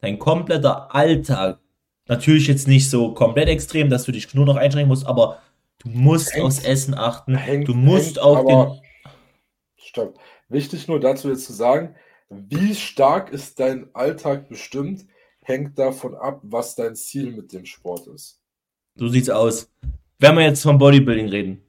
Dein 0.00 0.18
kompletter 0.18 0.94
Alltag. 0.94 1.60
Natürlich 2.06 2.46
jetzt 2.48 2.68
nicht 2.68 2.90
so 2.90 3.12
komplett 3.14 3.48
extrem, 3.48 3.88
dass 3.88 4.04
du 4.04 4.12
dich 4.12 4.32
nur 4.34 4.44
noch 4.44 4.56
einschränken 4.56 4.88
musst, 4.88 5.06
aber 5.06 5.40
du 5.78 5.88
musst 5.88 6.32
Hängt- 6.34 6.44
aufs 6.44 6.62
Essen 6.62 6.94
achten. 6.94 7.34
hängt- 7.36 7.66
du 7.68 7.74
musst 7.74 8.16
hängt 8.16 8.18
auf 8.18 8.44
den. 8.46 8.80
Stopp. 9.76 10.18
Wichtig 10.48 10.86
nur 10.88 11.00
dazu 11.00 11.28
jetzt 11.30 11.46
zu 11.46 11.52
sagen, 11.52 11.94
wie 12.28 12.74
stark 12.74 13.30
ist 13.32 13.58
dein 13.60 13.88
Alltag 13.94 14.48
bestimmt, 14.48 15.06
hängt 15.42 15.78
davon 15.78 16.14
ab, 16.14 16.40
was 16.42 16.74
dein 16.74 16.94
Ziel 16.96 17.32
mit 17.32 17.52
dem 17.52 17.64
Sport 17.64 18.06
ist. 18.08 18.40
So 18.96 19.08
sieht's 19.08 19.30
aus. 19.30 19.70
Wenn 20.18 20.34
wir 20.36 20.44
jetzt 20.44 20.62
vom 20.62 20.78
Bodybuilding 20.78 21.28
reden. 21.28 21.62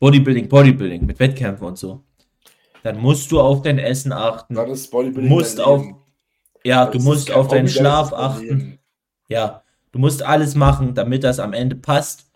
Bodybuilding, 0.00 0.48
Bodybuilding 0.48 1.06
mit 1.06 1.18
Wettkämpfen 1.18 1.66
und 1.66 1.78
so. 1.78 2.02
Dann 2.82 2.98
musst 2.98 3.30
du 3.32 3.40
auf 3.40 3.62
dein 3.62 3.78
Essen 3.78 4.12
achten. 4.12 4.54
Dann 4.54 4.68
ist 4.70 4.90
Bodybuilding 4.90 5.30
Musst 5.30 5.60
auf- 5.60 5.82
Leben. 5.82 5.96
Ja, 6.64 6.86
du 6.86 6.98
musst 6.98 7.30
auf 7.30 7.48
deinen 7.48 7.68
Schlaf 7.68 8.12
achten. 8.12 8.78
Ja, 9.28 9.62
du 9.92 9.98
musst 9.98 10.22
alles 10.22 10.54
machen, 10.54 10.94
damit 10.94 11.24
das 11.24 11.38
am 11.38 11.52
Ende 11.52 11.76
passt. 11.76 12.30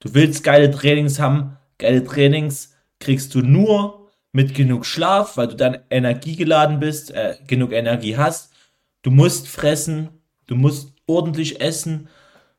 Du 0.00 0.14
willst 0.14 0.44
geile 0.44 0.70
Trainings 0.70 1.18
haben. 1.18 1.56
Geile 1.78 2.04
Trainings 2.04 2.74
kriegst 3.00 3.34
du 3.34 3.40
nur 3.40 4.08
mit 4.32 4.54
genug 4.54 4.86
Schlaf, 4.86 5.36
weil 5.36 5.48
du 5.48 5.56
dann 5.56 5.78
energiegeladen 5.90 6.80
bist, 6.80 7.12
äh, 7.12 7.36
genug 7.46 7.72
Energie 7.72 8.16
hast. 8.16 8.52
Du 9.02 9.10
musst 9.10 9.48
fressen, 9.48 10.08
du 10.46 10.56
musst 10.56 10.92
ordentlich 11.06 11.60
essen, 11.60 12.08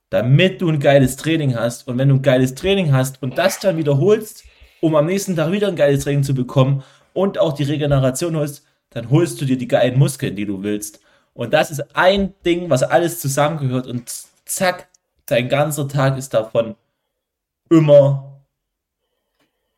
damit 0.10 0.62
du 0.62 0.70
ein 0.70 0.80
geiles 0.80 1.16
Training 1.18 1.56
hast. 1.56 1.88
Und 1.88 1.98
wenn 1.98 2.10
du 2.10 2.16
ein 2.16 2.22
geiles 2.22 2.56
Training 2.56 2.94
hast 2.94 3.22
und 3.22 3.38
das 3.38 3.60
dann 3.60 3.78
wiederholst, 3.78 4.44
um 4.82 4.96
am 4.96 5.08
nächsten 5.08 5.36
Tag 5.36 5.52
wieder 5.52 5.68
ein 5.68 5.76
geiles 5.76 6.04
Training 6.04 6.24
zu 6.24 6.34
bekommen 6.34 6.84
und 7.14 7.38
auch 7.38 7.54
die 7.54 7.64
Regeneration 7.64 8.36
holst, 8.36 8.66
dann 8.92 9.10
holst 9.10 9.42
du 9.42 9.46
dir 9.46 9.58
die 9.58 9.68
geilen 9.68 10.00
Muskeln, 10.00 10.36
die 10.36 10.46
du 10.46 10.64
willst. 10.64 11.02
Und 11.36 11.54
das 11.54 11.70
ist 11.70 11.96
ein 11.96 12.34
Ding, 12.46 12.70
was 12.70 12.82
alles 12.82 13.20
zusammengehört 13.20 13.88
und 13.88 14.10
zack, 14.46 14.88
dein 15.26 15.50
ganzer 15.50 15.88
Tag 15.88 16.18
ist 16.18 16.34
davon 16.34 16.76
immer 17.70 18.42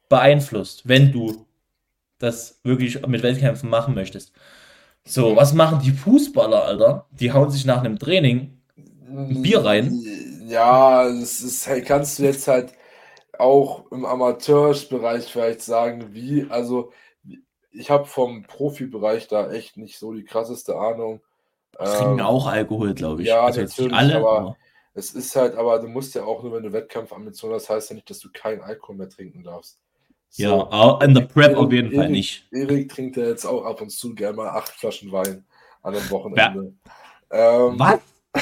beeinflusst, 0.07 0.87
wenn 0.87 1.11
du 1.11 1.45
das 2.19 2.59
wirklich 2.63 3.05
mit 3.07 3.23
Wettkämpfen 3.23 3.69
machen 3.69 3.95
möchtest. 3.95 4.33
So, 5.03 5.35
was 5.35 5.53
machen 5.53 5.79
die 5.83 5.91
Fußballer, 5.91 6.63
Alter? 6.63 7.07
Die 7.11 7.31
hauen 7.31 7.49
sich 7.49 7.65
nach 7.65 7.79
einem 7.79 7.97
Training 7.97 8.61
Bier 9.07 9.65
rein? 9.65 9.99
Ja, 10.45 11.07
das 11.07 11.41
ist, 11.41 11.65
hey, 11.67 11.81
kannst 11.81 12.19
du 12.19 12.23
jetzt 12.23 12.47
halt 12.47 12.73
auch 13.39 13.91
im 13.91 14.05
Amateursbereich 14.05 15.31
vielleicht 15.31 15.61
sagen, 15.61 16.13
wie, 16.13 16.45
also 16.49 16.91
ich 17.71 17.89
habe 17.89 18.05
vom 18.05 18.43
Profibereich 18.43 19.27
da 19.27 19.51
echt 19.51 19.77
nicht 19.77 19.97
so 19.97 20.13
die 20.13 20.23
krasseste 20.23 20.75
Ahnung. 20.75 21.21
Trinken 21.77 22.19
Ähm, 22.19 22.25
auch 22.25 22.47
Alkohol, 22.47 22.93
glaube 22.93 23.21
ich. 23.21 23.27
ja, 23.27 23.41
also 23.45 23.61
natürlich, 23.61 23.93
alle, 23.93 24.17
aber- 24.17 24.37
aber 24.39 24.57
Es 24.93 25.11
ist 25.13 25.35
halt, 25.35 25.55
aber 25.55 25.77
du 25.79 25.87
musst 25.87 26.15
ja 26.15 26.23
auch 26.23 26.41
nur, 26.41 26.53
wenn 26.53 26.63
du 26.63 26.73
Wettkampfambitionen 26.73 27.55
hast, 27.55 27.69
heißt 27.69 27.89
ja 27.91 27.95
nicht, 27.95 28.09
dass 28.09 28.17
du 28.19 28.29
keinen 28.33 28.61
Alkohol 28.61 28.95
mehr 28.95 29.09
trinken 29.09 29.43
darfst. 29.43 29.79
ja, 30.33 30.49
So. 30.49 30.55
au- 30.71 30.99
in 31.01 31.13
der 31.13 31.21
Prep 31.21 31.51
Erik- 31.51 31.57
auf 31.57 31.71
jeden 31.71 31.89
Fall 31.91 32.05
Erik- 32.05 32.11
nicht. 32.11 32.47
Erik 32.51 32.89
trinkt 32.89 33.15
ja 33.17 33.25
jetzt 33.27 33.45
auch 33.45 33.63
ab 33.63 33.79
und 33.81 33.89
zu 33.91 34.15
gerne 34.15 34.35
mal 34.37 34.49
acht 34.49 34.69
Flaschen 34.69 35.11
Wein 35.11 35.45
an 35.83 35.95
einem 35.95 36.09
Wochenende. 36.09 36.73
Ähm, 37.31 37.75
Was? 37.79 37.99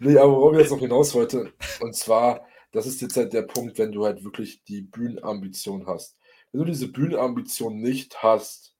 Nee, 0.00 0.18
aber 0.18 0.32
worauf 0.32 0.52
ich 0.54 0.60
jetzt 0.60 0.70
noch 0.70 0.78
hinaus 0.80 1.14
wollte, 1.14 1.52
und 1.80 1.94
zwar, 1.94 2.46
das 2.72 2.86
ist 2.86 3.00
jetzt 3.00 3.16
halt 3.16 3.32
der 3.32 3.42
Punkt, 3.42 3.78
wenn 3.78 3.92
du 3.92 4.04
halt 4.04 4.22
wirklich 4.22 4.62
die 4.64 4.82
Bühnenambition 4.82 5.86
hast. 5.86 6.16
Wenn 6.52 6.60
du 6.60 6.66
diese 6.66 6.88
Bühnenambition 6.88 7.76
nicht 7.80 8.22
hast, 8.22 8.73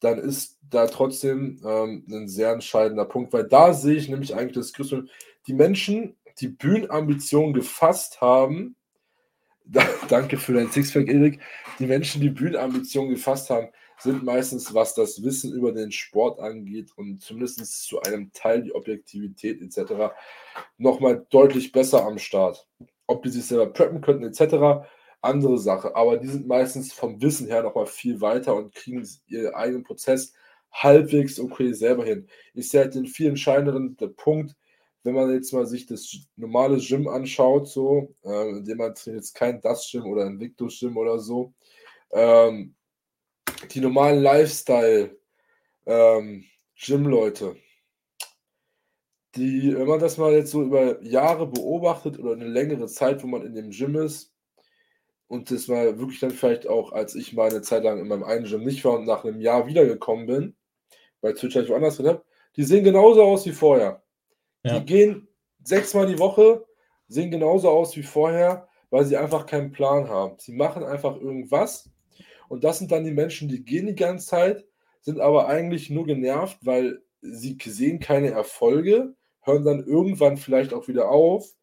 dann 0.00 0.18
ist 0.18 0.58
da 0.68 0.86
trotzdem 0.86 1.60
ähm, 1.64 2.04
ein 2.10 2.28
sehr 2.28 2.52
entscheidender 2.52 3.04
Punkt, 3.04 3.32
weil 3.32 3.44
da 3.44 3.72
sehe 3.72 3.96
ich 3.96 4.08
nämlich 4.08 4.34
eigentlich 4.34 4.56
das 4.56 4.72
größte, 4.72 5.06
die 5.46 5.54
Menschen, 5.54 6.16
die 6.40 6.48
Bühnenambition 6.48 7.52
gefasst 7.52 8.20
haben, 8.20 8.76
da, 9.64 9.84
danke 10.08 10.36
für 10.36 10.52
dein 10.52 10.70
Sixpack, 10.70 11.08
Erik, 11.08 11.40
die 11.78 11.86
Menschen, 11.86 12.20
die 12.20 12.30
Bühnenambition 12.30 13.08
gefasst 13.08 13.50
haben, 13.50 13.68
sind 13.98 14.22
meistens, 14.22 14.74
was 14.74 14.94
das 14.94 15.22
Wissen 15.22 15.52
über 15.52 15.72
den 15.72 15.90
Sport 15.90 16.38
angeht 16.38 16.92
und 16.96 17.22
zumindest 17.22 17.84
zu 17.84 18.00
einem 18.02 18.30
Teil 18.32 18.62
die 18.62 18.74
Objektivität 18.74 19.62
etc. 19.62 20.14
nochmal 20.76 21.26
deutlich 21.30 21.72
besser 21.72 22.04
am 22.04 22.18
Start. 22.18 22.66
Ob 23.06 23.22
die 23.22 23.30
sich 23.30 23.46
selber 23.46 23.66
preppen 23.66 24.00
könnten 24.02 24.24
etc., 24.24 24.86
andere 25.26 25.58
Sache. 25.58 25.94
Aber 25.96 26.16
die 26.18 26.28
sind 26.28 26.46
meistens 26.46 26.92
vom 26.92 27.20
Wissen 27.20 27.48
her 27.48 27.62
nochmal 27.62 27.86
viel 27.86 28.20
weiter 28.20 28.54
und 28.56 28.74
kriegen 28.74 29.06
ihren 29.26 29.54
eigenen 29.54 29.84
Prozess 29.84 30.32
halbwegs 30.72 31.40
okay 31.40 31.72
selber 31.72 32.04
hin. 32.04 32.28
Ich 32.54 32.70
sehe 32.70 32.82
halt 32.82 32.94
den 32.94 33.06
viel 33.06 33.28
entscheidenderen 33.28 33.96
Punkt, 34.16 34.56
wenn 35.02 35.14
man 35.14 35.32
jetzt 35.32 35.52
mal 35.52 35.66
sich 35.66 35.86
das 35.86 36.14
normale 36.36 36.78
Gym 36.78 37.08
anschaut, 37.08 37.68
so, 37.68 38.14
äh, 38.24 38.50
indem 38.50 38.78
man 38.78 38.94
trainiert 38.94 39.22
jetzt 39.22 39.34
kein 39.34 39.60
Das 39.60 39.88
Gym 39.90 40.04
oder 40.06 40.26
Invictus 40.26 40.80
Gym 40.80 40.96
oder 40.96 41.18
so, 41.18 41.54
ähm, 42.12 42.74
die 43.70 43.80
normalen 43.80 44.22
Lifestyle 44.22 45.16
ähm, 45.86 46.44
Gym-Leute, 46.74 47.56
die, 49.36 49.74
wenn 49.76 49.86
man 49.86 50.00
das 50.00 50.18
mal 50.18 50.32
jetzt 50.32 50.50
so 50.50 50.62
über 50.62 51.02
Jahre 51.02 51.46
beobachtet 51.46 52.18
oder 52.18 52.32
eine 52.32 52.48
längere 52.48 52.86
Zeit, 52.86 53.22
wo 53.22 53.26
man 53.28 53.46
in 53.46 53.54
dem 53.54 53.70
Gym 53.70 53.96
ist 53.96 54.35
und 55.28 55.50
das 55.50 55.68
mal 55.68 55.98
wirklich 55.98 56.20
dann 56.20 56.30
vielleicht 56.30 56.66
auch, 56.66 56.92
als 56.92 57.14
ich 57.14 57.32
mal 57.32 57.50
eine 57.50 57.62
Zeit 57.62 57.84
lang 57.84 57.98
in 57.98 58.08
meinem 58.08 58.24
einen 58.24 58.44
Gym 58.46 58.64
nicht 58.64 58.84
war 58.84 58.98
und 58.98 59.06
nach 59.06 59.24
einem 59.24 59.40
Jahr 59.40 59.66
wiedergekommen 59.66 60.26
bin, 60.26 60.56
weil 61.20 61.34
Twitch 61.34 61.56
ich 61.56 61.68
woanders 61.68 61.96
drin 61.96 62.08
habe, 62.08 62.24
die 62.56 62.64
sehen 62.64 62.84
genauso 62.84 63.22
aus 63.22 63.44
wie 63.46 63.52
vorher. 63.52 64.02
Ja. 64.62 64.78
Die 64.78 64.86
gehen 64.86 65.28
sechsmal 65.62 66.06
die 66.06 66.18
Woche, 66.18 66.64
sehen 67.08 67.30
genauso 67.30 67.68
aus 67.70 67.96
wie 67.96 68.02
vorher, 68.02 68.68
weil 68.90 69.04
sie 69.04 69.16
einfach 69.16 69.46
keinen 69.46 69.72
Plan 69.72 70.08
haben. 70.08 70.36
Sie 70.38 70.52
machen 70.52 70.84
einfach 70.84 71.16
irgendwas 71.16 71.90
und 72.48 72.64
das 72.64 72.78
sind 72.78 72.92
dann 72.92 73.04
die 73.04 73.12
Menschen, 73.12 73.48
die 73.48 73.64
gehen 73.64 73.86
die 73.86 73.94
ganze 73.94 74.26
Zeit, 74.26 74.64
sind 75.00 75.20
aber 75.20 75.48
eigentlich 75.48 75.90
nur 75.90 76.06
genervt, 76.06 76.58
weil 76.62 77.02
sie 77.20 77.58
sehen 77.64 77.98
keine 77.98 78.30
Erfolge, 78.30 79.14
hören 79.42 79.64
dann 79.64 79.84
irgendwann 79.84 80.36
vielleicht 80.36 80.72
auch 80.72 80.88
wieder 80.88 81.10
auf, 81.10 81.54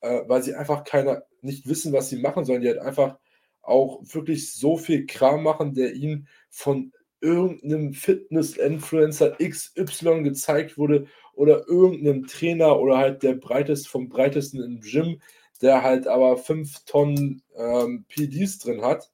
äh, 0.00 0.22
weil 0.26 0.42
sie 0.42 0.54
einfach 0.54 0.84
keine, 0.84 1.24
nicht 1.44 1.68
wissen, 1.68 1.92
was 1.92 2.08
sie 2.10 2.18
machen 2.18 2.44
sollen. 2.44 2.62
Die 2.62 2.68
halt 2.68 2.78
einfach 2.78 3.18
auch 3.62 4.00
wirklich 4.02 4.52
so 4.54 4.76
viel 4.76 5.06
Kram 5.06 5.42
machen, 5.42 5.74
der 5.74 5.94
ihnen 5.94 6.28
von 6.48 6.92
irgendeinem 7.20 7.92
Fitness-Influencer 7.92 9.36
XY 9.38 10.22
gezeigt 10.22 10.78
wurde 10.78 11.06
oder 11.34 11.68
irgendeinem 11.68 12.26
Trainer 12.26 12.78
oder 12.78 12.98
halt 12.98 13.22
der 13.22 13.34
breiteste 13.34 13.88
vom 13.88 14.08
breitesten 14.08 14.62
im 14.62 14.80
Gym, 14.80 15.20
der 15.60 15.82
halt 15.82 16.06
aber 16.06 16.36
5 16.38 16.84
Tonnen 16.84 17.42
ähm, 17.56 18.04
PDs 18.08 18.58
drin 18.58 18.82
hat. 18.82 19.10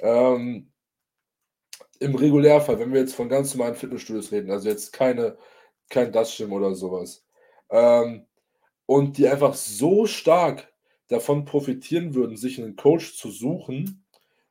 Ähm, 0.00 0.70
Im 2.00 2.14
Regulärfall, 2.14 2.78
wenn 2.78 2.92
wir 2.92 3.00
jetzt 3.00 3.14
von 3.14 3.28
ganz 3.28 3.54
normalen 3.54 3.76
Fitnessstudios 3.76 4.32
reden, 4.32 4.50
also 4.50 4.68
jetzt 4.68 4.92
keine, 4.92 5.38
kein 5.88 6.12
Das-Gym 6.12 6.52
oder 6.52 6.74
sowas. 6.74 7.24
Ähm, 7.70 8.26
und 8.86 9.18
die 9.18 9.28
einfach 9.28 9.54
so 9.54 10.06
stark 10.06 10.71
davon 11.12 11.44
profitieren 11.44 12.14
würden, 12.14 12.36
sich 12.36 12.60
einen 12.60 12.76
Coach 12.76 13.16
zu 13.16 13.30
suchen, 13.30 14.04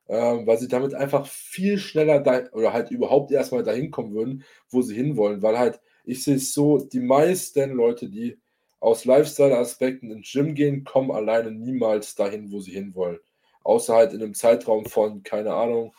ähm, 0.08 0.46
weil 0.46 0.58
sie 0.58 0.68
damit 0.68 0.94
einfach 0.94 1.26
viel 1.26 1.78
schneller 1.78 2.20
da, 2.20 2.44
oder 2.52 2.72
halt 2.72 2.90
überhaupt 2.90 3.30
erstmal 3.32 3.62
dahin 3.62 3.90
kommen 3.90 4.14
würden, 4.14 4.44
wo 4.70 4.82
sie 4.82 4.94
hinwollen. 4.94 5.42
Weil 5.42 5.58
halt, 5.58 5.80
ich 6.04 6.22
sehe 6.22 6.36
es 6.36 6.52
so, 6.52 6.78
die 6.78 7.00
meisten 7.00 7.72
Leute, 7.72 8.08
die 8.08 8.38
aus 8.80 9.04
Lifestyle-Aspekten 9.04 10.10
ins 10.10 10.30
Gym 10.32 10.54
gehen, 10.54 10.84
kommen 10.84 11.10
alleine 11.10 11.52
niemals 11.52 12.14
dahin, 12.14 12.50
wo 12.50 12.60
sie 12.60 12.72
hinwollen. 12.72 13.20
Außer 13.62 13.94
halt 13.94 14.12
in 14.12 14.22
einem 14.22 14.34
Zeitraum 14.34 14.86
von, 14.86 15.22
keine 15.22 15.54
Ahnung, 15.54 15.94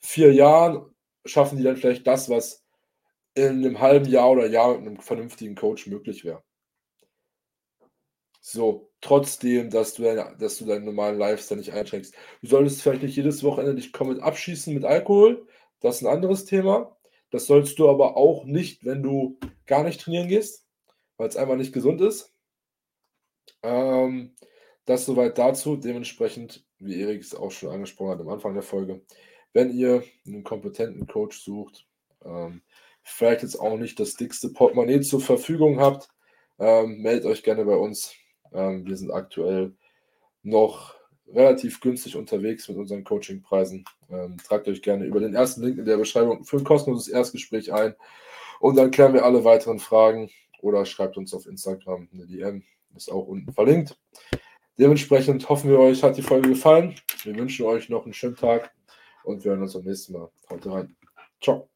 vier 0.00 0.32
Jahren 0.32 0.86
schaffen 1.24 1.58
die 1.58 1.64
dann 1.64 1.76
vielleicht 1.76 2.06
das, 2.06 2.30
was 2.30 2.64
in 3.34 3.64
einem 3.64 3.80
halben 3.80 4.08
Jahr 4.08 4.30
oder 4.30 4.46
Jahr 4.46 4.78
mit 4.78 4.88
einem 4.88 5.00
vernünftigen 5.00 5.54
Coach 5.54 5.86
möglich 5.86 6.24
wäre. 6.24 6.42
So, 8.44 8.90
trotzdem, 9.00 9.70
dass 9.70 9.94
du, 9.94 10.02
dass 10.38 10.58
du 10.58 10.64
deinen 10.66 10.84
normalen 10.84 11.16
Lifestyle 11.16 11.60
nicht 11.60 11.72
einschränkst. 11.72 12.12
Du 12.42 12.48
solltest 12.48 12.82
vielleicht 12.82 13.04
nicht 13.04 13.14
jedes 13.14 13.44
Wochenende 13.44 13.76
dich 13.76 13.92
komplett 13.92 14.20
abschießen 14.20 14.74
mit 14.74 14.84
Alkohol. 14.84 15.46
Das 15.80 15.96
ist 15.96 16.02
ein 16.02 16.12
anderes 16.12 16.44
Thema. 16.44 16.96
Das 17.30 17.46
sollst 17.46 17.78
du 17.78 17.88
aber 17.88 18.16
auch 18.16 18.44
nicht, 18.44 18.84
wenn 18.84 19.02
du 19.02 19.38
gar 19.66 19.84
nicht 19.84 20.00
trainieren 20.00 20.26
gehst, 20.26 20.66
weil 21.16 21.28
es 21.28 21.36
einfach 21.36 21.54
nicht 21.54 21.72
gesund 21.72 22.00
ist. 22.00 22.34
Ähm, 23.62 24.34
das 24.86 25.06
soweit 25.06 25.38
dazu. 25.38 25.76
Dementsprechend, 25.76 26.66
wie 26.80 27.00
Erik 27.00 27.22
es 27.22 27.36
auch 27.36 27.52
schon 27.52 27.70
angesprochen 27.70 28.10
hat 28.10 28.20
am 28.20 28.28
Anfang 28.28 28.54
der 28.54 28.64
Folge, 28.64 29.02
wenn 29.52 29.70
ihr 29.72 30.02
einen 30.26 30.42
kompetenten 30.42 31.06
Coach 31.06 31.40
sucht, 31.40 31.86
ähm, 32.24 32.62
vielleicht 33.04 33.42
jetzt 33.42 33.60
auch 33.60 33.78
nicht 33.78 34.00
das 34.00 34.14
dickste 34.14 34.48
Portemonnaie 34.48 35.00
zur 35.00 35.20
Verfügung 35.20 35.78
habt, 35.78 36.08
ähm, 36.58 37.02
meldet 37.02 37.26
euch 37.26 37.44
gerne 37.44 37.64
bei 37.64 37.76
uns. 37.76 38.16
Ähm, 38.54 38.86
wir 38.86 38.96
sind 38.96 39.10
aktuell 39.10 39.72
noch 40.42 40.94
relativ 41.28 41.80
günstig 41.80 42.16
unterwegs 42.16 42.68
mit 42.68 42.76
unseren 42.76 43.04
Coachingpreisen. 43.04 43.84
Ähm, 44.10 44.36
tragt 44.38 44.68
euch 44.68 44.82
gerne 44.82 45.04
über 45.04 45.20
den 45.20 45.34
ersten 45.34 45.62
Link 45.62 45.78
in 45.78 45.84
der 45.84 45.96
Beschreibung 45.96 46.44
für 46.44 46.58
ein 46.58 46.64
kostenloses 46.64 47.08
Erstgespräch 47.08 47.72
ein 47.72 47.94
und 48.60 48.76
dann 48.76 48.90
klären 48.90 49.14
wir 49.14 49.24
alle 49.24 49.44
weiteren 49.44 49.78
Fragen 49.78 50.30
oder 50.60 50.84
schreibt 50.84 51.16
uns 51.16 51.34
auf 51.34 51.46
Instagram 51.46 52.08
eine 52.12 52.26
DM, 52.26 52.62
ist 52.94 53.10
auch 53.10 53.26
unten 53.26 53.52
verlinkt. 53.52 53.98
Dementsprechend 54.78 55.48
hoffen 55.48 55.70
wir 55.70 55.78
euch 55.78 56.02
hat 56.02 56.16
die 56.16 56.22
Folge 56.22 56.50
gefallen. 56.50 56.94
Wir 57.24 57.36
wünschen 57.36 57.66
euch 57.66 57.88
noch 57.88 58.04
einen 58.04 58.14
schönen 58.14 58.36
Tag 58.36 58.72
und 59.24 59.44
wir 59.44 59.52
hören 59.52 59.62
uns 59.62 59.74
beim 59.74 59.84
nächsten 59.84 60.14
Mal. 60.14 60.30
Haut 60.50 60.66
rein. 60.66 60.96
Ciao. 61.40 61.68